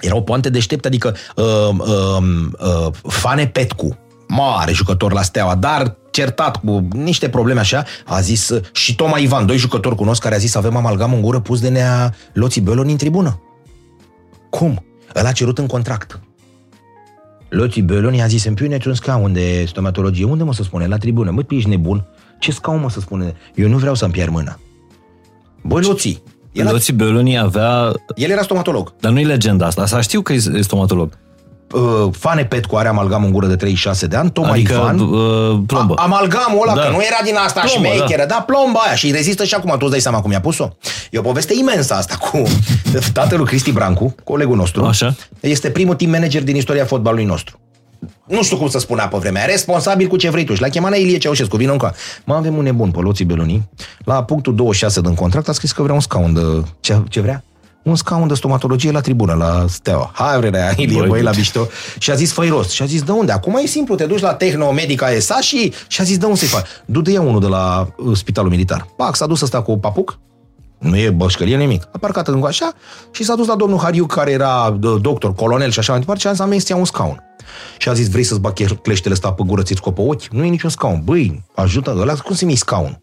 [0.00, 2.22] Erau poante deștepte, adică uh, uh,
[2.58, 3.98] uh, Fane Petcu,
[4.28, 9.18] mare jucător la Steaua, dar certat cu niște probleme așa, a zis, uh, și Toma
[9.18, 12.60] Ivan, doi jucători cunosc, care a zis, avem amalgam în gură pus de nea Loții
[12.60, 13.40] Beloni în tribună.
[14.50, 14.84] Cum?
[15.14, 16.20] Ăla a cerut în contract.
[17.48, 20.24] Loții Beloni a zis, îmi puneți un scaun de stomatologie.
[20.24, 20.86] Unde mă să spune?
[20.86, 21.30] La tribună.
[21.30, 22.06] Mă, ești nebun?
[22.38, 23.34] Ce scaun mă să spune?
[23.54, 24.58] Eu nu vreau să-mi pierd mâna.
[25.62, 26.22] Băi, Loții,
[26.52, 27.92] el, a- Loții Beloni avea...
[28.14, 28.94] el era stomatolog.
[29.00, 29.82] Dar nu-i legenda asta.
[29.82, 31.18] Asta știu că e stomatolog.
[31.72, 34.98] Uh, Fane Petcu are amalgam în gură de 36 de ani, Toma Adică Ivan...
[34.98, 35.94] uh, plombă.
[35.96, 36.80] A, amalgamul ăla, Da.
[36.80, 36.86] da.
[36.86, 38.34] că nu era din asta Plombă, șmecheră, da.
[38.34, 40.68] da, plomba aia și rezistă și acum, tu îți dai seama cum i-a pus-o.
[41.10, 42.42] E o poveste imensă asta cu
[43.12, 44.84] tatălui Cristi Brancu, colegul nostru.
[44.84, 45.14] Așa.
[45.40, 47.60] Este primul team manager din istoria fotbalului nostru.
[48.26, 50.54] Nu știu cum să spunea pe vremea aia, responsabil cu ce vrei tu.
[50.54, 51.94] Și l-a chemat la Ilie Ceaușescu, vină încă.
[52.24, 53.68] Mă, avem un nebun pe Loții Beloni.
[54.04, 56.40] La punctul 26 din contract a scris că vrea un scaun de...
[56.80, 57.44] Ce, ce vrea?
[57.86, 60.10] Un scaun de stomatologie la tribună, la Steaua.
[60.14, 61.66] Hai, vrea, Ilie, Băi, băi, la deci- mișto.
[61.98, 62.70] Și a zis, fă rost.
[62.70, 63.32] Și a zis, de unde?
[63.32, 66.48] Acum e simplu, te duci la Tehnomedica SA și, și a zis, de unde să-i
[66.48, 66.66] faci?
[66.84, 68.88] Du-te ia unul de la uh, spitalul militar.
[68.96, 70.18] Pac, s-a dus ăsta cu papuc,
[70.78, 71.88] nu e bășcălie nimic.
[71.92, 72.72] A parcat în așa
[73.10, 76.20] și s-a dus la domnul Hariu, care era uh, doctor, colonel și așa mai departe,
[76.20, 77.22] și a zis, am venit să iau un scaun.
[77.78, 80.26] Și a zis, vrei să-ți bag cleștele ăsta pe gură, ți-ți pe ochi?
[80.30, 81.00] Nu e niciun scaun.
[81.04, 83.00] Băi, ajută, ăla, cum să-mi iei scaun?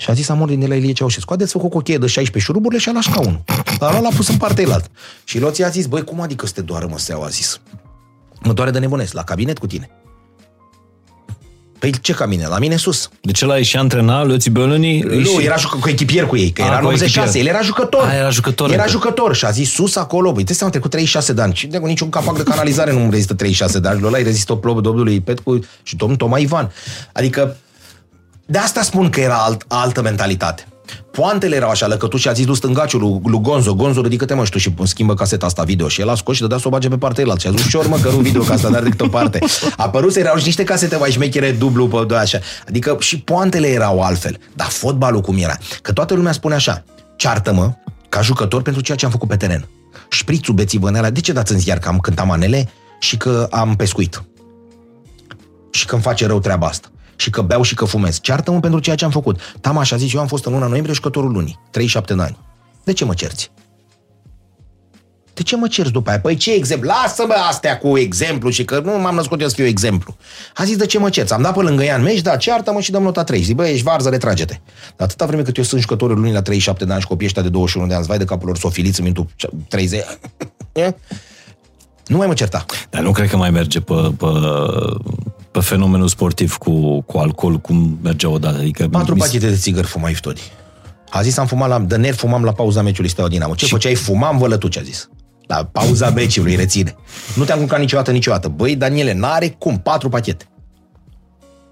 [0.00, 2.06] Și a zis amor din de la Ilie Ceaușescu, haideți făcut cu o cheie de
[2.06, 3.40] 16 șuruburile și a luat scaunul.
[3.78, 4.88] Dar l-a pus în partea elaltă.
[5.24, 7.60] Și Loții a zis, băi, cum adică să te doară mă seaua, a zis.
[8.42, 9.90] Mă doare de nebunesc, la cabinet cu tine.
[11.78, 12.46] Păi ce ca mine?
[12.46, 13.08] La mine sus.
[13.20, 14.98] Deci ăla e și antrena, Loții Beloni?
[15.00, 17.46] Nu, era jucă, cu echipier cu ei, că A, era cu 96, echipier.
[17.46, 18.02] el era jucător.
[18.04, 18.92] A, era jucător Era încă.
[18.92, 21.54] jucător și a zis sus acolo, băi, te am trecut 36 de ani.
[21.54, 24.00] Și de niciun capac de canalizare nu rezistă 36 de ani.
[24.04, 26.72] Ăla îi rezistă o plobă domnului Petcu și domnul Toma Ivan.
[27.12, 27.56] Adică,
[28.50, 30.64] de asta spun că era alt, altă mentalitate.
[31.10, 34.50] Poantele erau așa, lăcătuși a zis du stângaciul lui, lui Gonzo, Gonzo ridică-te mă și
[34.50, 36.88] tu și schimbă caseta asta video și el a scos și dădea să o bage
[36.88, 39.00] pe partea elaltă și a zis ușor mă că nu video ca asta, dar decât
[39.00, 39.38] o parte.
[39.76, 42.38] A apărut erau și niște casete mai șmechere dublu pe doi așa.
[42.68, 45.56] Adică și poantele erau altfel, dar fotbalul cum era.
[45.82, 46.84] Că toată lumea spune așa,
[47.16, 47.72] ceartă-mă
[48.08, 49.68] ca jucător pentru ceea ce am făcut pe teren.
[50.08, 52.68] Șprițul bețivăneala, de ce dați în ziar că am cântat manele
[53.00, 54.22] și că am pescuit?
[55.70, 56.88] și că îmi face rău treaba asta.
[57.20, 58.20] Și că beau și că fumez.
[58.20, 59.40] Ceartă-mă pentru ceea ce am făcut.
[59.60, 61.58] Tamaș a zis, eu am fost în luna noiembrie jucătorul lunii.
[61.70, 62.38] 37 de ani.
[62.84, 63.50] De ce mă cerți?
[65.34, 66.20] De ce mă cerți după aia?
[66.20, 66.88] Păi ce exemplu?
[66.88, 70.16] Lasă-mă astea cu exemplu și că nu m-am născut eu să fiu exemplu.
[70.54, 71.32] A zis, de ce mă cerți?
[71.32, 73.42] Am dat pe lângă ea în meci, da, ceartă-mă și dăm nota 3.
[73.42, 74.60] Zic, băi, ești varză, retrage-te.
[74.96, 77.42] Dar atâta vreme cât eu sunt jucătorul lunii la 37 de ani și copiii ăștia
[77.42, 79.26] de 21 de ani, vai de capul lor sofiliți în minutul
[79.68, 80.00] 30.
[82.06, 82.64] nu mai mă certa.
[82.90, 84.26] Dar nu cred că mai merge pe, pe
[85.50, 88.58] pe fenomenul sportiv cu, cu alcool, cum mergea odată.
[88.58, 90.40] Adică Patru mi- pachete de țigări fumai Todi.
[91.10, 93.54] A zis, am fumat la, de ner fumam la pauza meciului Steaua Dinamo.
[93.54, 93.94] Ce făceai?
[93.94, 95.08] Fumam vălătu, ce a zis.
[95.46, 96.94] La pauza meciului, reține.
[97.36, 98.48] Nu te-am culcat niciodată, niciodată.
[98.48, 100.44] Băi, Daniele, n-are cum, patru pachete.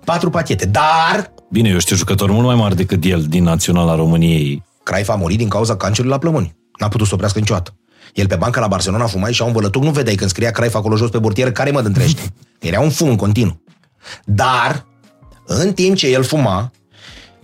[0.05, 4.63] Patru pachete, dar Bine, eu știu jucători mult mai mari decât el din Naționala României.
[4.83, 6.57] Craifa a murit din cauza cancerului la plămâni.
[6.79, 7.75] N-a putut să oprească niciodată.
[8.15, 10.79] El pe banca la Barcelona fumai și a un vălătuc, nu vedeai când scria Craifa
[10.79, 12.23] acolo jos pe burtieră, care mă întrește.
[12.61, 13.61] Era un fum în continuu.
[14.25, 14.87] Dar,
[15.47, 16.71] în timp ce el fuma,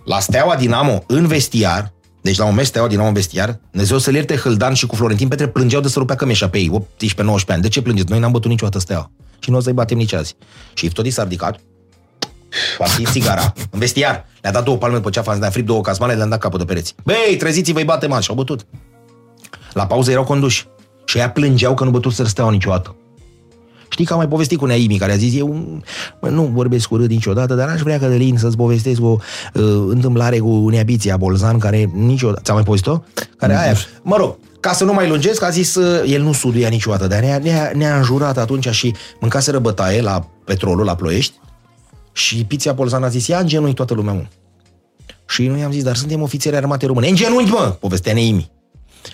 [0.05, 4.13] la Steaua Dinamo în vestiar, deci la un meci Steaua Dinamo în vestiar, Dumnezeu să-l
[4.13, 7.61] ierte Hâldan și cu Florentin Petre plângeau de să rupea cămeșa pe ei, 18-19 ani.
[7.61, 8.09] De ce plângeți?
[8.09, 9.11] Noi n-am bătut niciodată Steaua.
[9.39, 10.35] Și nu o să-i batem nici azi.
[10.73, 11.59] Și Iftodi s-a ridicat,
[12.79, 14.25] a stins țigara în vestiar.
[14.41, 16.95] Le-a dat două palme pe ceafa, le-a fript două casmane, le-a dat capul de pereți.
[17.03, 18.65] Băi, treziți-vă, îi bate și au bătut.
[19.73, 20.67] La pauză erau conduși.
[21.05, 22.95] Și ea plângeau că nu bătut să steaua niciodată.
[23.95, 25.79] Știi că am mai povestit cu Neimi, care a zis, eu
[26.21, 29.17] mă, nu vorbesc urât niciodată, dar aș vrea, Cătălin, să-ți povestesc o
[29.53, 32.41] uh, întâmplare cu Neabiția Bolzan, care niciodată...
[32.43, 33.03] Ți-am mai povestit-o?
[33.37, 33.75] Care aia...
[34.01, 37.19] Mă rog, ca să nu mai lungesc, a zis, uh, el nu suduia niciodată, dar
[37.19, 41.33] ne-a, ne-a, ne-a înjurat atunci și mâncaseră bătaie la petrolul, la ploiești,
[42.11, 44.25] și Piția Bolzan a zis, ia în genunchi toată lumea, mă.
[45.27, 47.07] Și noi am zis, dar suntem ofițeri armate române.
[47.07, 47.75] În genunchi, mă!
[47.79, 48.51] Povestea Neimi.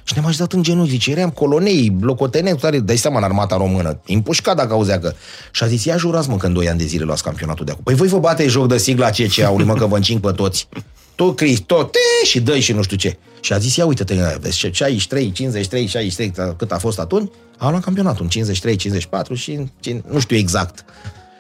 [0.04, 4.00] Și ne-am ajutat în genunchi, zice, eram colonei, locoteneni, tare, dai seama în armata română,
[4.08, 5.14] împușcat dacă auzea că...
[5.52, 7.72] Și a zis, ia jurați mă că în 2 ani de zile luați campionatul de
[7.72, 7.84] acum.
[7.84, 10.68] Păi voi vă bate joc de sigla CCA-ului, mă, că vă încing pe toți.
[11.16, 13.18] Tot Cris, tot, te, și dă și nu știu ce.
[13.40, 17.84] Și a zis, ia uite-te, vezi, 63, 53, 63, cât a fost atunci, a luat
[17.84, 20.86] campionatul în 53, 54 și în, nu știu exact.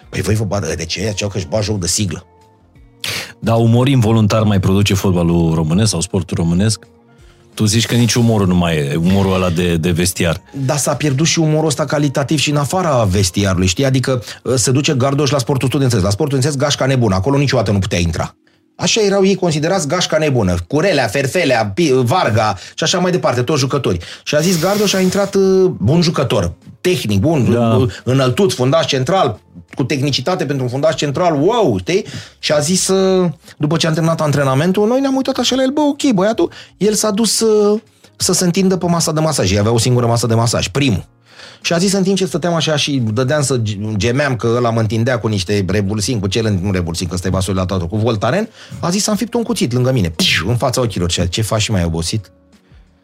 [0.10, 1.07] Păi voi vă bate, de ce?
[1.07, 2.26] Aceau că își bat joc de siglă.
[3.40, 6.88] Dar umor involuntar mai produce fotbalul românesc sau sportul românesc?
[7.53, 10.41] Tu zici că nici umorul nu mai e, umorul ăla de, de vestiar.
[10.53, 13.86] Dar s-a pierdut și umorul ăsta calitativ și în afara vestiarului, știi?
[13.86, 16.03] Adică uh, se duce Gardoș la sportul studențesc.
[16.03, 18.36] La sportul studențesc gașca nebună, acolo niciodată nu putea intra.
[18.82, 20.56] Așa erau ei considerați gașca nebună.
[20.68, 23.98] Curelea, Ferfelea, Varga și așa mai departe, toți jucători.
[24.24, 27.86] Și a zis Gardoș a intrat uh, bun jucător, tehnic, bun, da.
[28.03, 29.40] înăltut, fundaș central,
[29.74, 32.06] cu tehnicitate pentru un fundaș central, wow, știi?
[32.40, 35.72] Și a zis, uh, după ce a terminat antrenamentul, noi ne-am uitat așa la el,
[35.72, 37.76] bă, ok, băiatul, el s-a dus să,
[38.16, 39.52] să se întindă pe masa de masaj.
[39.52, 41.06] Ei avea o singură masă de masaj, primul.
[41.61, 43.61] Și a zis în timp ce stăteam așa și dădeam să
[43.95, 47.31] gemeam că ăla mă întindea cu niște rebulsin, cu cel, nu rebulsin, că ăsta e
[47.31, 50.41] vasul la toată, cu voltaren, a zis să am fipt un cuțit lângă mine, Pșș,
[50.47, 51.11] în fața ochilor.
[51.11, 52.31] Și ce faci și mai obosit?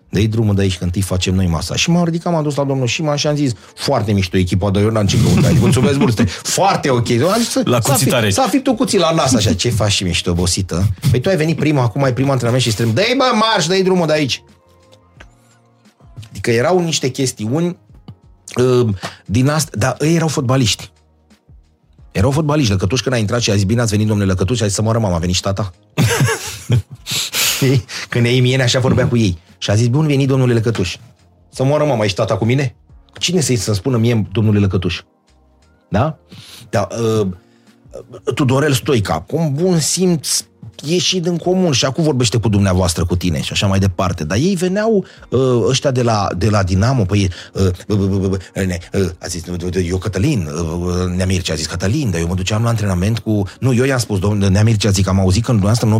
[0.09, 1.75] dă drumul de aici când îi facem noi masa.
[1.75, 4.79] Și m-am ridicat, m-am dus la domnul Șiman și am zis, foarte mișto echipa de
[4.79, 7.09] Iordan, ce căutai, mulțumesc mult, foarte ok.
[7.09, 8.29] Am zis, la cuțitare.
[8.29, 10.88] S-a fipt un cuțit la nas, așa, ce faci și mișto obosită?
[11.11, 13.81] Păi tu ai venit prima, acum ai prima antrenament și strâm, dă-i bă, marș, dă
[13.84, 14.43] drumul de aici.
[16.29, 17.75] Adică erau niște chestiuni uh,
[19.25, 20.91] din asta, dar ei erau fotbaliști.
[22.11, 22.71] Erau fotbaliști.
[22.71, 24.81] Lăcătuș când a intrat și a zis, bine ați venit, domnule Lăcătuș, a zis să
[24.81, 25.73] moară mama, a venit și tata.
[28.09, 29.38] când ei mie așa vorbea cu ei.
[29.57, 30.97] Și a zis, bun venit, domnule Lăcătuș.
[31.49, 32.75] Să moară mama, ești tata cu mine?
[33.19, 35.01] Cine să-i să spună mie, domnule Lăcătuș?
[35.89, 36.17] Da?
[36.69, 36.88] Da,
[37.21, 37.27] uh,
[38.34, 40.45] Tudorel Stoica, cu un bun simț
[40.86, 44.24] ieșit în comun și acum vorbește cu dumneavoastră, cu tine și așa mai departe.
[44.24, 47.99] Dar ei veneau uh, ăștia de la, de la Dinamo, păi uh, uh,
[48.94, 49.44] uh, a zis,
[49.88, 53.44] eu Cătălin, uh, Neamircea a zis Cătălin, dar eu mă duceam la antrenament cu...
[53.60, 55.99] Nu, eu i-am spus, domnule Neamircea, zic, am auzit că în în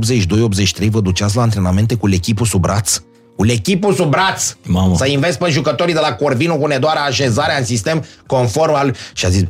[0.86, 4.96] 82-83 vă duceați la antrenamente cu echipul sub braț cu echipul sub braț, Mamă.
[4.96, 8.96] să investi pe jucătorii de la Corvino cu nedoara așezarea în sistem conform al...
[9.14, 9.44] Și a zis,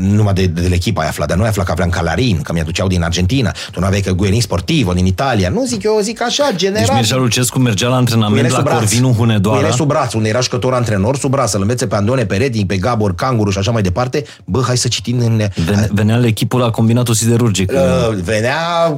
[0.00, 2.52] numai de, de, de echipă ai aflat, dar nu ai aflat că aveam Calarin, că
[2.52, 5.48] mi-aduceau din Argentina, tu nu aveai că Guerin Sportivo din Italia.
[5.48, 6.84] Nu zic eu, zic așa, general.
[6.86, 9.66] Deci Mircea Lucescu mergea la antrenament la Corvinu Hunedoara.
[9.66, 12.76] Cu sub braț, unde era jucător antrenor sub braț, să-l învețe pe Andone Peretti, pe
[12.76, 14.24] Gabor Canguru și așa mai departe.
[14.44, 15.42] Bă, hai să citim în...
[15.66, 17.72] Vene, venea la echipul la combinatul siderurgic.
[17.72, 18.56] Uh, venea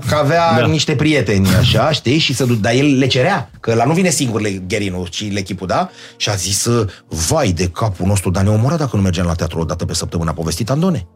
[0.09, 0.66] că avea da.
[0.66, 4.43] niște prieteni, așa, știi, și să dar el le cerea, că la nu vine singur
[4.66, 5.91] Gherinu, ci echipul, da?
[6.16, 6.69] Și a zis,
[7.09, 9.95] vai de capul nostru, dar ne omora dacă nu mergeam la teatru o dată pe
[9.95, 10.31] săptămână.
[10.31, 11.09] A povestit Andone.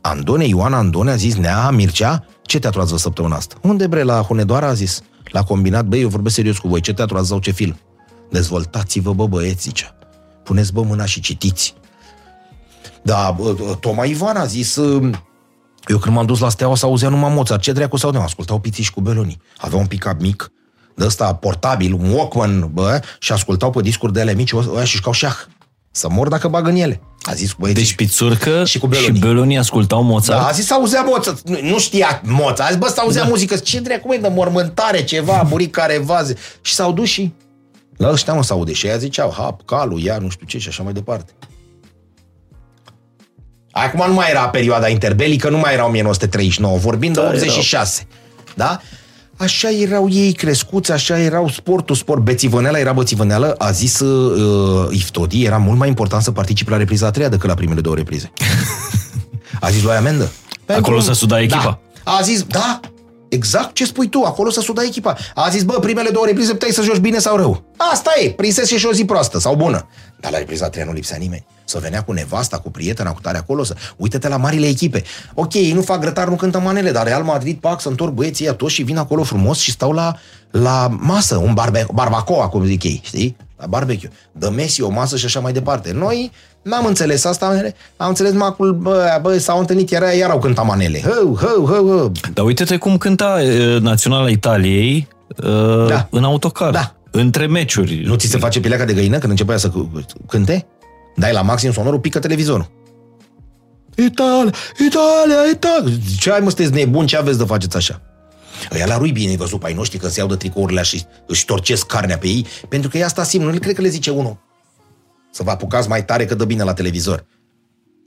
[0.00, 3.56] Andone, Ioana Andone a zis, Nea, Mircea, ce teatru ați văzut săptămâna asta?
[3.62, 5.02] Unde bre, la Hunedoara a zis.
[5.24, 7.78] La combinat, băi, eu vorbesc serios cu voi, ce teatru ați văzut, ce film?
[8.30, 9.98] Dezvoltați-vă, bă, băieți, zicea.
[10.44, 11.74] Puneți, bă, mâna și citiți.
[13.02, 13.36] Da,
[13.80, 14.76] Toma Ivan a zis,
[15.86, 17.60] eu când m-am dus la Steaua să auzea numai Mozart.
[17.60, 18.20] Ce dracu să audem?
[18.20, 19.40] Ascultau pițiși cu belonii.
[19.56, 20.52] Avea un pick mic,
[20.96, 24.96] de ăsta portabil, un Walkman, bă, și ascultau pe discuri de ele mici, ăia și
[24.96, 25.36] jucau șah.
[25.90, 27.00] Să mor dacă bag în ele.
[27.22, 27.82] A zis cu băieții.
[27.82, 29.14] Deci Pițurcă și, cu belonii.
[29.14, 30.40] și belonii ascultau Mozart?
[30.40, 31.48] Da, a zis să auzea Mozart.
[31.48, 32.60] Nu, nu știa Mozart.
[32.60, 33.28] A zis, bă, să auzea da.
[33.28, 33.56] muzică.
[33.56, 36.36] Ce dracu e de mormântare, ceva, buric care vaze.
[36.60, 37.32] Și s-au dus și
[37.96, 38.72] la ăștia mă s-aude.
[38.72, 41.32] Și aia ziceau, hap, calul, ia, nu știu ce și așa mai departe.
[43.70, 48.06] Acum nu mai era perioada interbelică, nu mai era 1939, vorbind de 86.
[48.54, 48.80] Da?
[49.36, 55.44] Așa erau ei crescuți, așa erau sportul, sport, bețivăneala era bețivăneală, a zis uh, Iftodi,
[55.44, 58.32] era mult mai important să participe la repriza a treia decât la primele două reprize.
[59.60, 60.30] A zis lui amendă.
[60.66, 61.80] Acolo să suda echipa.
[62.04, 62.12] Da.
[62.12, 62.80] A zis, da,
[63.28, 65.16] exact ce spui tu, acolo să suda echipa.
[65.34, 67.64] A zis, bă, primele două reprize puteai să joci bine sau rău.
[67.92, 69.88] Asta e, prinsese și o zi proastă sau bună.
[70.20, 71.46] Dar la repriza a treia nu lipsea nimeni.
[71.64, 73.76] Să venea cu nevasta, cu prietena, cu tare acolo, să...
[73.96, 75.02] Uite-te la marile echipe.
[75.34, 78.44] Ok, ei nu fac grătar, nu cântă manele, dar Real Madrid, pac, să întorc băieții
[78.44, 80.16] ăia toți și vin acolo frumos și stau la,
[80.50, 83.36] la masă, un barbe, barbacoa, cum zic ei, știi?
[83.56, 84.10] La barbecue.
[84.32, 85.92] Dă Messi o masă și așa mai departe.
[85.92, 86.30] Noi
[86.66, 91.00] n-am înțeles asta, am înțeles macul, bă, bă s-au întâlnit, era, iar au cântat manele.
[91.00, 92.12] Hău, hău, hău, hău.
[92.34, 96.08] Dar uite-te cum cânta uh, Naționala Italiei uh, Da.
[96.10, 96.70] în autocar.
[96.70, 96.94] Da.
[97.10, 98.02] Între meciuri.
[98.04, 100.66] Nu ți se face pielea ca de găină când începea să c- cânte?
[101.16, 102.70] Dai la maxim sonorul, pică televizorul.
[103.96, 104.52] Italia,
[104.86, 105.94] Italia, Italia.
[106.20, 108.00] Ce ai mă, sunteți nebuni, ce aveți de faceți așa?
[108.74, 111.04] Ăia la lui bine ai văzut pe ai noștri că se iau de tricourile și
[111.26, 114.10] își torcesc carnea pe ei, pentru că e asta simt, nu cred că le zice
[114.10, 114.36] unul.
[115.36, 117.24] Să vă apucați mai tare că dă bine la televizor.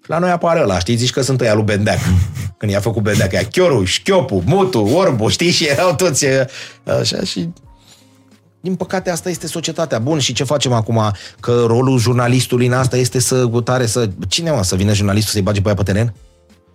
[0.03, 1.97] Și la noi apare ăla, știi, zici că sunt ăia lui Bendeac.
[2.57, 6.49] Când i-a făcut Bendeac, ea Chioru, Șchiopu, Mutu, Orbu, știi, și erau toți e,
[6.99, 7.49] așa și
[8.61, 9.99] din păcate, asta este societatea.
[9.99, 11.11] Bun, și ce facem acum?
[11.39, 14.09] Că rolul jurnalistului în asta este să gutare, să...
[14.27, 16.13] Cine, mă, să vină jurnalistul să-i bage pe aia pe teren?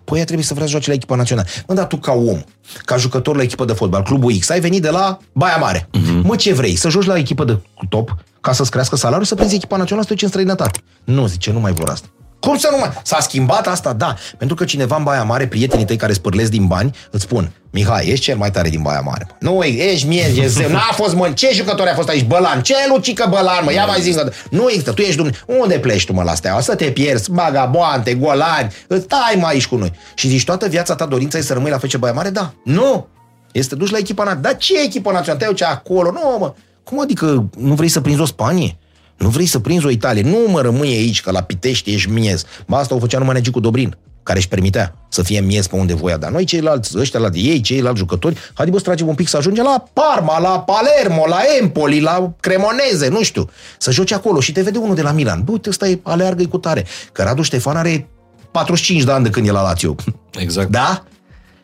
[0.05, 1.49] Păi ea trebuie să vrea să joace la echipa națională.
[1.67, 2.43] Mă, dar tu ca om,
[2.85, 5.89] ca jucător la echipă de fotbal, clubul X, ai venit de la Baia Mare.
[5.89, 6.23] Uh-huh.
[6.23, 6.77] Mă, ce vrei?
[6.77, 7.59] Să joci la echipă de
[7.89, 10.81] top ca să-ți crească salariul, să prinzi echipa națională, să te duci în străinătate.
[11.05, 12.07] Nu, zice, nu mai vor asta.
[12.41, 12.91] Cum să nu mai...
[13.03, 13.93] S-a schimbat asta?
[13.93, 14.15] Da.
[14.39, 18.07] Pentru că cineva în Baia Mare, prietenii tăi care spârlesc din bani, îți spun, Mihai,
[18.09, 19.27] ești cel mai tare din Baia Mare.
[19.41, 19.51] mă.
[19.51, 20.71] Nu, ești mie, e zeu.
[20.71, 22.25] N-a fost, mă, ce jucător a fost aici?
[22.25, 22.63] Bălan.
[22.63, 23.73] Ce Lucică Bălan, mă?
[23.73, 24.17] Ia mai zi.
[24.51, 25.41] Nu există, tu ești Dumnezeu.
[25.47, 26.61] Unde pleci tu, mă, la steaua?
[26.61, 28.73] Să te pierzi, bagaboante, golani.
[28.89, 29.93] Stai mai aici cu noi.
[30.15, 32.31] Și zici, toată viața ta dorința e să rămâi la FC Baia Mare?
[32.31, 32.53] Da.
[32.65, 33.07] Nu.
[33.53, 34.49] Este duci la echipa națională.
[34.49, 35.45] Dar ce echipă națională?
[35.45, 36.11] Te duci acolo.
[36.11, 36.53] Nu, mă.
[36.85, 38.77] Cum adică nu vrei să prinzi o Spanie?
[39.17, 40.23] Nu vrei să prinzi o Italie?
[40.23, 42.45] Nu mă rămâi aici, că la Pitești ești miez.
[42.67, 45.95] Ba, asta o făcea numai Negicu Dobrin, care își permitea să fie miez pe unde
[45.95, 46.17] voia.
[46.17, 49.29] Dar noi ceilalți, ăștia la de ei, ceilalți jucători, haide bă să tragem un pic
[49.29, 53.51] să ajungem la Parma, la Palermo, la Empoli, la Cremoneze, nu știu.
[53.79, 55.43] Să joci acolo și te vede unul de la Milan.
[55.45, 56.87] Bă, uite, ăsta e aleargă cu tare.
[57.13, 58.09] Că Radu Ștefan are
[58.51, 59.95] 45 de ani de când e la Lazio.
[60.45, 60.71] Exact.
[60.71, 61.05] Da?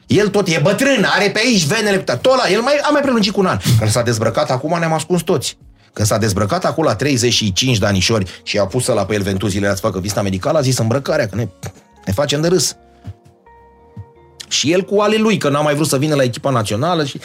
[0.06, 3.00] El tot e bătrân, are pe aici venele, pe tot la, el mai, a mai
[3.00, 3.58] prelungit cu un an.
[3.78, 5.58] Când s-a dezbrăcat, acum ne-am ascuns toți.
[6.00, 9.66] Când s-a dezbrăcat acolo la 35 de anișori și a pus la pe el ventuzile
[9.66, 11.48] ați facă vista medicală, a zis îmbrăcarea, că ne,
[12.06, 12.76] ne facem de râs.
[14.48, 17.20] Și el cu ale lui, că n-a mai vrut să vină la echipa națională și...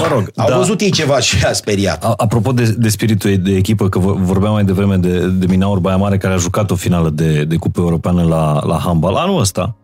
[0.00, 0.56] Mă rog, au da.
[0.56, 2.04] văzut ei ceva și a speriat.
[2.04, 5.78] A- Apropo de, de spiritul de echipă, că vă- vorbeam mai devreme de, de Minaur
[5.78, 9.14] Baia Mare, care a jucat o finală de, de Cupă Europeană la, la handbal.
[9.14, 9.76] Anul ăsta,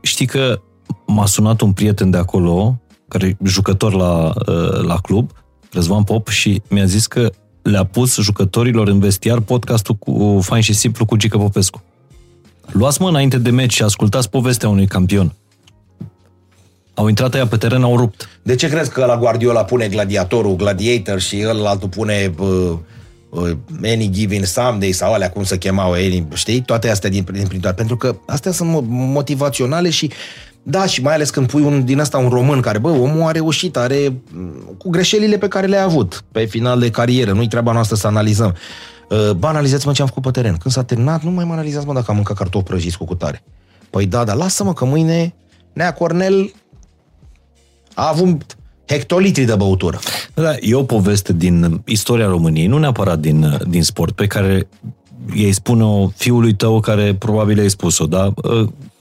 [0.00, 0.60] știi că
[1.06, 5.30] m-a sunat un prieten de acolo, care e jucător la, uh, la club,
[5.72, 7.30] Răzvan Pop, și mi-a zis că
[7.62, 11.82] le-a pus jucătorilor în vestiar podcastul cu Fain și Simplu cu Gică Popescu.
[12.66, 15.34] Luați mă înainte de meci și ascultați povestea unui campion.
[16.94, 18.28] Au intrat aia pe teren, au rupt.
[18.42, 22.72] De ce crezi că la Guardiola pune gladiatorul, gladiator și el altul pune uh,
[23.30, 23.50] uh,
[23.84, 26.60] Any Given Sunday sau alea cum se chemau, any, știi?
[26.60, 27.76] Toate astea din, din prin toate.
[27.76, 30.10] Pentru că astea sunt mo- motivaționale și
[30.62, 33.30] da, și mai ales când pui un, din asta un român care, bă, omul a
[33.30, 37.72] reușit, are m, cu greșelile pe care le-a avut pe final de carieră, nu-i treaba
[37.72, 38.54] noastră să analizăm.
[39.10, 40.56] Uh, Bă, analizați-mă ce am făcut pe teren.
[40.56, 43.42] Când s-a terminat, nu mai mă analizați, mă, dacă am mâncat cartofi prăjiți cu cutare.
[43.90, 45.34] Păi da, dar lasă-mă că mâine
[45.72, 46.52] Nea Cornel
[47.94, 48.56] a avut
[48.86, 49.98] hectolitri de băutură.
[50.34, 54.68] Da, e o poveste din istoria României, nu neapărat din, din sport, pe care
[55.34, 58.32] ei spune-o fiului tău care probabil ai spus-o, da?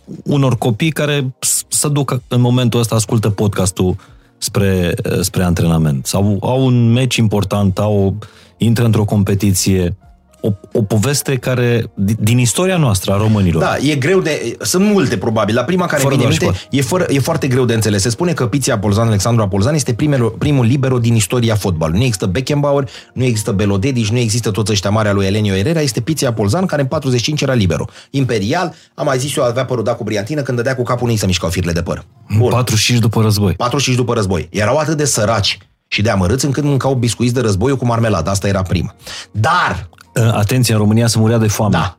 [0.09, 3.95] Uh, Unor copii care s- să ducă în momentul ăsta, ascultă podcastul
[4.37, 6.05] spre, uh, spre antrenament.
[6.05, 8.15] Sau au un meci important, au,
[8.57, 9.95] intră într-o competiție.
[10.41, 13.61] O, o poveste care, din, din istoria noastră a românilor.
[13.61, 14.57] Da, e greu de...
[14.61, 15.55] Sunt multe, probabil.
[15.55, 18.01] La prima care Fără vine în doar minte, e, fără, e foarte greu de înțeles.
[18.01, 21.99] Se spune că Piția Apolzan, Alexandru Apolzan, este primul, primul libero din istoria fotbalului.
[21.99, 25.79] Nu există Beckenbauer, nu există Belodedici, nu există toți ăștia mari al lui Elenio Herrera,
[25.79, 27.85] este Piția Apolzan, care în 45 era libero.
[28.09, 31.13] Imperial, am mai zis eu, avea părul dat cu briantină, când dădea cu capul nu
[31.13, 32.05] îi se mișcau firele de păr.
[32.37, 32.49] Bun.
[32.49, 33.53] 45 după război.
[33.53, 34.47] 45 după război.
[34.51, 35.57] Erau atât de săraci
[35.87, 38.29] și de amărâți încât mâncau biscuiți de război cu marmeladă.
[38.29, 38.95] Asta era prima.
[39.31, 39.98] Dar Uh,
[40.31, 41.75] Atenție, în România se murea de foame.
[41.75, 41.97] Da.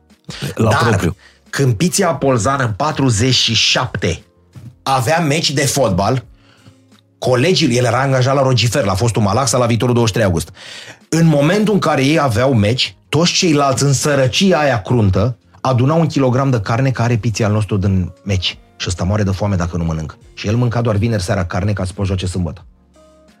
[0.55, 1.15] La Dar, propriu.
[1.49, 4.23] când Piția Polzan în 47
[4.83, 6.23] avea meci de fotbal,
[7.17, 10.49] colegii, el era angajat la Rogifer, la fostul Malaxa, la viitorul 23 august.
[11.09, 16.07] În momentul în care ei aveau meci, toți ceilalți în sărăcia aia cruntă aduna un
[16.07, 18.57] kilogram de carne care are piții al nostru din meci.
[18.77, 20.17] Și ăsta moare de foame dacă nu mănâncă.
[20.33, 22.65] Și el mânca doar vineri seara carne ca să poată joace sâmbătă.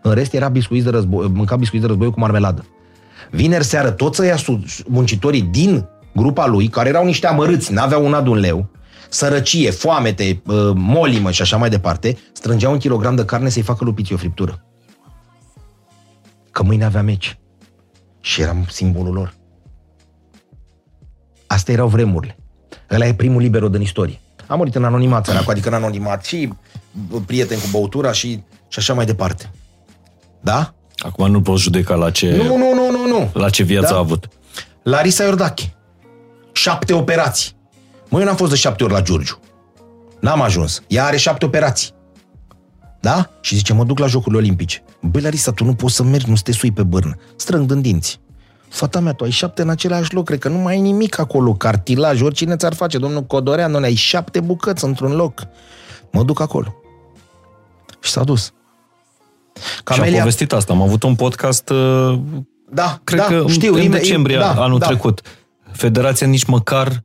[0.01, 2.65] În rest era biscuiți de război, mânca biscuiți de război cu marmeladă.
[3.31, 8.13] Vineri seară toți ăia su- muncitorii din grupa lui, care erau niște amărâți, n-aveau un
[8.13, 8.69] ad un leu,
[9.09, 13.83] sărăcie, foamete, uh, molimă și așa mai departe, strângeau un kilogram de carne să-i facă
[13.83, 14.65] lupiții o friptură.
[16.51, 17.39] Că mâine avea meci.
[18.19, 19.33] Și eram simbolul lor.
[21.47, 22.35] Astea erau vremurile.
[22.91, 24.19] Ăla e primul libero din istorie.
[24.47, 26.53] A murit în anonimat, săracu, adică în anonimat și
[27.09, 29.51] bă, prieten cu băutura și, și așa mai departe.
[30.41, 30.73] Da?
[31.01, 33.29] Acum nu poți judeca la ce, Nu, nu, nu, nu, nu.
[33.33, 33.95] la ce viață Da.
[33.95, 34.27] a avut.
[34.83, 35.73] Larisa Iordache.
[36.51, 37.51] Șapte operații.
[38.09, 39.39] Mă, eu n-am fost de șapte ori la Giurgiu.
[40.19, 40.81] N-am ajuns.
[40.87, 41.89] Ea are șapte operații.
[42.99, 43.29] Da?
[43.41, 44.83] Și zice, mă duc la Jocurile Olimpice.
[45.01, 47.15] Băi, Larisa, tu nu poți să mergi, nu să te sui pe bârnă.
[47.35, 48.19] Strâng din dinți.
[48.69, 51.53] Fata mea, tu ai șapte în același loc, cred că nu mai ai nimic acolo,
[51.53, 55.41] cartilaj, oricine ți-ar face, domnul Codoreanu, ai șapte bucăți într-un loc.
[56.11, 56.75] Mă duc acolo.
[57.99, 58.53] Și s-a dus.
[59.93, 60.73] Și am povestit asta.
[60.73, 62.19] Am avut un podcast, uh,
[62.73, 64.85] da, cred da, că știu, în ime- decembrie da, anul da.
[64.85, 65.21] trecut.
[65.71, 67.03] Federația nici măcar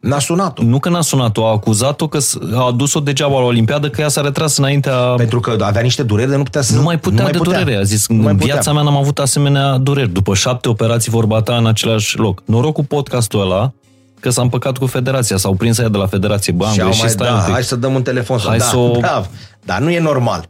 [0.00, 0.62] N-a sunat-o.
[0.62, 4.08] Nu că n-a sunat-o, a acuzat-o că s- a adus-o degeaba la Olimpiadă, că ea
[4.08, 4.94] s-a retras înaintea...
[4.94, 6.74] Pentru că avea niște dureri de nu putea să...
[6.76, 7.76] Nu mai putea de durere.
[7.76, 8.52] A zis, Nu mai în putea.
[8.54, 10.08] viața mea n-am avut asemenea dureri.
[10.08, 12.42] După șapte operații vor bata în același loc.
[12.44, 13.72] Noroc cu podcastul ăla,
[14.20, 16.52] că s-a împăcat cu federația, s-au prins aia de la federație.
[16.52, 17.52] Bă, am Și au greșit, mai, stai da, un pic.
[17.52, 18.38] hai să dăm un telefon.
[18.46, 19.26] Hai da, să o- da,
[19.64, 20.48] dar nu e normal.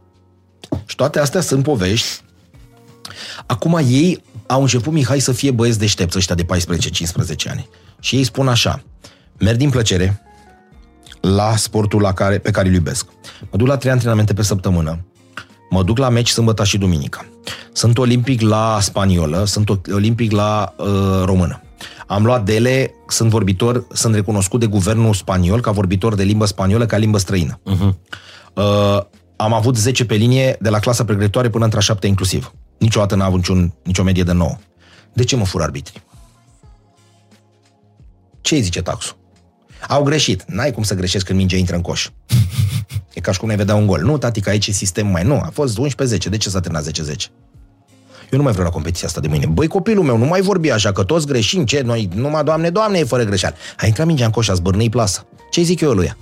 [0.87, 2.21] Și toate astea sunt povești.
[3.47, 6.47] Acum ei au început, Mihai, să fie băieți deștepți ăștia de 14-15
[7.51, 7.69] ani.
[8.01, 8.83] Și ei spun așa,
[9.39, 10.23] merg din plăcere
[11.21, 13.07] la sportul la care, pe care îl iubesc.
[13.51, 15.05] Mă duc la trei antrenamente pe săptămână,
[15.71, 17.27] mă duc la meci sâmbătă și duminica.
[17.73, 20.87] Sunt olimpic la spaniolă, sunt olimpic la uh,
[21.25, 21.63] română.
[22.07, 26.87] Am luat dele, sunt vorbitor, sunt recunoscut de guvernul spaniol ca vorbitor de limbă spaniolă
[26.87, 27.61] ca limbă străină.
[27.61, 27.95] Uh-huh.
[28.55, 29.01] Uh,
[29.41, 32.53] am avut 10 pe linie de la clasa pregătitoare până între a 7 inclusiv.
[32.79, 34.57] Niciodată n-am avut niciun, nicio medie de 9.
[35.13, 36.03] De ce mă fur arbitrii?
[38.41, 39.17] Ce îi zice taxul?
[39.89, 40.45] Au greșit.
[40.47, 42.09] N-ai cum să greșești când mingea intră în coș.
[43.15, 44.01] E ca și cum ne vedea un gol.
[44.01, 45.25] Nu, tati, că aici e sistem mai.
[45.25, 46.29] Nu, a fost 11-10.
[46.29, 46.93] De ce s-a terminat 10-10?
[48.31, 49.47] Eu nu mai vreau la competiția asta de mâine.
[49.47, 51.81] Băi, copilul meu, nu mai vorbi așa, că toți greșim, ce?
[51.81, 53.55] Noi, numai doamne, doamne, e fără greșeală.
[53.77, 55.27] A intrat mingea în coș, a zbârnei plasa.
[55.51, 56.17] Ce zic eu lui ea?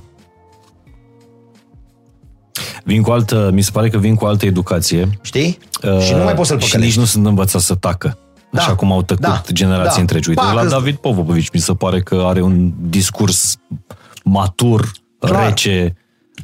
[2.86, 5.08] Vin cu altă, mi se pare că vin cu altă educație.
[5.22, 5.58] Știi?
[6.06, 6.76] și nu mai poți să-l Uh, Și păcălești.
[6.78, 8.18] nici nu sunt învățați să tacă.
[8.50, 10.00] Da, Așa cum au tăcut da, generații da.
[10.00, 10.28] întregi.
[10.28, 13.56] Uite, Ba, la că- David Popovici mi se pare că are un discurs
[14.24, 15.46] matur, Clar.
[15.48, 15.96] rece.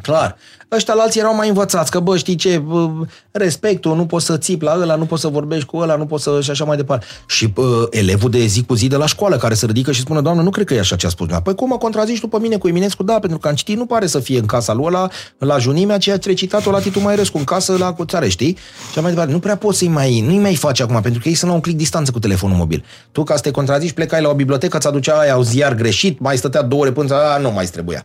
[0.02, 0.36] Clar.
[0.73, 2.90] Ăștia la alții erau mai învățați, că bă, știi ce, bă,
[3.31, 6.23] respectul, nu poți să țipi la ăla, nu poți să vorbești cu ăla, nu poți
[6.23, 6.40] să...
[6.40, 7.06] și așa mai departe.
[7.27, 10.20] Și bă, elevul de zi cu zi de la școală care se ridică și spune,
[10.20, 11.27] doamnă, nu cred că e așa ce a spus.
[11.43, 13.02] Păi cum mă contrazici tu pe mine cu Eminescu?
[13.02, 15.09] Da, pentru că am citit, nu pare să fie în casa lui ăla,
[15.39, 18.56] la junimea, ceea ce recitat-o la Titu Mairescu, în casă la cuțare, știi?
[18.56, 19.32] Și așa mai departe.
[19.32, 21.62] Nu prea poți să-i mai, nu-i mai faci acum, pentru că ei sunt la un
[21.62, 22.85] click distanță cu telefonul mobil.
[23.12, 26.20] Tu, ca să te contrazici, plecai la o bibliotecă, îți aducea aia un ziar greșit,
[26.20, 28.05] mai stătea două ore până, a, nu mai trebuia.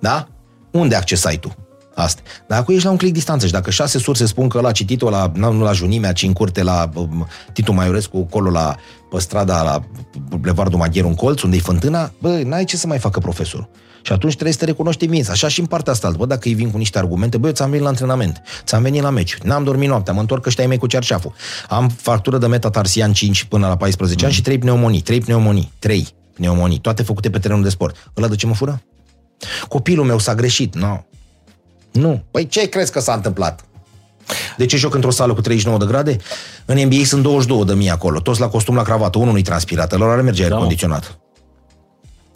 [0.00, 0.28] Da?
[0.70, 1.54] Unde accesai tu?
[1.94, 2.22] Asta.
[2.48, 5.10] Dar acum ești la un click distanță și dacă șase surse spun că l-a citit-o
[5.10, 8.76] la, nu nu la Junimea, ci în curte la um, Titu Maiorescu, acolo la
[9.10, 9.80] pe strada, la
[10.28, 13.68] Bulevardul Magheru în colț, unde e fântâna, bă, n-ai ce să mai facă profesorul.
[14.02, 15.30] Și atunci trebuie să te recunoști minți.
[15.30, 16.10] Așa și în partea asta.
[16.10, 19.02] Bă, dacă îi vin cu niște argumente, bă, eu ți-am venit la antrenament, ți-am venit
[19.02, 21.32] la meci, n-am dormit noaptea, mă întorc ăștia ai mei cu cerșaful.
[21.68, 26.08] Am factură de metatarsian 5 până la 14 ani și 3 pneumonii, 3 pneumonii, 3
[26.34, 28.12] pneumonii, toate făcute pe terenul de sport.
[28.16, 28.82] Ăla de ce mă fură?
[29.68, 30.86] Copilul meu s-a greșit, nu.
[30.86, 31.02] No.
[32.00, 32.24] Nu.
[32.30, 33.64] Păi ce crezi că s-a întâmplat?
[34.56, 36.16] De ce joc într-o sală cu 39 de grade?
[36.64, 39.98] În NBA sunt 22 de mii acolo, toți la costum la cravată, unul nu-i transpirat,
[39.98, 40.58] lor are merge aer mă.
[40.58, 41.18] condiționat.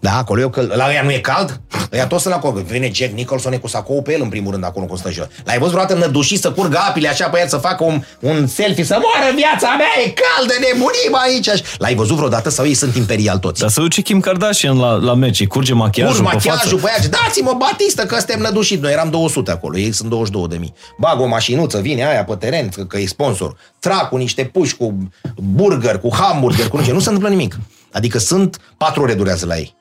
[0.03, 1.61] Da, acolo eu că la ea nu e cald?
[1.93, 2.61] Ăia toți sunt acolo.
[2.67, 5.27] Vine Jack Nicholson e cu sacou pe el în primul rând acolo cu stă jos.
[5.45, 8.85] L-ai văzut vreodată nădușit să curgă apile așa pe el să facă un, un selfie,
[8.85, 11.63] să moară viața mea, e caldă, nebunim aici.
[11.79, 13.61] L-ai văzut vreodată sau ei sunt imperial toți?
[13.61, 16.49] Dar să duce Kim Kardashian la, la meci, îi curge machiajul Urc pe față.
[16.49, 18.83] machiajul pe aia, dați-mă batistă că suntem nădușit.
[18.83, 20.73] Noi eram 200 acolo, ei sunt 22 de mii.
[20.99, 23.57] Bag o mașinuță, vine aia pe teren, că, că e sponsor.
[23.79, 26.95] Trag cu niște puși, cu burger, cu hamburger, cu nu știu.
[26.95, 27.59] Nu se întâmplă nimic.
[27.93, 29.75] Adică sunt patru ore durează la ei.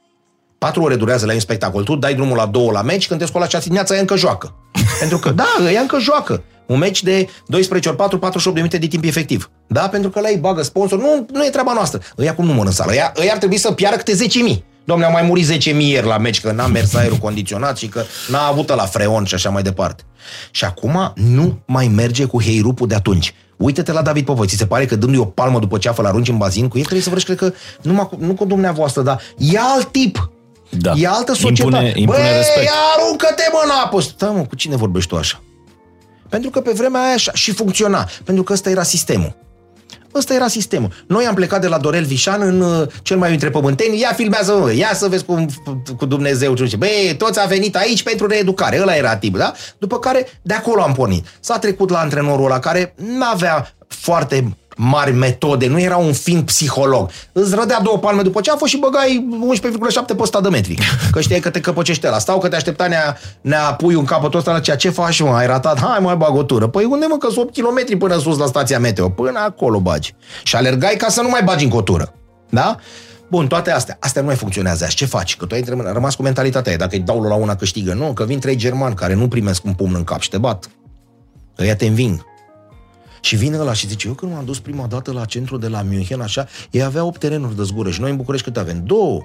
[0.65, 1.83] Patru ore durează la ei un spectacol.
[1.83, 4.55] Tu dai drumul la două la meci, când te scola șase dimineața, ea încă joacă.
[4.99, 6.43] Pentru că, da, ea încă joacă.
[6.65, 9.49] Un meci de 12 ori 4, 48 de minute de timp efectiv.
[9.67, 10.99] Da, pentru că la ei bagă sponsor.
[10.99, 12.01] Nu, nu e treaba noastră.
[12.17, 12.91] Ăia cum nu mor în sală.
[12.91, 14.13] Ăia, ăia ar trebui să piară câte
[14.53, 14.63] 10.000.
[14.83, 18.03] Domne, au mai murit 10.000 ieri la meci, că n-a mers aerul condiționat și că
[18.27, 20.03] n-a avut la freon și așa mai departe.
[20.51, 23.33] Și acum nu mai merge cu heirupul de atunci.
[23.57, 26.29] Uite-te la David Popoi, ți se pare că dându-i o palmă după ce afă, arunci
[26.29, 29.21] în bazin cu el, trebuie să vrei, cred că, numai cu, nu cu dumneavoastră, dar
[29.37, 30.31] e alt tip.
[30.71, 30.93] Da.
[30.95, 31.61] E altă societate.
[31.63, 32.69] Impune- impune Băi, respect.
[32.97, 34.01] aruncă-te mă în apă!
[34.01, 35.41] Stai mă, cu cine vorbești tu așa?
[36.29, 38.09] Pentru că pe vremea aia așa și funcționa.
[38.23, 39.35] Pentru că ăsta era sistemul.
[40.15, 40.91] Ăsta era sistemul.
[41.07, 43.99] Noi am plecat de la Dorel Vișan în uh, cel mai între pământeni.
[43.99, 45.49] Ia filmează, mă, ia să vezi cum
[45.97, 48.81] cu Dumnezeu ce Băi, toți a venit aici pentru reeducare.
[48.81, 49.53] Ăla era tip, da?
[49.77, 51.25] După care de acolo am pornit.
[51.39, 56.41] S-a trecut la antrenorul ăla care nu avea foarte mari metode, nu era un fin
[56.43, 57.09] psiholog.
[57.31, 60.77] Îți rădea două palme după ce a fost și băgai 11,7 pe 100 de metri.
[61.11, 62.19] Că știai că te căpăcește la.
[62.19, 65.29] Stau că te aștepta nea, nea pui un capătul ăsta la ceea ce faci, mă,
[65.35, 66.67] ai ratat, hai mai bag o tură.
[66.67, 69.09] Păi unde mă, că sunt 8 km până sus la stația meteo?
[69.09, 70.13] Până acolo bagi.
[70.43, 72.13] Și alergai ca să nu mai bagi în cotură.
[72.49, 72.75] Da?
[73.29, 73.97] Bun, toate astea.
[73.99, 74.83] Astea nu mai funcționează.
[74.83, 74.95] azi.
[74.95, 75.37] Ce faci?
[75.37, 76.77] Că tu ai rămas- rămas cu mentalitatea aia.
[76.77, 77.93] Dacă îi dau la una câștigă.
[77.93, 80.69] Nu, că vin trei germani care nu primesc un pumn în cap și te bat.
[81.59, 82.25] Ăia te înving.
[83.21, 85.81] Și vine ăla și zice, eu când m-am dus prima dată la centru de la
[85.81, 88.81] München, așa, ei aveau 8 terenuri de zgură și noi în București câte avem?
[88.85, 89.21] Două.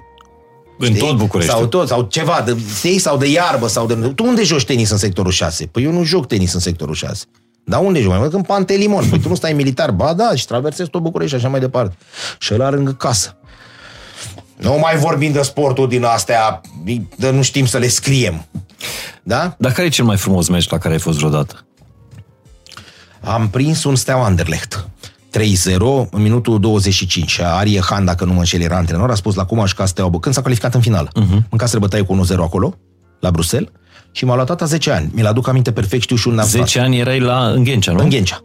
[0.79, 1.51] În tot București.
[1.51, 3.93] Sau tot, sau ceva, de, știi, sau de iarbă, sau de...
[3.93, 5.65] Tu unde joci tenis în sectorul 6?
[5.65, 7.25] Păi eu nu joc tenis în sectorul 6.
[7.63, 8.09] Dar unde joci?
[8.09, 9.09] Mai mult în Pantelimon.
[9.09, 9.91] Păi tu nu stai militar?
[9.91, 11.97] Ba da, și traversezi tot București și așa mai departe.
[12.39, 13.37] Și ăla lângă casă.
[14.57, 16.61] Nu mai vorbim de sportul din astea,
[17.17, 18.45] de nu știm să le scriem.
[19.23, 19.55] Da?
[19.59, 21.66] Dar care e cel mai frumos meci la care ai fost vreodată?
[23.21, 24.87] Am prins un Steaua Anderlecht.
[25.37, 27.29] 3-0 în minutul 25.
[27.29, 29.85] Și Arie Han, dacă nu mă înșel, era antrenor, a spus la cum aș ca
[29.85, 31.09] Steaua Bă, când s-a calificat în finală.
[31.09, 31.47] Uh-huh.
[31.49, 32.73] Mâncase bătaie cu 1-0 acolo,
[33.19, 33.69] la Bruxelles,
[34.11, 35.09] și m-a luat tata 10 ani.
[35.13, 36.61] Mi-l aduc aminte perfect, știu și unde am stat.
[36.61, 37.99] 10 ani erai la în Ghencea, nu?
[37.99, 38.43] În Ghencea.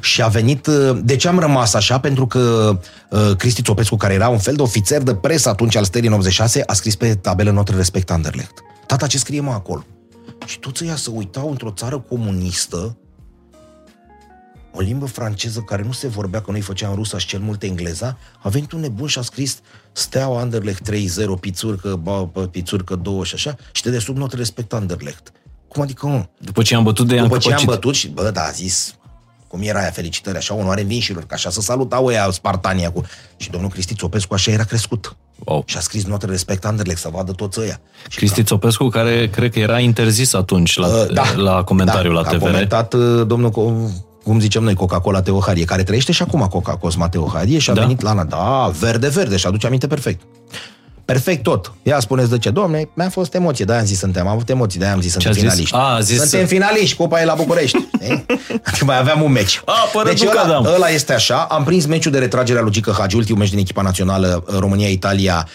[0.00, 0.66] Și a venit...
[0.66, 1.98] uh, De ce am rămas așa?
[1.98, 2.72] Pentru că
[3.10, 6.14] uh, Cristi Țopescu, care era un fel de ofițer de presă atunci al stării în
[6.14, 8.52] 86, a scris pe tabelă notă respect Anderlecht.
[8.86, 9.84] Tata, ce scrie mă acolo?
[10.44, 12.96] Și toți ăia să uitau într-o țară comunistă
[14.76, 18.18] o limbă franceză care nu se vorbea, că noi făceam rusa și cel mult engleza,
[18.42, 19.60] a venit un nebun și a scris
[19.92, 20.94] Steaua Anderlecht 3-0,
[21.40, 25.32] pițurcă, ba, bă, pițurcă 2 și așa, și te de sub notă respect Anderlecht.
[25.68, 26.26] Cum adică, mă?
[26.38, 27.74] După ce am bătut de i-am După ce am căpăcit.
[27.74, 28.94] bătut și, bă, da, a zis,
[29.48, 33.02] cum era aia, felicitări, așa, onoare învinșilor, că așa să salutau ăia Spartania cu...
[33.36, 35.16] Și domnul Cristi Țopescu așa era crescut.
[35.44, 35.62] Wow.
[35.66, 37.80] Și a scris notă respect Anderlecht să vadă toți ăia.
[38.08, 42.20] Și Cristi Țopescu, care cred că era interzis atunci la, Uh, da, la comentariul da,
[42.20, 42.44] la A TVR.
[42.44, 43.90] comentat uh, domnul, Co-
[44.24, 47.80] cum zicem noi, Coca-Cola Teoharie, care trăiește și acum Coca Cosma Teoharie și a Da.
[47.80, 48.24] venit la Ana.
[48.24, 50.20] Da, verde, verde și aduce aminte perfect.
[51.04, 51.72] Perfect tot.
[51.82, 52.50] Ia spuneți de ce.
[52.50, 55.30] Domne, mi-a fost emoție, de-aia am zis suntem, am avut emoții, de-aia am zis suntem
[55.30, 55.42] a zis?
[55.42, 55.74] finaliști.
[55.76, 57.78] A, a zis- suntem finaliști, cupa e la București.
[57.78, 58.24] știi?
[58.66, 59.60] Adică mai aveam un meci.
[59.64, 60.74] A, pără deci Duca, ăla, da.
[60.74, 61.36] ăla este așa.
[61.50, 64.58] Am prins meciul de retragere a lui Gică Hagi, ultimul meci din echipa națională uh,
[64.58, 65.48] România-Italia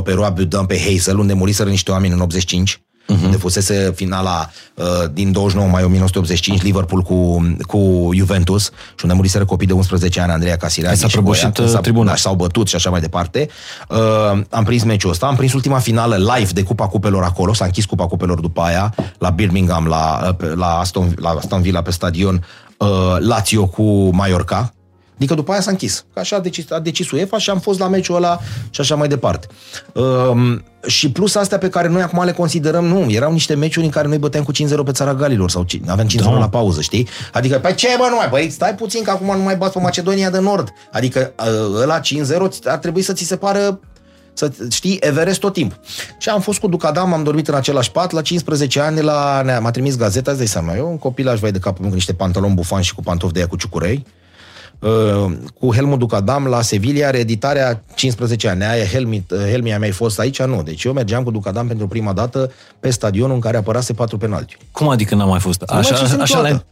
[0.00, 2.80] 2-0 pe Roa Budan pe Hazel, unde muriseră niște oameni în 85.
[3.08, 3.18] Mhm.
[3.18, 3.24] Uh-huh.
[3.24, 9.44] Unde fusese finala uh, din 29 mai 1985, Liverpool cu, cu Juventus și unde muriseră
[9.44, 12.10] copii de 11 ani, Andreea Casiraghi S-a și prăbușit, Boiacă, s-a- tribuna.
[12.10, 13.48] da, s-au bătut și așa mai departe.
[13.88, 17.64] Uh, am prins meciul ăsta, am prins ultima finală live de Cupa Cupelor acolo, s-a
[17.64, 21.90] închis Cupa Cupelor după aia, la Birmingham, la, pe- la, Aston, la Aston Villa pe
[21.90, 22.44] stadion,
[22.76, 22.88] uh,
[23.18, 24.70] Lazio cu Mallorca.
[25.16, 26.04] Adică după aia s-a închis.
[26.14, 28.38] Că așa a decis, a decis UEFA și am fost la meciul ăla
[28.70, 29.46] și așa mai departe.
[29.94, 33.90] Um, și plus astea pe care noi acum le considerăm, nu, erau niște meciuri în
[33.90, 36.30] care noi băteam cu 5-0 pe țara Galilor sau ci- aveam 5-0 Da.
[36.38, 37.08] la pauză, știi?
[37.32, 39.78] Adică, păi ce bă, nu mai, băi, stai puțin că acum nu mai bați pe
[39.80, 40.68] Macedonia de Nord.
[40.92, 42.02] Adică uh, ăla 5-0
[42.64, 43.80] ar trebui să ți se pară
[44.32, 45.80] să știi, Everest tot timpul.
[46.18, 49.58] Și am fost cu Ducadam, am dormit în același pat, la 15 ani la, ne
[49.58, 52.12] m-a trimis gazeta, îți dai seama, eu un copilaj vai de capul meu cu niște
[52.12, 54.10] pantaloni bufani și cu pantofi de aia cu ciucurei, uh,
[55.58, 58.64] cu Helmut Ducadam la Sevilla, reeditarea 15 ani.
[58.64, 60.42] Aia Helmi, Helmi a mai fost aici?
[60.42, 60.62] Nu.
[60.62, 64.56] Deci eu mergeam cu Ducadam pentru prima dată pe stadionul în care apărase patru penalti.
[64.72, 65.60] Cum adică n-am mai fost?
[65.60, 66.48] Nu mai Așa, fusese așa niciodată.
[66.54, 66.64] le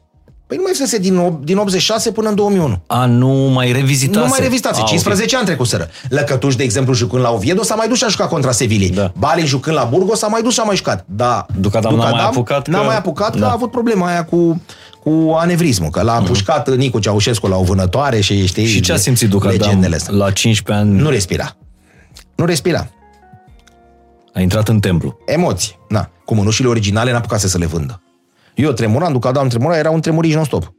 [0.46, 2.82] Păi nu mai fusese din, o- din 86 până în 2001.
[2.86, 4.18] A, nu mai revizitase.
[4.20, 5.88] Nu mai revizitați, A, 15 ani trecuseră.
[6.08, 8.94] Lăcătuș, de exemplu, jucând la Oviedo, s-a mai dus și a jucat contra Sevilla.
[8.94, 9.12] Da.
[9.18, 11.04] Balin jucând la Burgos, s-a mai dus și a mai jucat.
[11.08, 13.48] Da, Ducadam n-a mai apucat N-a că- mai apucat că Da.
[13.48, 14.62] a avut problema aia cu
[15.04, 18.62] cu anevrismul, că l-a împușcat Nicu Ceaușescu la o vânătoare și știi...
[18.62, 18.72] Mhm.
[18.72, 20.14] Și ce a simțit Ducadam legendele astea.
[20.14, 21.00] la 15 ani?
[21.00, 21.56] Nu respira.
[22.34, 22.90] Nu respira.
[24.34, 25.18] A intrat în templu.
[25.26, 25.78] Emoții.
[25.88, 26.10] Na.
[26.24, 28.02] Cu mânușile originale n-apucase să le vândă.
[28.54, 30.72] Eu tremuram, Ducadam tremura, era un tremurici non-stop.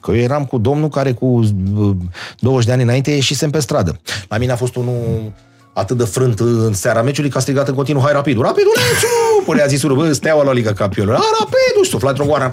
[0.00, 1.96] Că eu eram cu domnul care cu uh,
[2.38, 4.00] 20 de ani înainte ieșisem pe stradă.
[4.28, 5.32] La mine a fost unul
[5.78, 9.42] atât de frânt în seara meciului că a strigat în continuu, hai rapidul, rapidulețu!
[9.44, 12.52] Până a zis unul, bă, steaua la Liga Campionilor, hai rapidul, sufla într-o goară.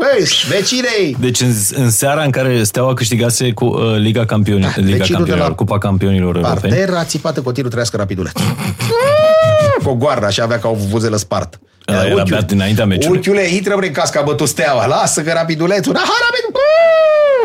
[0.00, 1.16] Vezi, vecinei!
[1.20, 5.12] Deci în, în seara în care Steaua câștigase cu uh, Liga, Campioni, Liga vecinul de
[5.12, 8.32] Campionilor, la Cupa Campionilor Europeni, Parter a țipat în continuu, trăiască rapiduleț.
[9.82, 11.60] cu o goară, așa avea ca o vuvuzelă spart.
[11.88, 13.16] Ăla era Unchiul- beat dinaintea meciului.
[13.16, 16.60] Unchiule, intră bre în casca, bătut steaua, lasă că rapidulețul, da, hai rapid!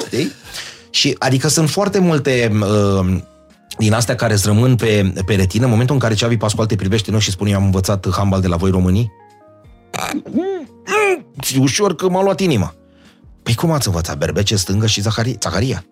[0.08, 0.32] Știi?
[0.90, 3.18] Și adică sunt foarte multe uh,
[3.78, 6.76] din astea care îți rămân pe, pe retină, în momentul în care Ceavi Pascual te
[6.76, 9.12] privește noi și spune eu am învățat handbal de la voi românii?
[11.60, 12.74] Ușor că m-a luat inima.
[13.44, 14.18] Păi cum ați învățat?
[14.18, 15.36] Berbece, stângă și Zaharia?
[15.42, 15.86] Zaharia?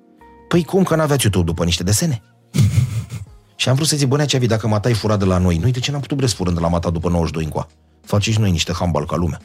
[0.47, 2.21] Păi cum că n-aveați YouTube după niște desene?
[3.55, 5.79] și am vrut să zic, bănea Ceavi, dacă Matai fura de la noi, noi de
[5.79, 7.67] ce n-am putut răsfurând de la Mata după 92 încoa?
[8.01, 9.41] Faceți și noi niște handbal ca lumea.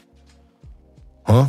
[1.23, 1.49] Hă?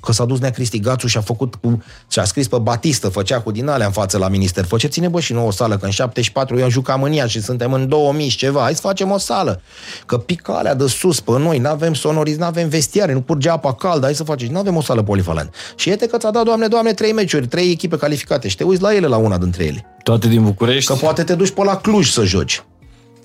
[0.00, 3.08] Că s-a dus Nea Cristi Gațu și a făcut cu, și a scris pe Batistă,
[3.08, 4.64] făcea cu din alea în față la minister.
[4.64, 7.72] Făceți-ne bă și nouă o sală, că în 74 eu jucam în ea și suntem
[7.72, 8.60] în 2000 și ceva.
[8.60, 9.62] Hai să facem o sală.
[10.06, 13.48] Că pică alea de sus pe noi, nu avem sonoriz, nu avem vestiare, nu curge
[13.48, 14.48] apa caldă, hai să facem.
[14.50, 15.54] Nu avem o sală polivalent.
[15.76, 18.82] Și iete că ți-a dat, doamne, doamne, trei meciuri, trei echipe calificate și te uiți
[18.82, 19.84] la ele la una dintre ele.
[20.02, 20.92] Toate din București?
[20.92, 22.64] Că poate te duci pe la Cluj să joci.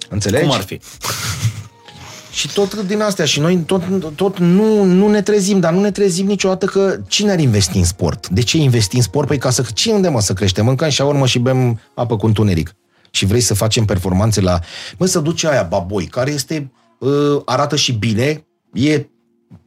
[0.09, 0.45] Înțelegi?
[0.45, 0.79] Cum ar fi?
[2.33, 3.25] Și tot din astea.
[3.25, 7.31] Și noi tot, tot nu, nu ne trezim, dar nu ne trezim niciodată că cine
[7.31, 8.29] ar investi în sport?
[8.29, 9.27] De ce investi în sport?
[9.27, 9.65] Păi ca să...
[9.73, 10.65] Ce unde mă să creștem?
[10.65, 12.75] Mâncăm și urmă și bem apă cu întuneric.
[13.11, 14.59] Și vrei să facem performanțe la...
[14.97, 16.71] Mă, să duce aia Baboi, care este...
[16.99, 19.05] Uh, arată și bine, e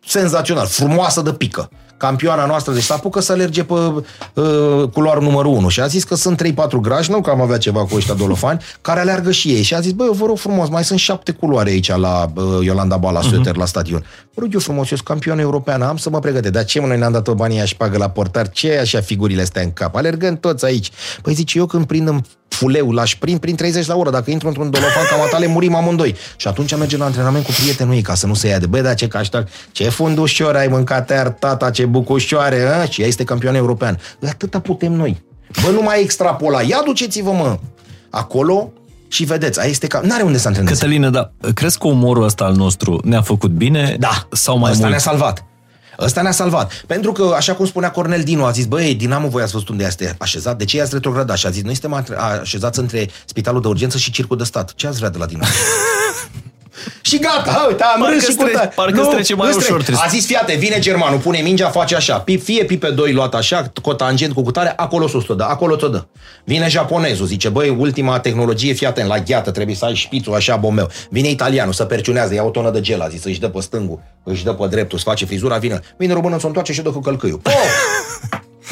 [0.07, 5.53] senzațional, frumoasă de pică campioana noastră, deci s-a apucă să alerge pe uh, culoarul numărul
[5.53, 8.15] 1 și a zis că sunt 3-4 grași, nu că am avea ceva cu ăștia
[8.15, 9.63] dolofani, care alergă și ei.
[9.63, 12.45] Și a zis, băi, eu vă rog frumos, mai sunt șapte culoare aici la uh,
[12.65, 13.55] Iolanda Bala, uh-huh.
[13.55, 14.05] la stadion.
[14.37, 16.53] Vă rog eu frumos, eu sunt campion european, am să mă pregătesc.
[16.53, 18.49] Dar ce mă, noi ne-am dat-o banii și pagă la portar?
[18.49, 19.95] Ce așa figurile astea în cap?
[19.95, 20.91] Alergăm toți aici.
[21.23, 24.11] Păi zice, eu când prind în fuleu, l-aș prind prin 30 la oră.
[24.11, 26.17] Dacă intru într-un dolofan cam atale, murim amândoi.
[26.37, 28.83] Și atunci merge la antrenament cu prietenul ei, ca să nu se ia de băi,
[28.83, 32.85] dar ce caștac, ce fundușor ai mâncat iar tata, ce bucușoare, a?
[32.85, 33.99] și ea este campion european.
[34.29, 35.23] Atâta putem noi.
[35.63, 36.63] Bă, nu mai extrapola.
[36.63, 37.59] Ia duceți-vă, mă.
[38.11, 38.73] Acolo
[39.09, 40.01] și vedeți, aia este ca...
[40.01, 40.75] N-are unde să antreneze.
[40.75, 43.97] Cătăline, da, crezi că umorul ăsta al nostru ne-a făcut bine?
[43.99, 44.91] Da, sau mai ăsta mult?
[44.91, 45.45] ne-a salvat.
[45.99, 46.85] Ăsta ne-a salvat.
[46.87, 49.85] Pentru că, așa cum spunea Cornel Dinu, a zis, băi, Dinamo, voi ați văzut unde
[49.85, 50.59] este așezat?
[50.59, 51.37] De ce i-ați retrogradat?
[51.37, 52.05] Și a zis, noi suntem
[52.41, 54.75] așezați între spitalul de urgență și circul de stat.
[54.75, 55.51] Ce ați vrea de la Dinamo?
[57.01, 58.73] Și gata, uite, am Parcă râs și cu stre- tare.
[58.75, 60.01] parcă îți trece mai îți ușor, trece.
[60.05, 63.73] A zis, fiate, vine germanul, pune mingea, face așa, pi- fie pipe 2 luat așa,
[63.83, 66.05] cu tangent, cu cutare, acolo sus o dă, acolo ți-o dă.
[66.45, 70.57] Vine japonezul, zice, băi, ultima tehnologie, fii atent, la gheată, trebuie să ai șpițul așa
[70.57, 70.89] bombeu.
[71.11, 74.01] Vine italianul, să perciunează, ia o tonă de gel, a zis, își dă pe stângul,
[74.25, 75.81] își dă pe dreptul, îți face frizura, vine.
[75.97, 77.41] Vine românul, să o întoarce și dă cu călcâiul.
[77.47, 77.53] Oh!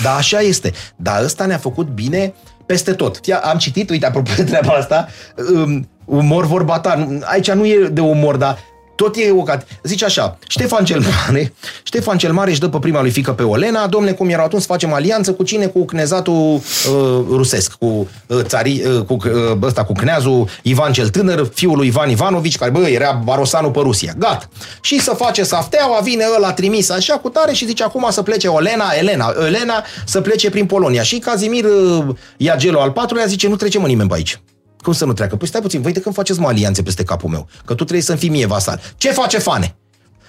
[0.02, 0.72] Da, așa este.
[0.96, 2.34] Dar ăsta ne-a făcut bine
[2.66, 3.18] peste tot.
[3.22, 5.08] Fia, am citit, uite, apropo de treaba asta,
[5.54, 7.08] um, umor vorba ta.
[7.22, 8.58] Aici nu e de umor, dar
[8.94, 9.66] tot e ocat.
[9.82, 11.52] Zice așa, Ștefan cel Mare,
[11.82, 14.60] Ștefan cel Mare își dă pe prima lui fică pe Olena, domne, cum era atunci,
[14.60, 15.66] să facem alianță cu cine?
[15.66, 21.08] Cu cnezatul uh, rusesc, cu uh, țari, uh, cu uh, ăsta, cu cneazul Ivan cel
[21.08, 24.14] Tânăr, fiul lui Ivan Ivanovici, care, bă, era barosanul pe Rusia.
[24.18, 24.48] Gata.
[24.80, 28.48] Și să face safteaua, vine ăla trimis așa cu tare și zice acum să plece
[28.48, 31.02] Olena, Elena, Elena să plece prin Polonia.
[31.02, 32.04] Și Kazimir uh,
[32.36, 34.38] Iagelo al patrulea zice, nu trece mă nimeni pe aici.
[34.84, 35.36] Cum să nu treacă?
[35.36, 37.46] Păi stai puțin, voi de când faceți mă alianțe peste capul meu?
[37.64, 38.80] Că tu trebuie să-mi fii mie vasal.
[38.96, 39.76] Ce face Fane?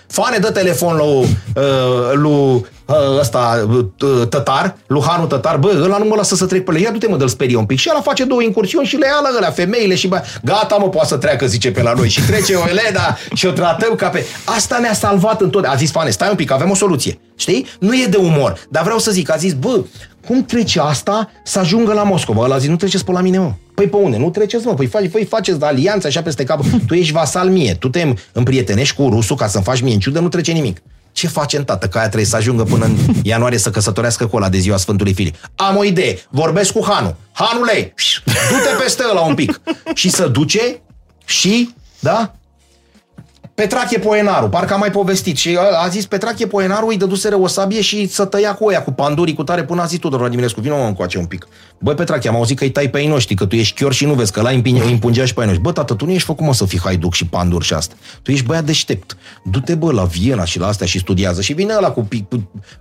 [0.07, 5.97] Fane dă telefon lui, uh, lui uh, ăsta, uh, tătar, lui Hanu Tătar, bă, ăla
[5.97, 7.77] nu mă lasă să trec pe le, ia du-te mă, dă-l sperie un pic.
[7.77, 10.89] Și ăla face două incursiuni și le ia la ăla, femeile și bă, gata mă,
[10.89, 12.09] poate să treacă, zice pe la noi.
[12.09, 14.25] Și trece o Elena și o tratăm ca pe...
[14.45, 15.65] Asta ne-a salvat în tot.
[15.65, 17.19] A zis Fane, stai un pic, avem o soluție.
[17.35, 17.65] Știi?
[17.79, 19.83] Nu e de umor, dar vreau să zic, a zis, bă,
[20.27, 22.43] cum trece asta să ajungă la Moscova?
[22.43, 23.51] Ăla a zis, nu treceți pe la mine, mă.
[23.75, 24.17] Păi pe unde?
[24.17, 24.73] Nu treceți, mă.
[24.73, 26.63] Păi, faci, păi faceți de alianță așa peste cap.
[26.87, 27.73] Tu ești vasal mie.
[27.73, 30.81] Tu te împrietenești cu rusul ca să-mi faci mie în ciudă, nu trece nimic.
[31.11, 34.49] Ce facem, tată, că aia trebuie să ajungă până în ianuarie să căsătorească cu ăla
[34.49, 35.35] de ziua Sfântului Filip.
[35.55, 36.17] Am o idee.
[36.29, 37.15] Vorbesc cu Hanu.
[37.31, 37.93] Hanule,
[38.25, 39.61] du-te peste ăla un pic.
[39.93, 40.81] Și să duce
[41.25, 41.69] și,
[41.99, 42.35] da,
[43.55, 47.81] Petrache Poenaru, parcă am mai povestit și a zis Petrache Poenaru îi dăduseră o sabie
[47.81, 50.75] și să tăia cu oia, cu pandurii, cu tare, până a zis Tudor Radimirescu, vină
[50.75, 51.47] mă încoace un pic.
[51.79, 54.05] Băi Petrache, am auzit că îi tai pe ei noștri, că tu ești chior și
[54.05, 55.63] nu vezi, că la îi împungea și pe ei noștri.
[55.63, 57.95] Bă, tată, tu nu ești făcut mă să fii haiduc și pandur și asta.
[58.21, 59.17] Tu ești băiat deștept.
[59.43, 62.29] Du-te bă la Viena și la astea și studiază și vine ăla cu, pic,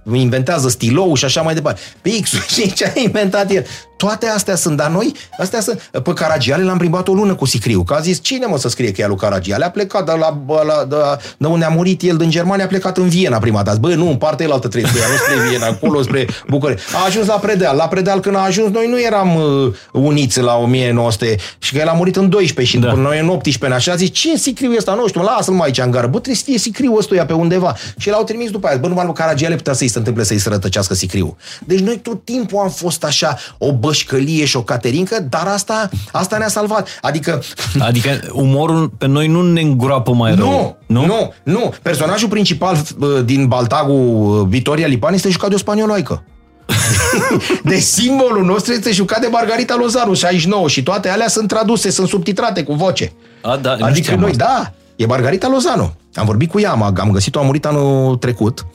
[0.05, 1.81] cu inventează stilou și așa mai departe.
[2.03, 3.67] Pixul și ce a inventat el.
[3.97, 7.83] Toate astea sunt, dar noi, astea sunt, pe Caragiale l-am plimbat o lună cu Sicriu,
[7.83, 9.65] că a zis, cine mă să scrie că e lui Caragiale?
[9.65, 10.97] A plecat de la, la, de,
[11.37, 13.79] de unde a murit el din Germania, a plecat în Viena prima dată.
[13.81, 16.95] Bă, nu, în partea altă trebuie, nu spre Viena, acolo spre București.
[16.95, 17.77] A ajuns la Predeal.
[17.77, 21.89] La Predeal când a ajuns, noi nu eram uh, uniți la 1900 și că el
[21.89, 22.93] a murit în 12 și da.
[22.93, 24.95] noi în 18 așa, a zis, ce Sicriu e ăsta?
[24.95, 26.07] Nu știu, lasă-l mai aici în gară.
[26.07, 27.77] Bă, trebuie să fie Sicriu ăstuia pe undeva.
[27.97, 28.77] Și l-au trimis după aia.
[28.77, 31.37] Bă, numai lui Caragiale putea să-i se întâmple să-i se rătăcească Sicriu.
[31.65, 36.39] Deci noi tot timpul am fost așa o bășcălie și o caterincă, dar asta, asta
[36.39, 36.89] ne-a salvat.
[37.01, 37.43] Adică...
[37.79, 40.49] Adică umorul pe noi nu ne îngroapă mai rău.
[40.49, 41.75] Nu, nu, nu, nu.
[41.83, 46.25] Personajul principal uh, din Baltagul, uh, Vitoria Lipan, este jucat de o spanioloică.
[47.71, 52.09] de simbolul nostru este jucat de Margarita Lozanu, 69, și toate alea sunt traduse, sunt
[52.09, 53.13] subtitrate cu voce.
[53.43, 54.45] A, da, nu Adică știam noi, asta.
[54.45, 55.97] da, e Margarita Lozano.
[56.15, 58.67] Am vorbit cu ea, am, am găsit-o, a murit anul trecut,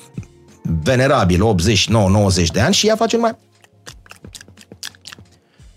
[0.84, 1.56] venerabil,
[2.44, 3.38] 89-90 de ani și ea face numai...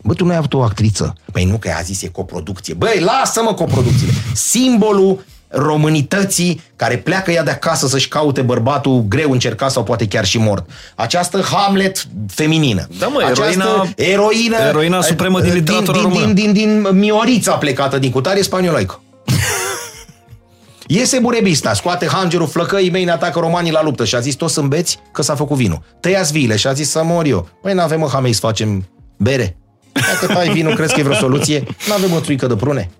[0.05, 1.15] Bă, tu nu ai avut o actriță?
[1.33, 2.75] Păi nu, că ea a zis e coproducție.
[2.75, 4.13] Băi, lasă-mă coproducțiile.
[4.35, 10.25] Simbolul românității care pleacă ea de acasă să-și caute bărbatul greu încercat sau poate chiar
[10.25, 10.71] și mort.
[10.95, 12.87] Această Hamlet feminină.
[12.99, 16.33] Da, mă, Această eroina- eroină, eroina supremă din literatura din, română.
[16.33, 19.01] Din, din, din Miorița plecată din cutare spanioloică.
[20.87, 24.53] Iese burebista, scoate hangerul flăcăii mei, ne atacă romanii la luptă și a zis toți
[24.53, 25.83] sunt beți că s-a făcut vinul.
[26.01, 27.49] Tăiați viile și a zis să mor eu.
[27.63, 28.89] Păi n-avem mă hamei să facem
[29.19, 29.57] bere.
[29.93, 31.65] Dacă tai vinul, crezi că e vreo soluție?
[31.89, 32.91] N-avem o țuică de prune.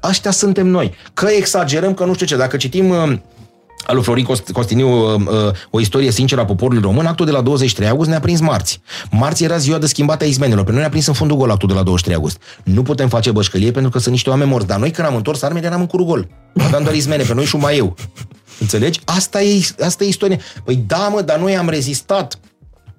[0.00, 0.94] Aștia suntem noi.
[1.14, 2.36] Că exagerăm, că nu știu ce.
[2.36, 3.18] Dacă citim uh,
[3.86, 7.32] al lui Florin Cost- Costiniu uh, uh, o istorie sinceră a poporului român, actul de
[7.32, 8.80] la 23 august ne-a prins marți.
[9.10, 10.64] Marți era ziua de schimbate a izmenilor.
[10.64, 12.40] Pe noi ne-a prins în fundul gol actul de la 23 august.
[12.64, 14.66] Nu putem face bășcălie pentru că sunt niște oameni morți.
[14.66, 16.28] Dar noi când am întors armele eram în curul gol.
[16.64, 17.96] Aveam doar izmene, pe noi și un mai eu.
[18.60, 19.00] Înțelegi?
[19.04, 20.38] Asta e, asta e istoria.
[20.64, 22.38] Păi da, mă, dar noi am rezistat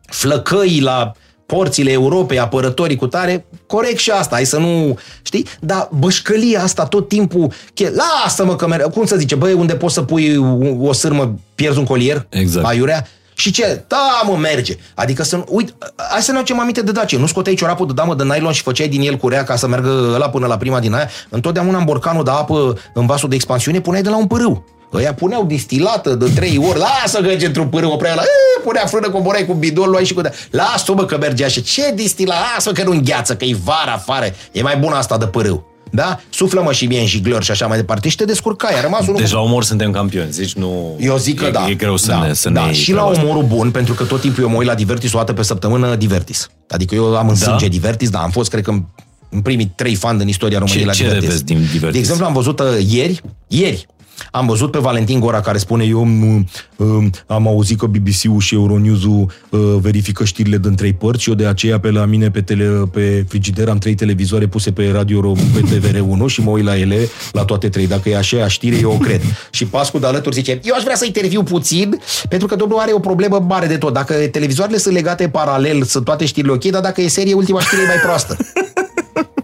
[0.06, 1.12] flăcăii la
[1.56, 5.46] porțile Europei, apărătorii cu tare, corect și asta, hai să nu, știi?
[5.60, 7.92] Dar bășcălia asta tot timpul, che-
[8.24, 11.78] lasă-mă că mere- cum să zice, băi, unde poți să pui o, o sârmă, pierzi
[11.78, 12.66] un colier, Exact.
[12.68, 13.84] aiurea, și ce?
[13.88, 14.76] Da, mă, merge.
[14.96, 15.72] Adică să, uite,
[16.12, 17.18] hai să ne aducem aminte de Dacie.
[17.18, 20.12] Nu scoteai ciorapul de damă de nylon și făceai din el curea ca să meargă
[20.14, 21.10] ăla până la prima din aia.
[21.30, 24.66] Întotdeauna în borcanul de apă, în vasul de expansiune, puneai de la un pârâu.
[24.94, 29.10] Ăia puneau distilată de trei ori, lasă că într-un pârâu, oprea la, "E, punea frână,
[29.10, 30.32] coborai cu bidon, luai și cu de...
[30.52, 31.62] Lasă-o, bă, că merge așa.
[31.62, 32.36] Ce distila?
[32.56, 34.26] Lasă că nu îngheață, că e vara afară.
[34.52, 35.68] E mai bună asta de pârâu.
[35.92, 36.20] Da?
[36.30, 38.10] Suflă-mă și mie în jiglări și așa mai departe.
[38.10, 38.74] Și te descurcai.
[38.78, 40.96] A rămas unul Deci cu la umor suntem campioni, zici nu...
[41.00, 41.68] eu zic că e, da.
[41.70, 42.34] E greu să da, ne...
[42.34, 42.66] Să da.
[42.66, 43.24] ne și la treaba asta.
[43.24, 45.96] umorul bun, pentru că tot timpul eu mă uit la Divertis o dată pe săptămână
[45.96, 46.50] Divertis.
[46.70, 47.46] Adică eu am în Da?
[47.46, 48.84] sânge Divertis, da, am fost, cred că, în-
[49.30, 51.24] în primii trei fani din istoria României Ce- la ce Divertis.
[51.28, 51.92] revezi din Divertis?
[51.92, 53.88] De exemplu, am văzut uh, ieri, ieri,
[54.32, 58.54] am văzut pe Valentin Gora care spune eu um, um, am auzit că BBC-ul și
[58.54, 62.42] Euronews-ul uh, verifică știrile din trei părți și eu de aceea pe la mine pe,
[62.42, 66.64] tele, pe frigider am trei televizoare puse pe Radio Rom, pe TVR1 și mă uit
[66.64, 67.88] la ele, la toate trei.
[67.88, 69.22] Dacă e așa știre, eu o cred.
[69.52, 72.92] și Pascu de alături zice, eu aș vrea să interviu puțin, pentru că domnul are
[72.94, 73.94] o problemă mare de tot.
[73.94, 77.82] Dacă televizoarele sunt legate paralel, sunt toate știrile ok, dar dacă e serie, ultima știre
[77.82, 78.38] e mai proastă.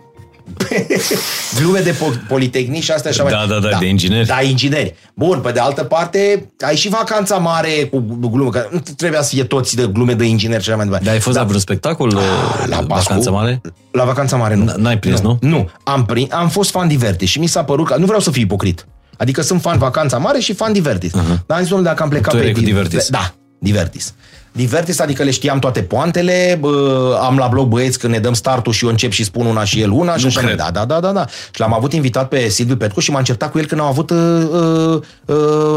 [1.59, 3.31] Glume de po- politehnic și astea așa mai...
[3.31, 4.27] Da, da, da, de ingineri.
[4.27, 4.95] Da, ingineri.
[5.13, 7.99] Bun, pe de altă parte, ai și vacanța mare cu
[8.31, 11.05] glume, că nu trebuia să fie toți de glume de ingineri și așa mai departe.
[11.05, 13.03] Dar ai fost la vreun spectacol Ah, uh, la la Pascu?
[13.07, 13.61] vacanță mare?
[13.91, 14.71] La vacanța mare, nu.
[14.71, 15.37] N- n-ai prins, nu?
[15.41, 15.69] Nu.
[15.83, 17.95] Am, prin, am fost fan Divertis și mi s-a părut că...
[17.97, 18.85] Nu vreau să fiu ipocrit.
[19.17, 21.11] Adică sunt fan vacanța mare și fan Divertis.
[21.11, 21.45] Uh-huh.
[21.45, 22.41] Dar am zis, domnule, dacă am plecat Tu pe...
[22.41, 23.09] erai cu Divertis.
[23.09, 24.13] Da, Divertis.
[24.55, 28.73] Divertis, adică le știam toate poantele, bă, am la blog băieți când ne dăm startul
[28.73, 30.57] și eu încep și spun una și el una și Nu așa mai- cred.
[30.63, 31.25] Da, da, da, da, da.
[31.51, 34.09] Și l-am avut invitat pe Silviu Petcu și m-am certat cu el când au avut
[34.09, 34.17] uh,
[34.51, 35.35] uh, uh,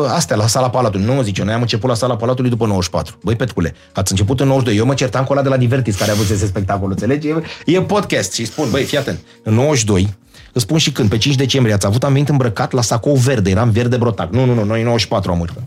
[0.09, 1.07] astea la sala Palatului.
[1.07, 3.19] Nu, zice, noi am început la sala Palatului după 94.
[3.23, 4.81] Băi, Petcule, ați început în 92.
[4.81, 7.29] Eu mă certam cu ăla de la Divertis care a avut ese spectacol, înțelegi?
[7.29, 10.15] E, e podcast și spun, băi, fii atent, în 92
[10.53, 13.51] Îți spun și când, pe 5 decembrie ați avut, am venit îmbrăcat la sacou verde,
[13.51, 14.33] eram verde brotac.
[14.33, 15.63] Nu, nu, nu, noi în 94 am urcat.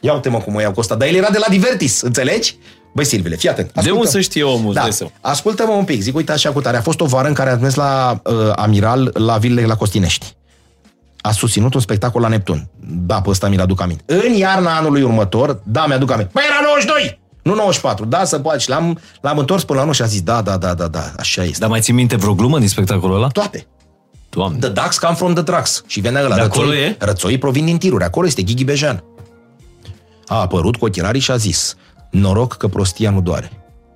[0.00, 0.94] Ia uite mă cum o iau cu ăsta.
[0.94, 2.56] Dar el era de la Divertis, înțelegi?
[2.94, 3.82] Băi, Silvile, fii atent.
[3.82, 4.72] De unde să știe omul?
[4.72, 4.80] Da.
[4.80, 6.76] Stai să- Ascultă-mă un pic, zic, uite așa cu tare.
[6.76, 10.34] A fost o vară în care am mers la uh, Amiral, la vilele la Costinești.
[11.20, 12.68] A susținut un spectacol la Neptun.
[13.06, 14.02] Da, pe ăsta mi-l aduc aminte.
[14.06, 16.30] În iarna anului următor, da, mi-aduc aminte.
[16.34, 17.18] Păi era 92!
[17.42, 18.58] Nu 94, da, să poate.
[18.58, 21.12] Și l-am, l-am întors până la anul și a zis, da, da, da, da, da,
[21.18, 21.56] așa este.
[21.58, 23.28] Dar mai ții minte vreo glumă din spectacolul ăla?
[23.28, 23.66] Toate.
[24.30, 24.58] Doamne.
[24.58, 25.82] The Ducks come from the trucks.
[25.86, 26.96] Și venea la De acolo rățoi, e?
[26.98, 28.04] rățoii provin din tiruri.
[28.04, 29.04] Acolo este Ghighi Bejan.
[30.30, 31.74] A apărut cu ochelarii și a zis
[32.10, 33.50] Noroc că prostia nu doare.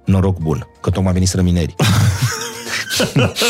[0.05, 1.75] Noroc bun, că tocmai veniseră minerii.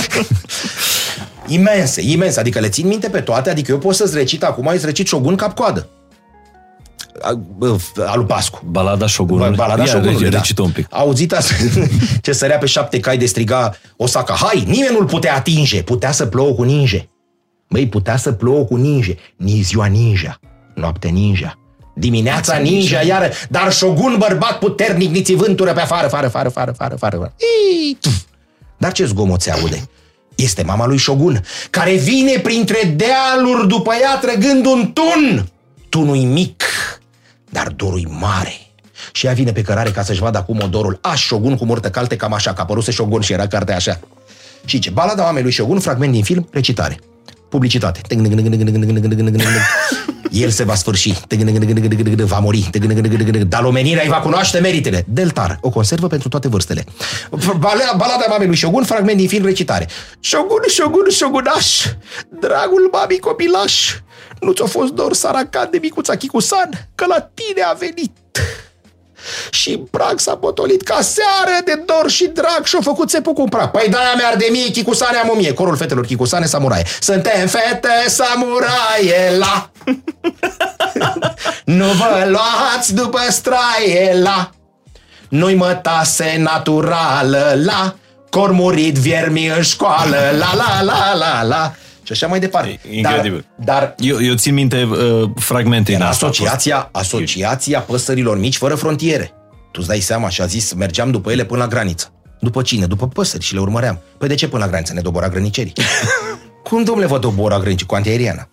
[1.47, 2.40] imense, imense.
[2.40, 5.35] Adică le țin minte pe toate, adică eu pot să-ți recit acum, îți recit șogun
[5.36, 5.89] cap-coadă.
[7.23, 8.61] A- bă, Alu Pascu.
[8.65, 9.56] Balada Șogunului.
[9.56, 10.36] Balada Ia, șogunului, da.
[10.36, 10.86] recită un pic.
[10.90, 11.55] Auzit asta,
[12.23, 16.27] ce sărea pe șapte cai de striga Osaka, hai, nimeni nu-l putea atinge, putea să
[16.27, 17.09] plouă cu ninge.
[17.69, 20.39] Băi, putea să plouă cu ninge, ni ziua ninja,
[20.74, 21.59] noapte ninja,
[21.94, 26.96] dimineața ninja, iară, dar șogun bărbat puternic, niți vântură pe afară, fară, fară, fară, fară,
[26.98, 27.34] fară, fară.
[27.80, 28.14] Ii, tuf.
[28.76, 29.88] Dar ce zgomot se aude?
[30.34, 35.48] Este mama lui Șogun, care vine printre dealuri după ea trăgând un tun.
[35.88, 36.64] Tunul mic,
[37.50, 38.52] dar dorul mare.
[39.12, 40.98] Și ea vine pe cărare ca să-și vadă acum odorul.
[41.02, 44.00] A, Șogun cu murtă calte, cam așa, că a apăruse Șogun și era cartea așa.
[44.64, 44.90] Și ce?
[44.90, 46.98] Balada oamenii lui Șogun, fragment din film, recitare.
[47.55, 48.01] Publicitate.
[50.31, 51.14] El se va sfârși.
[52.24, 52.70] Va mori.
[53.48, 55.05] Dar omenirea îi va cunoaște meritele.
[55.09, 56.85] Deltar, o conservă pentru toate vârstele.
[57.97, 59.89] Balada mamei lui Shogun, fragment din film recitare.
[60.20, 61.86] Shogun, Shogun, Shogunaș,
[62.40, 63.94] dragul mami copilaș,
[64.40, 68.12] nu ți-a fost dor saracan de micuța Chikusan, că la tine a venit
[69.51, 73.44] și în prag s-a potolit ca seară de dor și drag și-a făcut țepul cu
[73.48, 73.70] prag.
[73.70, 75.52] Păi da, mi-ar de mie, chicusane am o mie.
[75.52, 76.82] Corul fetelor, chicusane, samurai.
[77.01, 79.70] Suntem fete samurai, la.
[81.78, 84.51] nu vă luați după straie, la.
[85.28, 87.94] Nu-i mătase naturală, la.
[88.30, 91.74] Cormurit viermi în școală, la la la la la
[92.05, 92.78] și așa mai departe.
[92.90, 93.44] Incredibil.
[93.56, 96.26] Dar, dar eu, eu țin minte uh, fragmente din asta.
[96.26, 99.31] Asociația, asociația Păsărilor Mici Fără Frontiere.
[99.70, 102.12] Tu îți dai seama și a zis, mergeam după ele până la graniță.
[102.40, 102.86] După cine?
[102.86, 104.01] După păsări și le urmăream.
[104.18, 104.93] Păi de ce până la graniță?
[104.93, 105.72] Ne dobora grănicerii.
[106.68, 107.86] Cum, domnule, vă dobora grănicerii?
[107.86, 108.48] Cu antiaeriană.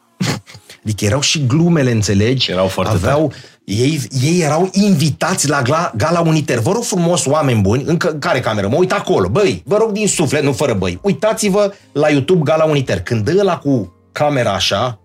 [0.84, 2.52] Adică erau și glumele, înțelegi?
[2.52, 3.42] Erau foarte Aveau, tare.
[3.64, 6.60] ei, ei erau invitați la gala, gala uniter.
[6.60, 8.68] Vă rog frumos, oameni buni, în care cameră?
[8.68, 9.30] Mă uit acolo.
[9.30, 11.00] Băi, vă rog din suflet, nu fără băi.
[11.02, 13.02] Uitați-vă la YouTube Gala Uniter.
[13.02, 15.00] Când dă la cu camera așa,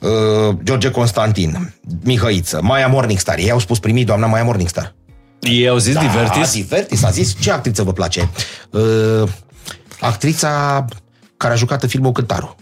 [0.00, 3.38] uh, George Constantin, Mihăiță, Maia Morningstar.
[3.38, 4.94] Ei au spus primit doamna Maia Morningstar.
[5.40, 6.52] Ei au zis da, Divertis?
[6.52, 7.02] Divertis.
[7.04, 8.30] A zis ce actriță vă place?
[8.70, 9.28] Uh,
[10.00, 10.84] actrița
[11.36, 12.56] care a jucat în filmul Cântarul.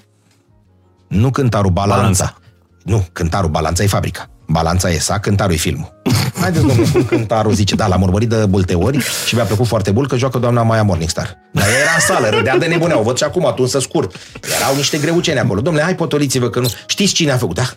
[1.08, 1.96] Nu cântarul Balanța.
[2.00, 2.36] Balanța.
[2.84, 4.30] Nu, cântarul Balanța e fabrica.
[4.46, 6.00] Balanța e sa, cântarul e filmul.
[6.40, 9.90] Haideți, domnule, cum cântarul zice, da, l-am urmărit de multe ori și mi-a plăcut foarte
[9.90, 11.36] mult că joacă doamna Maia Morningstar.
[11.52, 14.16] Dar era în sală, râdea de nebunea, o văd și acum, atunci să scurt.
[14.60, 15.60] Erau niște greuceni acolo.
[15.60, 16.68] Domnule, hai potoliți-vă că nu...
[16.86, 17.70] Știți cine a făcut, da?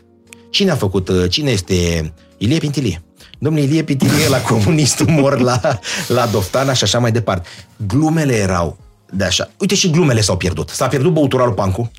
[0.50, 3.02] Cine a făcut, uh, cine este Ilie Pintilie?
[3.40, 7.48] Domnule Ilie Pintilie la comunistul mor la, la Doftana și așa mai departe.
[7.88, 8.78] Glumele erau
[9.12, 9.50] de așa.
[9.58, 10.70] Uite și glumele s-au pierdut.
[10.70, 11.92] S-a pierdut băuturalul Pancu,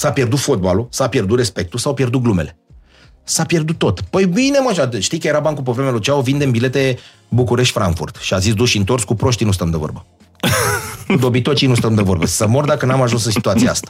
[0.00, 2.58] S-a pierdut fotbalul, s-a pierdut respectul, s-au pierdut glumele.
[3.24, 4.00] S-a pierdut tot.
[4.00, 6.98] Păi bine, mă, știi că era bancul pe vremea lui Ceau, vindem bilete
[7.28, 8.16] București-Frankfurt.
[8.20, 10.06] Și a zis duși întors, cu proștii nu stăm de vorbă.
[11.06, 12.26] Cu dobitocii nu stăm de vorbă.
[12.26, 13.88] Să mor dacă n-am ajuns în situația asta.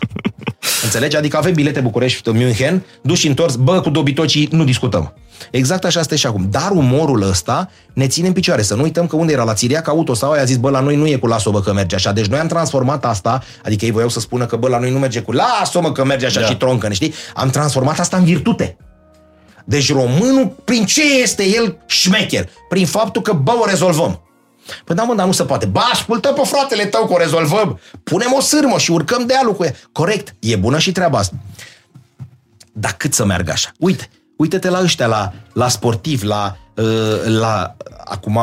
[0.85, 1.16] Înțelegi?
[1.16, 5.15] Adică avem bilete București-München, duși întors, bă, cu dobitocii nu discutăm.
[5.51, 6.47] Exact așa este și acum.
[6.51, 8.62] Dar umorul ăsta ne ține în picioare.
[8.62, 10.97] Să nu uităm că unde era la Țiriac Auto sau a zis, bă, la noi
[10.97, 12.12] nu e cu las-o, bă, că merge așa.
[12.12, 14.99] Deci noi am transformat asta, adică ei voiau să spună că, bă, la noi nu
[14.99, 16.47] merge cu las-o, mă, că merge așa da.
[16.47, 17.15] și troncă, știi?
[17.35, 18.77] Am transformat asta în virtute.
[19.65, 22.49] Deci românul, prin ce este el șmecher?
[22.69, 24.21] Prin faptul că, bă, o rezolvăm.
[24.85, 25.67] Păi da, mă, dar nu se poate.
[25.67, 27.81] Ba, ascultă pe fratele tău că o rezolvăm.
[28.03, 29.75] Punem o sârmă și urcăm dealul cu ea.
[29.93, 31.35] Corect, e bună și treaba asta.
[32.73, 33.71] Dar cât să meargă așa?
[33.79, 34.09] Uite,
[34.41, 36.85] Uite-te la ăștia, la, la sportivi, la, uh,
[37.25, 37.77] la...
[38.05, 38.43] Acum, uh,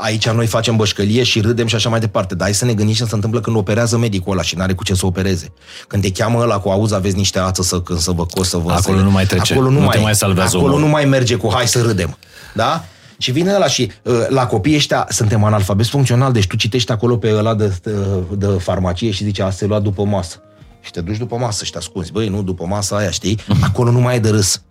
[0.00, 2.94] aici noi facem bășcălie și râdem și așa mai departe, dar hai să ne gândim
[2.94, 5.52] ce se întâmplă când operează medicul ăla și n-are cu ce să opereze.
[5.86, 8.56] Când te cheamă ăla cu auzi, aveți niște ață să, când să vă cos, să
[8.56, 8.72] vă...
[8.72, 10.84] Acolo nu mai trece, acolo nu, nu mai, te mai salvează Acolo omul.
[10.84, 12.16] nu mai merge cu hai să râdem.
[12.54, 12.84] Da?
[13.18, 17.16] Și vine ăla și uh, la copii ăștia suntem analfabeti funcțional, deci tu citești acolo
[17.16, 17.92] pe ăla de, de,
[18.36, 20.42] de farmacie și zice, a se lua după masă.
[20.80, 22.12] Și te duci după masă și te ascunzi.
[22.12, 23.38] Băi, nu, după masa aia, știi?
[23.60, 24.62] Acolo nu mai e de râs.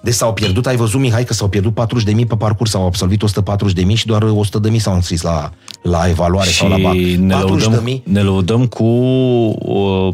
[0.00, 2.86] Deci s-au pierdut, ai văzut, Mihai, că s-au pierdut 40 de mii pe parcurs, s-au
[2.86, 5.50] absolvit 140 de mii și doar 100 de mii s-au înscris la,
[5.82, 6.94] la evaluare și sau la BAC.
[6.94, 10.12] Ne lăudăm, ne lăudăm cu o,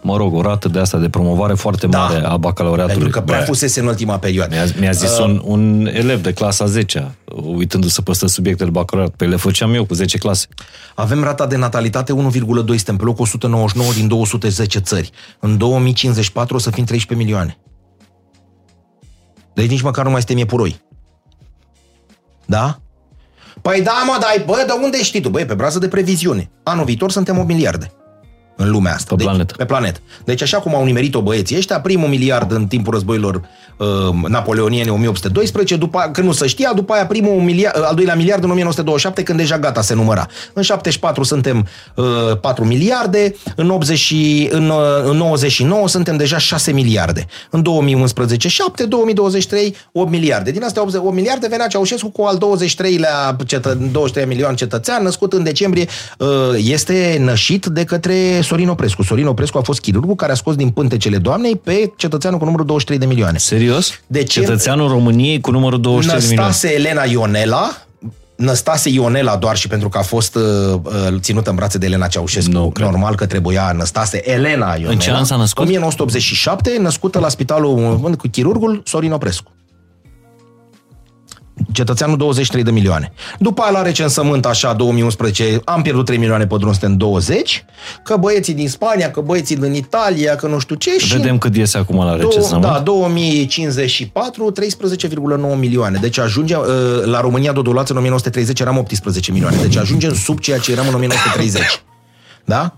[0.00, 1.98] mă rog, o rată de asta de promovare foarte Da.
[1.98, 3.00] mare a bacalaureatului.
[3.02, 4.54] Pentru că prea fusese în ultima perioadă.
[4.54, 9.16] Mi-a, mi-a zis uh, un, un elev de clasa 10 uitându-se pe ăsta subiectele bacalaureat.
[9.16, 10.46] Pe le făceam eu cu 10 clase.
[10.94, 12.18] Avem rata de natalitate 1,2,
[12.66, 15.10] suntem pe locul 199 din 210 țări.
[15.40, 17.58] În 2054 o să fim 13 milioane.
[19.58, 20.80] Deci nici măcar nu mai suntem iepuroi.
[22.46, 22.80] Da?
[23.62, 25.28] Păi da, mă, dai, bă, de unde știi tu?
[25.28, 26.50] Băi, pe brază de previziune.
[26.62, 27.92] Anul viitor suntem 8 miliarde
[28.60, 29.06] în lumea asta.
[29.08, 29.54] Pe deci, planetă.
[29.56, 29.98] Pe planetă.
[30.24, 33.40] Deci așa cum au nimerit-o băieții ăștia, primul miliard în timpul războilor
[33.78, 33.86] uh,
[34.28, 38.50] napoleoniene 1812, după, când nu se știa, după aia primul miliard, al doilea miliard în
[38.50, 40.26] 1927, când deja gata se număra.
[40.52, 42.04] În 74 suntem uh,
[42.40, 47.26] 4 miliarde, în, 80, și- în, uh, în 99 suntem deja 6 miliarde.
[47.50, 50.50] În 2011 7, 2023 8 miliarde.
[50.50, 55.32] Din astea 8, 8 miliarde venea Ceaușescu cu al 23-lea cetă, 23 milioane cetățean, născut
[55.32, 55.86] în decembrie,
[56.18, 59.02] uh, este nășit de către Sorin Oprescu.
[59.02, 62.66] Sorin Oprescu a fost chirurgul care a scos din pântecele doamnei pe cetățeanul cu numărul
[62.66, 63.38] 23 de milioane.
[63.38, 64.00] Serios?
[64.06, 64.40] De ce?
[64.40, 66.50] Cetățeanul României cu numărul 23 de milioane.
[66.50, 67.82] Năstase Elena Ionela,
[68.36, 70.42] Năstase Ionela doar și pentru că a fost uh,
[70.82, 72.50] uh, ținută în brațe de Elena Ceaușescu.
[72.50, 72.88] Nu cred.
[72.88, 74.98] Normal că trebuia Năstase Elena Ionela.
[74.98, 75.64] ce an s-a născut?
[75.64, 79.52] 1987, născută la spitalul uh, cu chirurgul Sorin Oprescu.
[81.72, 83.12] Cetățeanul 23 de milioane.
[83.38, 87.64] După aia la recensământ, așa, 2011, am pierdut 3 milioane pe drum, suntem 20,
[88.02, 90.90] că băieții din Spania, că băieții din Italia, că nu știu ce.
[90.98, 92.72] Și Vedem cât iese acum la Două- recensământ.
[92.72, 95.98] Da, 2054, 13,9 milioane.
[96.00, 99.56] Deci ajungem, uh, la România Dodolață în 1930 eram 18 milioane.
[99.56, 101.82] Deci ajungem sub ceea ce eram în 1930.
[102.44, 102.74] Da?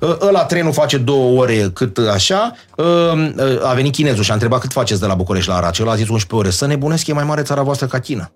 [0.00, 2.52] Uh, Ăla trenul face două ore cât așa.
[2.76, 5.74] Uh, uh, A venit chinezul și a întrebat cât faceți de la București la Arad.
[5.74, 6.50] Și ăla a zis 11 ore.
[6.50, 8.32] Să nebunesc, e mai mare țara voastră ca China.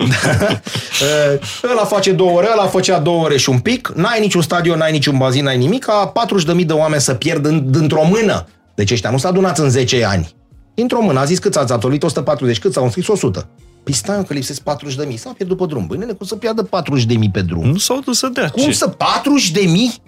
[0.00, 4.78] Uh, ăla face două ore, ăla făcea două ore și un pic, n-ai niciun stadion,
[4.78, 6.12] n-ai niciun bazin, n-ai nimic, ca
[6.56, 8.46] 40.000 de oameni să pierd în, dintr-o mână.
[8.74, 10.34] Deci ăștia nu s-au adunat în 10 ani.
[10.74, 12.02] Dintr-o mână, a zis cât ați absolvit?
[12.02, 13.08] 140, cât s-au înscris?
[13.08, 13.48] 100.
[13.84, 14.60] Păi stai mă, că lipsesc
[15.08, 15.86] 40.000, s-a pierdut pe drum.
[15.86, 17.66] Băi, nene, cum să piardă 40.000 pe drum?
[17.66, 18.48] Nu s-au dus să dea.
[18.48, 18.72] Cum Ce?
[18.72, 20.02] să 40 de mii?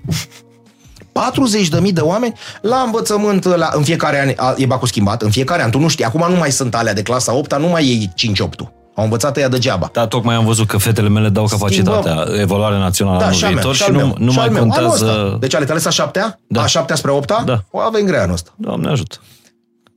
[1.13, 5.23] 40 de mii de oameni la învățământ, la, în fiecare an a, e bacul schimbat,
[5.23, 7.67] în fiecare an, tu nu știi, acum nu mai sunt alea de clasa 8 nu
[7.67, 8.61] mai e 5 8
[8.95, 9.91] Au învățat ea degeaba.
[9.93, 13.51] Da, tocmai am văzut că fetele mele dau capacitatea, evaluare națională Da, anul și al
[13.51, 14.63] meu, viitor și și al nu, meu, nu și mai al meu.
[14.63, 15.05] Anul contează...
[15.05, 15.37] ăsta.
[15.41, 16.41] Deci ale tale sunt a șaptea?
[16.49, 16.63] Da.
[16.63, 17.43] A șaptea spre a opta?
[17.47, 17.65] Da.
[17.71, 18.51] O avem grea anul ăsta.
[18.57, 19.17] Doamne ajută.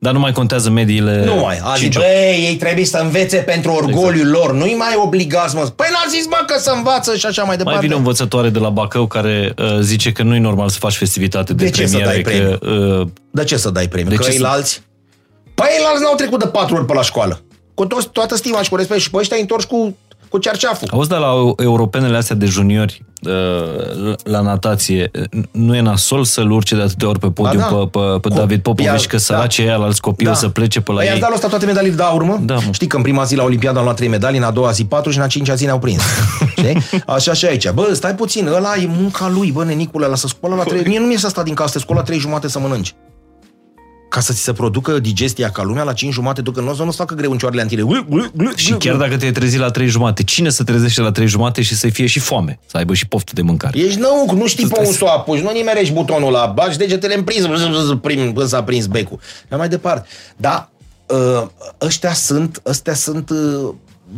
[0.02, 1.24] Dar nu mai contează mediile...
[1.26, 1.60] Nu mai.
[1.64, 4.46] A zis, cinci- băi, ei trebuie să învețe pentru orgoliul exact.
[4.46, 4.54] lor.
[4.54, 5.62] Nu-i mai obligați, mă.
[5.76, 7.78] Păi n-a zis, mă, că să învață și așa mai departe.
[7.80, 10.78] Mai vine o învățătoare de la Bacău care uh, zice că nu e normal să
[10.80, 12.66] faci festivitate de, De ce să premiere, dai că
[13.02, 14.10] uh, De ce să dai premiu?
[14.10, 14.82] De că ce să- alți?
[15.56, 17.42] Păi alți n-au trecut de patru ori pe la școală.
[17.74, 19.98] Cu toți, toată stima și cu respect și pe ăștia îi întorci cu,
[20.30, 20.88] cu cerceaful.
[20.92, 26.52] Auzi, dar la europenele astea de juniori uh, la natație, uh, nu e nasol să-l
[26.52, 27.76] urce de atâtea ori pe podium Ba da.
[27.76, 29.74] pe, pe, pe Cu- David Popovici, Ia- că sărace da.
[29.74, 31.10] alți copii o să plece pe la păi ei.
[31.10, 32.38] i-ați dat la ăsta toate medalii de aur, mă?
[32.42, 32.62] Da, mă.
[32.72, 34.86] Știi că în prima zi la Olimpiadă am luat trei medalii, în a doua zi
[34.86, 36.02] patru și în a cincea zi ne-au prins.
[36.58, 36.78] Știi?
[37.08, 37.70] Așa și aici.
[37.72, 40.84] Bă, stai puțin, ăla e munca lui, bă, nenicule, ăla să scoală la trei...
[40.86, 42.96] Mie nu mi-e să sta din casă, să scoală la trei jumate să mănânci.
[44.10, 46.76] Ca să ți se producă digestia ca lumea la 5 jumate, tu când nu o
[46.76, 47.84] să nu-ți facă greu în cioarele antile.
[48.56, 51.76] Și chiar dacă te-ai trezit la trei jumate, cine să trezește la trei jumate și
[51.76, 52.60] să-i fie și foame?
[52.66, 53.80] Să aibă și poftă de mâncare.
[53.80, 57.16] Ești năuc, nu știi pe un să o apuci, nu nimerești butonul ăla, bagi degetele
[57.16, 57.46] în prins,
[58.02, 59.20] prim, până s-a prins becul.
[59.48, 60.08] Dar mai departe.
[60.38, 60.70] Da,
[61.10, 63.74] ă, ăștia sunt, ăstea sunt ă,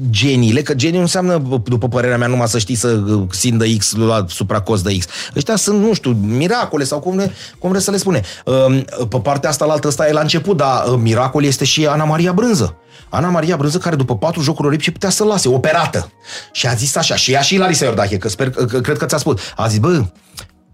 [0.09, 3.95] geniile, că geniu înseamnă, după părerea mea, numai să știi să uh, sin de X
[3.95, 5.05] la supracost de X.
[5.35, 8.21] Ăștia sunt, nu știu, miracole sau cum, ne, cum vreți să le spune.
[8.47, 8.67] Ă,
[9.09, 12.03] Pe partea asta, la altă ăsta e la început, dar ă, miracol este și Ana
[12.03, 12.75] Maria Brânză.
[13.09, 16.11] Ana Maria Brânză, care după patru jocuri olimpice putea să lase, operată.
[16.51, 19.17] Și a zis așa, și ea și Larisa Iordache, că sper, că, cred că ți-a
[19.17, 19.41] spus.
[19.55, 20.05] A zis, bă,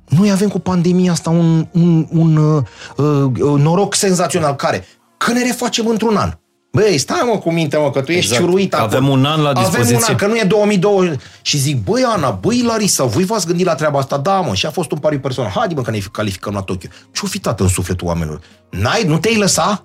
[0.06, 2.64] noi avem cu pandemia asta un, un, un uh,
[2.98, 4.56] uh, noroc senzațional.
[4.56, 4.85] Care?
[5.18, 6.34] Că ne refacem într-un an.
[6.82, 8.41] Băi, stai mă cu minte, mă, că tu ești Exact.
[8.41, 8.88] ciuruit acolo.
[8.95, 10.06] Avem un an la Avem un dispoziție.
[10.10, 11.20] an, că nu e 2020.
[11.41, 14.18] Și zic, băi Ana, băi Larisa, voi v-ați gândit la treaba asta?
[14.18, 15.52] Da, mă, și a fost un pariu personal.
[15.56, 16.90] Haide mă că ne calificăm la Tokyo.
[17.12, 18.40] Ce-o fi tată în sufletul oamenilor?
[18.70, 19.84] N-ai, nu te-ai lăsa?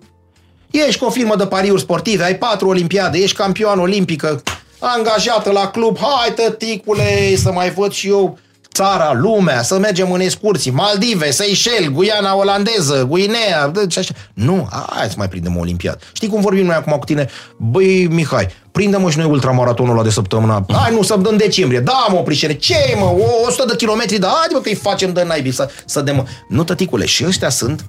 [0.70, 4.42] Ești cu o firmă de pariuri sportive, ai patru olimpiade, ești campion olimpică,
[4.78, 8.38] angajată la club, hai tăticule, să mai văd și eu
[8.72, 14.14] țara, lumea, să mergem în excursii, Maldive, Seychelles, Guiana olandeză, Guinea, deci așa.
[14.34, 15.98] Nu, hai să mai prindem o olimpiadă.
[16.12, 17.28] Știi cum vorbim noi acum cu tine?
[17.56, 20.64] Băi, Mihai, prindem și noi ultramaratonul ăla de săptămâna.
[20.72, 21.80] Hai, nu, să în decembrie.
[21.80, 22.54] Da, mă, oprișere.
[22.54, 25.70] Ce, mă, o 100 de kilometri, da, haide, mă, că îi facem de naibii să,
[25.84, 26.28] să dăm.
[26.48, 27.84] Nu, tăticule, și ăștia sunt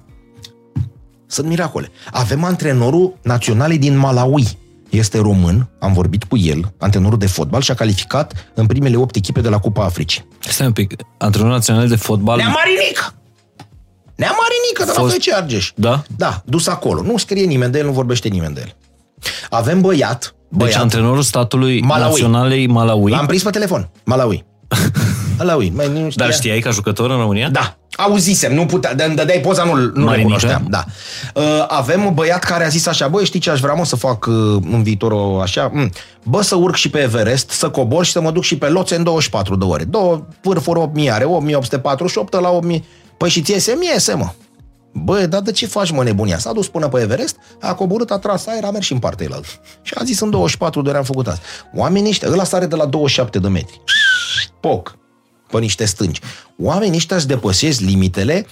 [1.34, 1.92] sunt miracole.
[2.12, 4.58] Avem antrenorul național din Malawi.
[4.98, 9.16] Este român, am vorbit cu el, antrenorul de fotbal și a calificat în primele opt
[9.16, 10.28] echipe de la Cupa Africii.
[10.40, 12.38] Stai un pic, antrenor național de fotbal...
[12.38, 13.14] Nea Marinic!
[14.16, 15.72] Nea Marinică de la Fost- FC Argeș.
[15.76, 16.04] Da?
[16.18, 17.02] Da, dus acolo.
[17.02, 18.76] Nu scrie nimeni de el, nu vorbește nimeni de el.
[19.50, 22.10] Avem băiat, Deci băiat, antrenorul statului Malawi.
[22.10, 23.12] naționalei Malawi.
[23.12, 24.46] l-am prins pe telefon, Malawi.
[25.38, 26.26] Malawi, mai nu știa.
[26.26, 27.50] Dar știai ca jucător în România?
[27.50, 30.14] Da, auzisem, nu putea, de- îmi dădeai poza, nu, nu Marinică?
[30.16, 30.66] recunoșteam.
[30.70, 30.86] Da.
[31.36, 33.96] Uh, avem un băiat care a zis așa, băi, știi ce aș vrea, mă, să
[33.96, 34.36] fac uh,
[34.72, 35.70] în viitor o așa?
[35.74, 35.92] Mm.
[36.24, 38.96] Bă, să urc și pe Everest, să cobor și să mă duc și pe loțe
[38.96, 39.84] în 24 de ore.
[39.84, 42.86] Două vârfuri 8000 are, 8848 la 8000.
[43.18, 44.30] Păi și ție se mie, se, mă.
[44.94, 46.38] Bă, dar de ce faci, mă, nebunia?
[46.38, 49.26] S-a dus până pe Everest, a coborât, a tras aer, a mers și în partea
[49.26, 49.48] elaltă.
[49.82, 51.42] Și a zis, în 24 de ore am făcut asta.
[51.76, 53.82] Oamenii ăștia, ăla sare de la 27 de metri.
[54.60, 54.98] Poc
[55.54, 56.20] pe niște stânci.
[56.58, 58.46] Oamenii ăștia își depășesc limitele.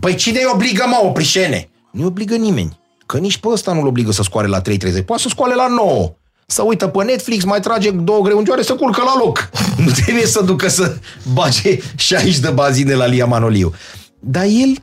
[0.00, 1.68] Păi cine îi obligă, mă, oprișene?
[1.90, 2.80] Nu obligă nimeni.
[3.06, 5.04] Că nici pe ăsta nu-l obligă să scoare la 3.30.
[5.06, 6.12] Poate să scoale la 9.
[6.46, 9.50] Să uită pe Netflix, mai trage două greungioare, să culcă la loc.
[9.84, 10.96] Nu trebuie să ducă să
[11.32, 13.72] bage 60 de bazine la Lia Manoliu.
[14.20, 14.82] Dar el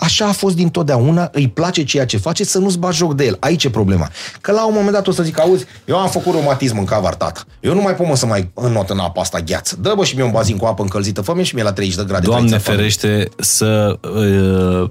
[0.00, 3.36] Așa a fost dintotdeauna, îi place ceea ce face, să nu-ți bagi joc de el.
[3.40, 4.10] Aici e problema.
[4.40, 7.14] Că la un moment dat o să zic, auzi, eu am făcut reumatism în cavar,
[7.14, 7.40] tată.
[7.60, 9.76] Eu nu mai pot mă să mai înnot în apa asta gheață.
[9.80, 12.04] Dă bă și mie un bazin cu apă încălzită, fă și mie la 30 de
[12.06, 12.26] grade.
[12.26, 12.76] Doamne trăiță, fă-mi.
[12.76, 13.98] ferește să
[14.82, 14.90] uh,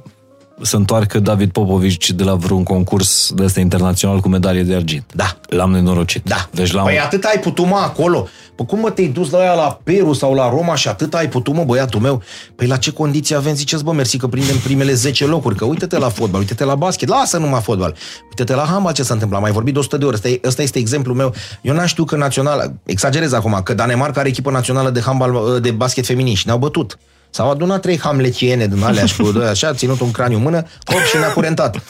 [0.61, 5.03] să întoarcă David Popovici de la vreun concurs de ăsta internațional cu medalie de argint.
[5.15, 5.37] Da.
[5.49, 6.23] L-am nenorocit.
[6.23, 6.49] Da.
[6.51, 6.85] Deci l-am...
[6.85, 8.27] Păi atât ai putut, mă, acolo.
[8.55, 11.29] Păi cum mă te-ai dus la aia la Peru sau la Roma și atât ai
[11.29, 12.21] putut, mă, băiatul meu?
[12.55, 13.53] Păi la ce condiții avem?
[13.53, 17.07] Ziceți, bă, mersi că prindem primele 10 locuri, că uite-te la fotbal, uite-te la basket,
[17.07, 17.95] lasă numai fotbal.
[18.23, 20.15] Uite-te la handbal ce s-a întâmplat, am mai vorbit de 100 de ori.
[20.15, 21.33] Ăsta, e, ăsta este exemplul meu.
[21.61, 25.71] Eu n-am știut că național, exagerez acum, că Danemarca are echipă națională de handbal, de
[25.71, 26.97] basket feminin și ne-au bătut.
[27.29, 30.63] S-au adunat trei hamletiene din alea și cu doi așa, ținut un craniu în mână,
[30.85, 31.81] hop și ne-a curentat.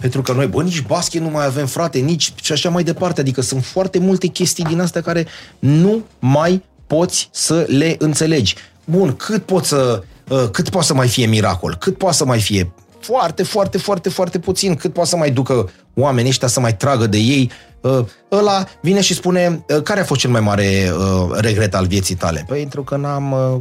[0.00, 3.20] Pentru că noi, bă, nici basket nu mai avem, frate, nici și așa mai departe.
[3.20, 5.26] Adică sunt foarte multe chestii din astea care
[5.58, 8.54] nu mai poți să le înțelegi.
[8.84, 11.76] Bun, cât poți să, uh, cât poate să mai fie miracol?
[11.76, 12.72] Cât poate să mai fie?
[13.00, 14.74] Foarte, foarte, foarte, foarte puțin.
[14.74, 17.50] Cât poate să mai ducă oamenii ăștia să mai tragă de ei?
[17.80, 21.86] Uh, ăla vine și spune, uh, care a fost cel mai mare uh, regret al
[21.86, 22.44] vieții tale?
[22.48, 23.60] Păi, pentru că n-am uh, uh,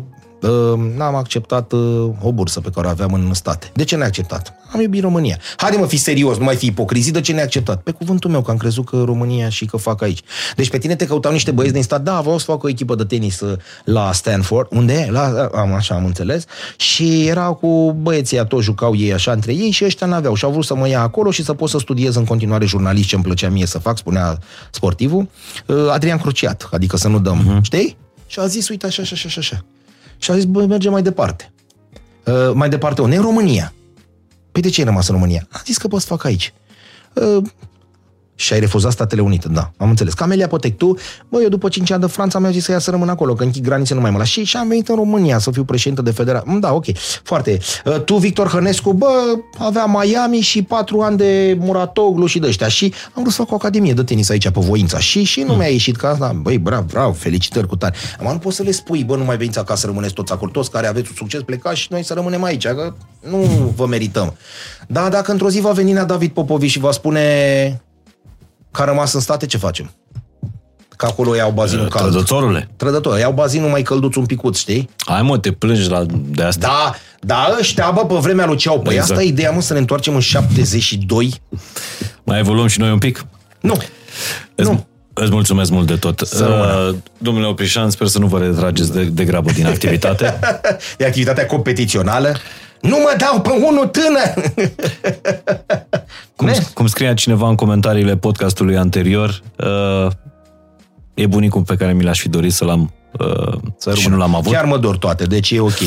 [0.97, 3.71] n-am acceptat uh, o bursă pe care o aveam în state.
[3.73, 4.53] De ce n-ai acceptat?
[4.73, 5.37] Am iubit România.
[5.57, 7.81] Haide mă, fi serios, nu mai fi ipocrizit, de ce ne-ai acceptat?
[7.81, 10.19] Pe cuvântul meu, că am crezut că România și că fac aici.
[10.55, 12.95] Deci pe tine te căutau niște băieți din stat, da, vreau să fac o echipă
[12.95, 14.67] de tenis uh, la Stanford.
[14.71, 15.11] Unde e?
[15.11, 16.45] La, am, așa am înțeles.
[16.77, 20.35] Și erau cu băieții, toți jucau ei așa între ei și ăștia n-aveau.
[20.35, 23.07] Și au vrut să mă ia acolo și să pot să studiez în continuare jurnalist
[23.07, 24.37] ce îmi plăcea mie să fac, spunea
[24.71, 25.27] sportivul.
[25.65, 27.61] Uh, Adrian Cruciat, adică să nu dăm, uh-huh.
[27.61, 27.97] știi?
[28.27, 29.65] Și a zis, uite, așa, așa, așa, așa.
[30.19, 31.51] Și a zis, băi, mergem mai departe.
[32.25, 33.15] Uh, mai departe unde?
[33.15, 33.73] În România.
[34.51, 35.47] Păi de ce ai rămas în România?
[35.51, 36.53] A zis că pot să fac aici.
[37.13, 37.43] Uh,
[38.39, 40.13] și ai refuzat Statele Unite, da, am înțeles.
[40.13, 40.97] Camelia Potectu,
[41.29, 43.43] bă, eu după 5 ani de Franța mi-au zis să ia să rămân acolo, că
[43.43, 44.27] închid granițe nu mai mă las.
[44.27, 46.57] Și, și am venit în România să fiu președinte de federație.
[46.59, 46.85] Da, ok,
[47.23, 47.59] foarte.
[47.85, 49.07] Uh, tu, Victor Hănescu, bă,
[49.57, 52.67] avea Miami și 4 ani de Muratoglu și de ăștia.
[52.67, 54.99] Și am vrut să fac o academie de tenis aici pe voința.
[54.99, 56.31] Și, și nu mi-a ieșit ca asta.
[56.41, 57.95] Băi, bravo, bravo, felicitări cu tare.
[58.19, 60.71] Am nu poți să le spui, bă, nu mai veniți acasă, rămâneți toți acolo, toți
[60.71, 62.93] care aveți un succes, plecați și noi să rămânem aici, că
[63.29, 63.37] nu
[63.77, 64.35] vă merităm.
[64.87, 67.81] Da, dacă într-o zi va veni David Popovici și va spune
[68.71, 69.91] că a rămas în state, ce facem?
[70.97, 72.09] Că acolo iau bazinul Uh, cald.
[72.09, 72.69] Trădătorule.
[72.77, 74.89] Trădător, iau bazinul mai călduț un picuț, știi?
[75.05, 76.67] Hai mă, te plângi la, de asta.
[76.67, 78.79] Da, da, ăștia, bă, pe vremea lui Ceau.
[78.79, 79.11] Păi Exact.
[79.11, 81.41] asta e ideea, mă, să ne întoarcem în 72?
[82.23, 83.25] Mai evoluăm și noi un pic?
[83.61, 83.77] Nu.
[84.55, 84.85] Îți, Nu.
[85.13, 86.21] îți mulțumesc mult de tot.
[86.39, 86.87] rămână.
[86.89, 90.39] Uh, domnule Oprișan, sper să nu vă retrageți de, de grabă din activitate.
[90.97, 92.35] E activitatea competițională.
[92.81, 94.51] Nu mă dau pe unul tânăr!
[96.35, 96.57] cum, Ne?
[96.73, 99.41] cum scria cineva în comentariile podcastului anterior,
[100.05, 100.11] uh,
[101.13, 102.91] e bunicul pe care mi l-aș fi dorit să l-am
[103.91, 104.53] uh, și nu l-am avut.
[104.53, 105.77] Chiar mă dor toate, deci e ok.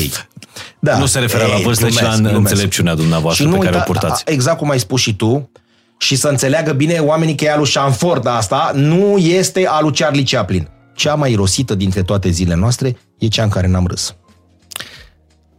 [0.79, 0.97] Da.
[0.97, 2.37] nu se referă la Ei, vârstă, ci la glumesc, glumesc.
[2.51, 4.23] înțelepciunea dumneavoastră Și nu pe care o uita- purtați.
[4.27, 5.49] a- Exact cum ai spus și tu,
[5.97, 10.67] și să înțeleagă bine oamenii că e alu Shanford asta, nu este alu Charlie Chaplin.
[10.95, 14.15] Cea mai rosită dintre toate zilele noastre e cea în care n-am râs.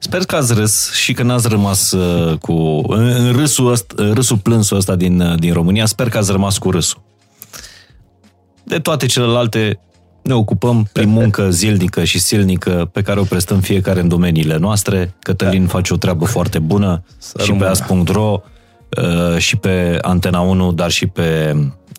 [0.05, 2.52] Sper că ați râs și că n-ați rămas uh, cu
[2.89, 5.86] în, în râsul, ăsta, în râsul plânsul ăsta din, uh, din România.
[5.86, 7.02] Sper că ați rămas cu râsul.
[8.64, 9.81] De toate celelalte
[10.22, 15.14] ne ocupăm prin muncă zilnică și silnică pe care o prestăm fiecare în domeniile noastre.
[15.18, 17.68] Cătălin face o treabă foarte bună și pe rămână.
[17.68, 18.40] as.ro
[19.02, 21.56] uh, și pe Antena 1, dar și pe,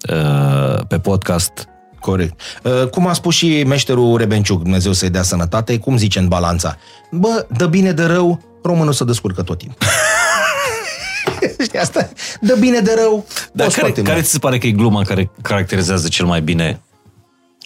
[0.10, 1.68] uh, pe podcast.
[2.06, 2.42] Corect.
[2.64, 6.78] Uh, Cum a spus și meșterul Rebenciuc, Dumnezeu să-i dea sănătate, cum zice în balanța?
[7.12, 9.78] Bă, de bine de rău, românul se descurcă tot timpul.
[11.66, 12.10] Știi asta?
[12.42, 14.26] De bine de rău, Dar poți care, foarte care mult.
[14.26, 16.82] ți se pare că e gluma care caracterizează cel mai bine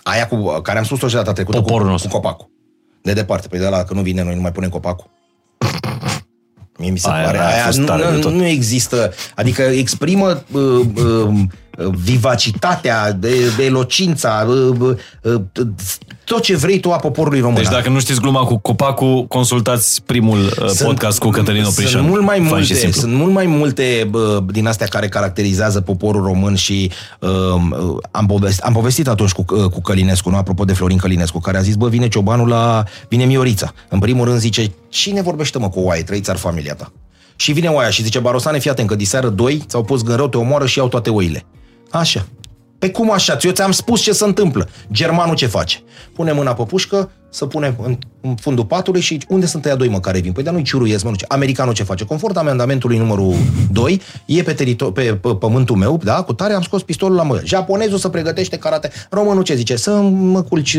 [0.04, 2.10] Aia cu care am spus-o și data trecută Poporul cu, nostru.
[2.10, 2.50] cu copacul.
[3.02, 5.10] De departe, păi de la că nu vine, noi nu mai punem copacul.
[6.78, 8.32] Mie mi se Aia- pare, aia a aia, fost nu, tare de nu, tot.
[8.32, 10.62] nu există, adică exprimă uh,
[10.96, 11.40] uh,
[12.04, 15.42] vivacitatea, de, de elocința, uh, uh, uh,
[16.24, 17.56] tot ce vrei tu a poporului român.
[17.56, 21.92] Deci dacă nu știți gluma cu copacul, consultați primul uh, podcast cu Cătălin Oprișan.
[21.92, 23.02] Sunt mult mai Fain și multe, simplu.
[23.02, 27.30] sunt mult mai multe bă, din astea care caracterizează poporul român și uh,
[28.12, 30.38] am, povestit, am povestit atunci cu, uh, cu Călinescu, nu?
[30.38, 32.84] apropo de Florin Călinescu, care a zis, bă, vine ciobanul la...
[33.08, 33.74] vine Miorița.
[33.90, 36.04] În primul rând zice, cine vorbește mă cu oaie?
[36.04, 36.92] Trăiți țar familia ta.
[37.36, 40.28] Și vine oaia și zice, Barosane, fii atent, că diseară doi ți-au pus gând rău,
[40.28, 41.46] te omoară și iau toate oile.
[41.92, 42.26] Așa.
[42.80, 43.38] Pe cum așa?
[43.42, 44.70] Eu ți-am spus ce se întâmplă.
[44.92, 45.80] Germanul ce face?
[46.14, 49.88] Pune mâna pe pușcă, să pune în, în fundul patului și unde sunt ăia doi
[49.88, 50.32] mă care vin?
[50.32, 51.26] Păi dar nu-i ciuruiesc, mă, nu ce.
[51.28, 52.06] Americanul ce face?
[52.06, 53.36] Conform amendamentului numărul
[53.72, 57.24] 2, e pe, teritor- pe, pe pământul meu, da, cu tare am scos pistolul la
[57.24, 57.42] mână.
[57.44, 58.92] Japonezul să pregătește karate.
[59.10, 59.76] Românul ce zice?
[59.76, 60.78] Să mă culci,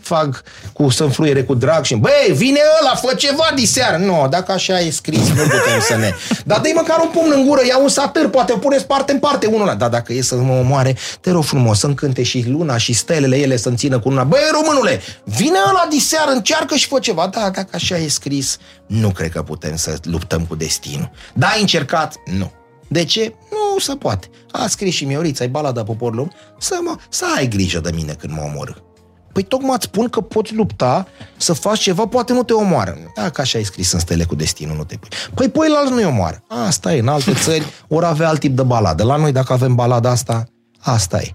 [0.00, 0.42] fac
[0.72, 3.96] cu, să fluiere cu drag și băi, vine ăla, fă ceva diseară.
[3.96, 6.14] Nu, dacă așa e scris, nu putem să ne...
[6.44, 9.18] Dar dă măcar un pumn în gură, ia un satâr, poate o puneți parte în
[9.18, 9.74] parte unul ăla.
[9.74, 13.36] Dar dacă e să mă omoare, te rog frumos, să cânte și luna și stelele
[13.36, 14.24] ele să-mi țină cu luna.
[14.24, 17.26] Băi, românule, vine ăla diseară, încearcă și fă ceva.
[17.26, 21.10] Da, dacă așa e scris, nu cred că putem să luptăm cu destinul.
[21.34, 22.14] Da, ai încercat?
[22.24, 22.52] Nu.
[22.88, 23.34] De ce?
[23.50, 24.28] Nu se poate.
[24.50, 28.32] A scris și Miorița, ai balada poporului, să, mă, să ai grijă de mine când
[28.32, 28.84] mă omor.
[29.32, 31.06] Păi tocmai îți spun că poți lupta
[31.36, 32.98] să faci ceva, poate nu te omoară.
[33.14, 35.08] Dacă așa ai scris în stele cu destinul, nu te pui.
[35.34, 36.42] Păi păi la nu-i omoară.
[36.48, 39.04] Asta e, în alte țări ori avea alt tip de baladă.
[39.04, 40.46] La noi, dacă avem balada asta,
[40.78, 41.34] asta e.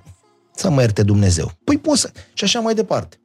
[0.56, 1.52] Să mă ierte Dumnezeu.
[1.64, 2.12] Păi poți să...
[2.34, 3.20] Și așa mai departe.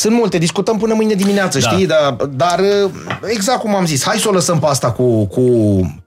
[0.00, 1.68] Sunt multe, discutăm până mâine dimineață, Da.
[1.70, 1.86] știi?
[1.86, 2.60] Dar, dar
[3.22, 5.42] exact cum am zis, hai să o lăsăm pe asta cu, cu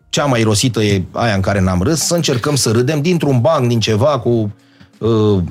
[0.10, 3.68] cea mai rosită e aia în care n-am râs, să încercăm să râdem dintr-un banc,
[3.68, 4.54] din ceva, cu
[4.98, 5.44] uh,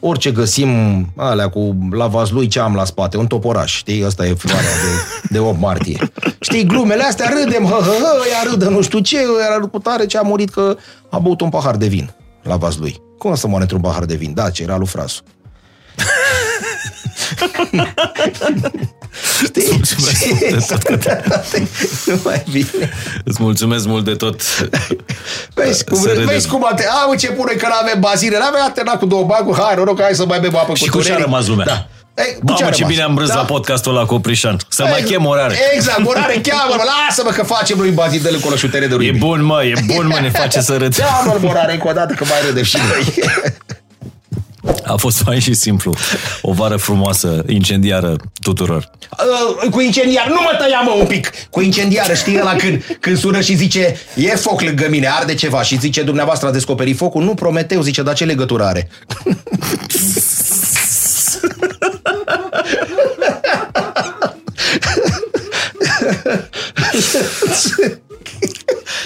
[0.00, 0.68] orice găsim,
[1.16, 4.04] alea cu la vaslui ce am la spate, un toporaș, știi?
[4.04, 6.10] Asta e floarea de, de 8 martie.
[6.40, 10.06] Știi, glumele astea, râdem, hă, hă, hă, ea râdă nu știu ce, era cu tare
[10.06, 10.76] ce a murit că
[11.10, 13.00] a băut un pahar de vin la vaslui.
[13.18, 14.34] Cum să moare într-un pahar de vin?
[14.34, 15.22] Da, ce era lui Frasu.
[19.44, 19.80] Știi?
[22.06, 22.90] Nu mai bine.
[23.24, 24.40] Îți mulțumesc mult de tot.
[25.54, 26.26] Vezi cum, Să râdem.
[26.26, 26.86] vezi cum ate...
[27.04, 30.24] Am început noi că n-avem bazine, n-avem aternat cu două bani, hai, noroc, hai să
[30.26, 31.24] mai bem apă Și cu cu ce a tuneric.
[31.24, 31.64] rămas lumea?
[31.66, 31.86] Da.
[32.22, 32.92] Ei, cu ce a Mamă, ce rămas?
[32.94, 33.34] bine am râs Da.
[33.34, 34.56] la podcastul ăla cu Oprișan.
[34.68, 35.54] Să mai chem orare.
[35.74, 39.18] Exact, orare, cheamă-mă, lasă-mă că facem noi bazin de cu șutere de E rugby.
[39.18, 40.94] bun, mă, e bun, mă, ne face să râd.
[40.96, 43.14] Cheamă-l, orare, încă o dată, că mai râdem și noi.
[44.84, 45.94] A fost fain și simplu.
[46.42, 48.90] O vară frumoasă, incendiară tuturor.
[49.62, 53.18] Uh, cu incendiar, nu mă tăia mă un pic Cu incendiară, știi ăla când, când
[53.18, 57.22] sună și zice E foc lângă mine, arde ceva Și zice, dumneavoastră a descoperit focul
[57.22, 58.88] Nu, Prometeu, zice, dar ce legătură are?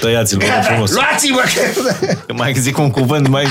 [0.01, 0.93] Tăiați-l, vă rog frumos.
[0.93, 2.15] Luați-mă că...
[2.27, 3.47] Că mai zic un cuvânt, mai...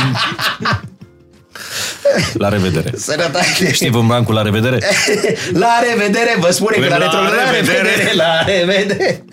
[2.34, 2.92] La revedere.
[2.98, 4.78] Sănătate Știi, Vâmbrancu, la revedere?
[5.64, 7.82] La revedere, vă spune că la La retro La revedere.
[7.82, 9.24] revedere, la revedere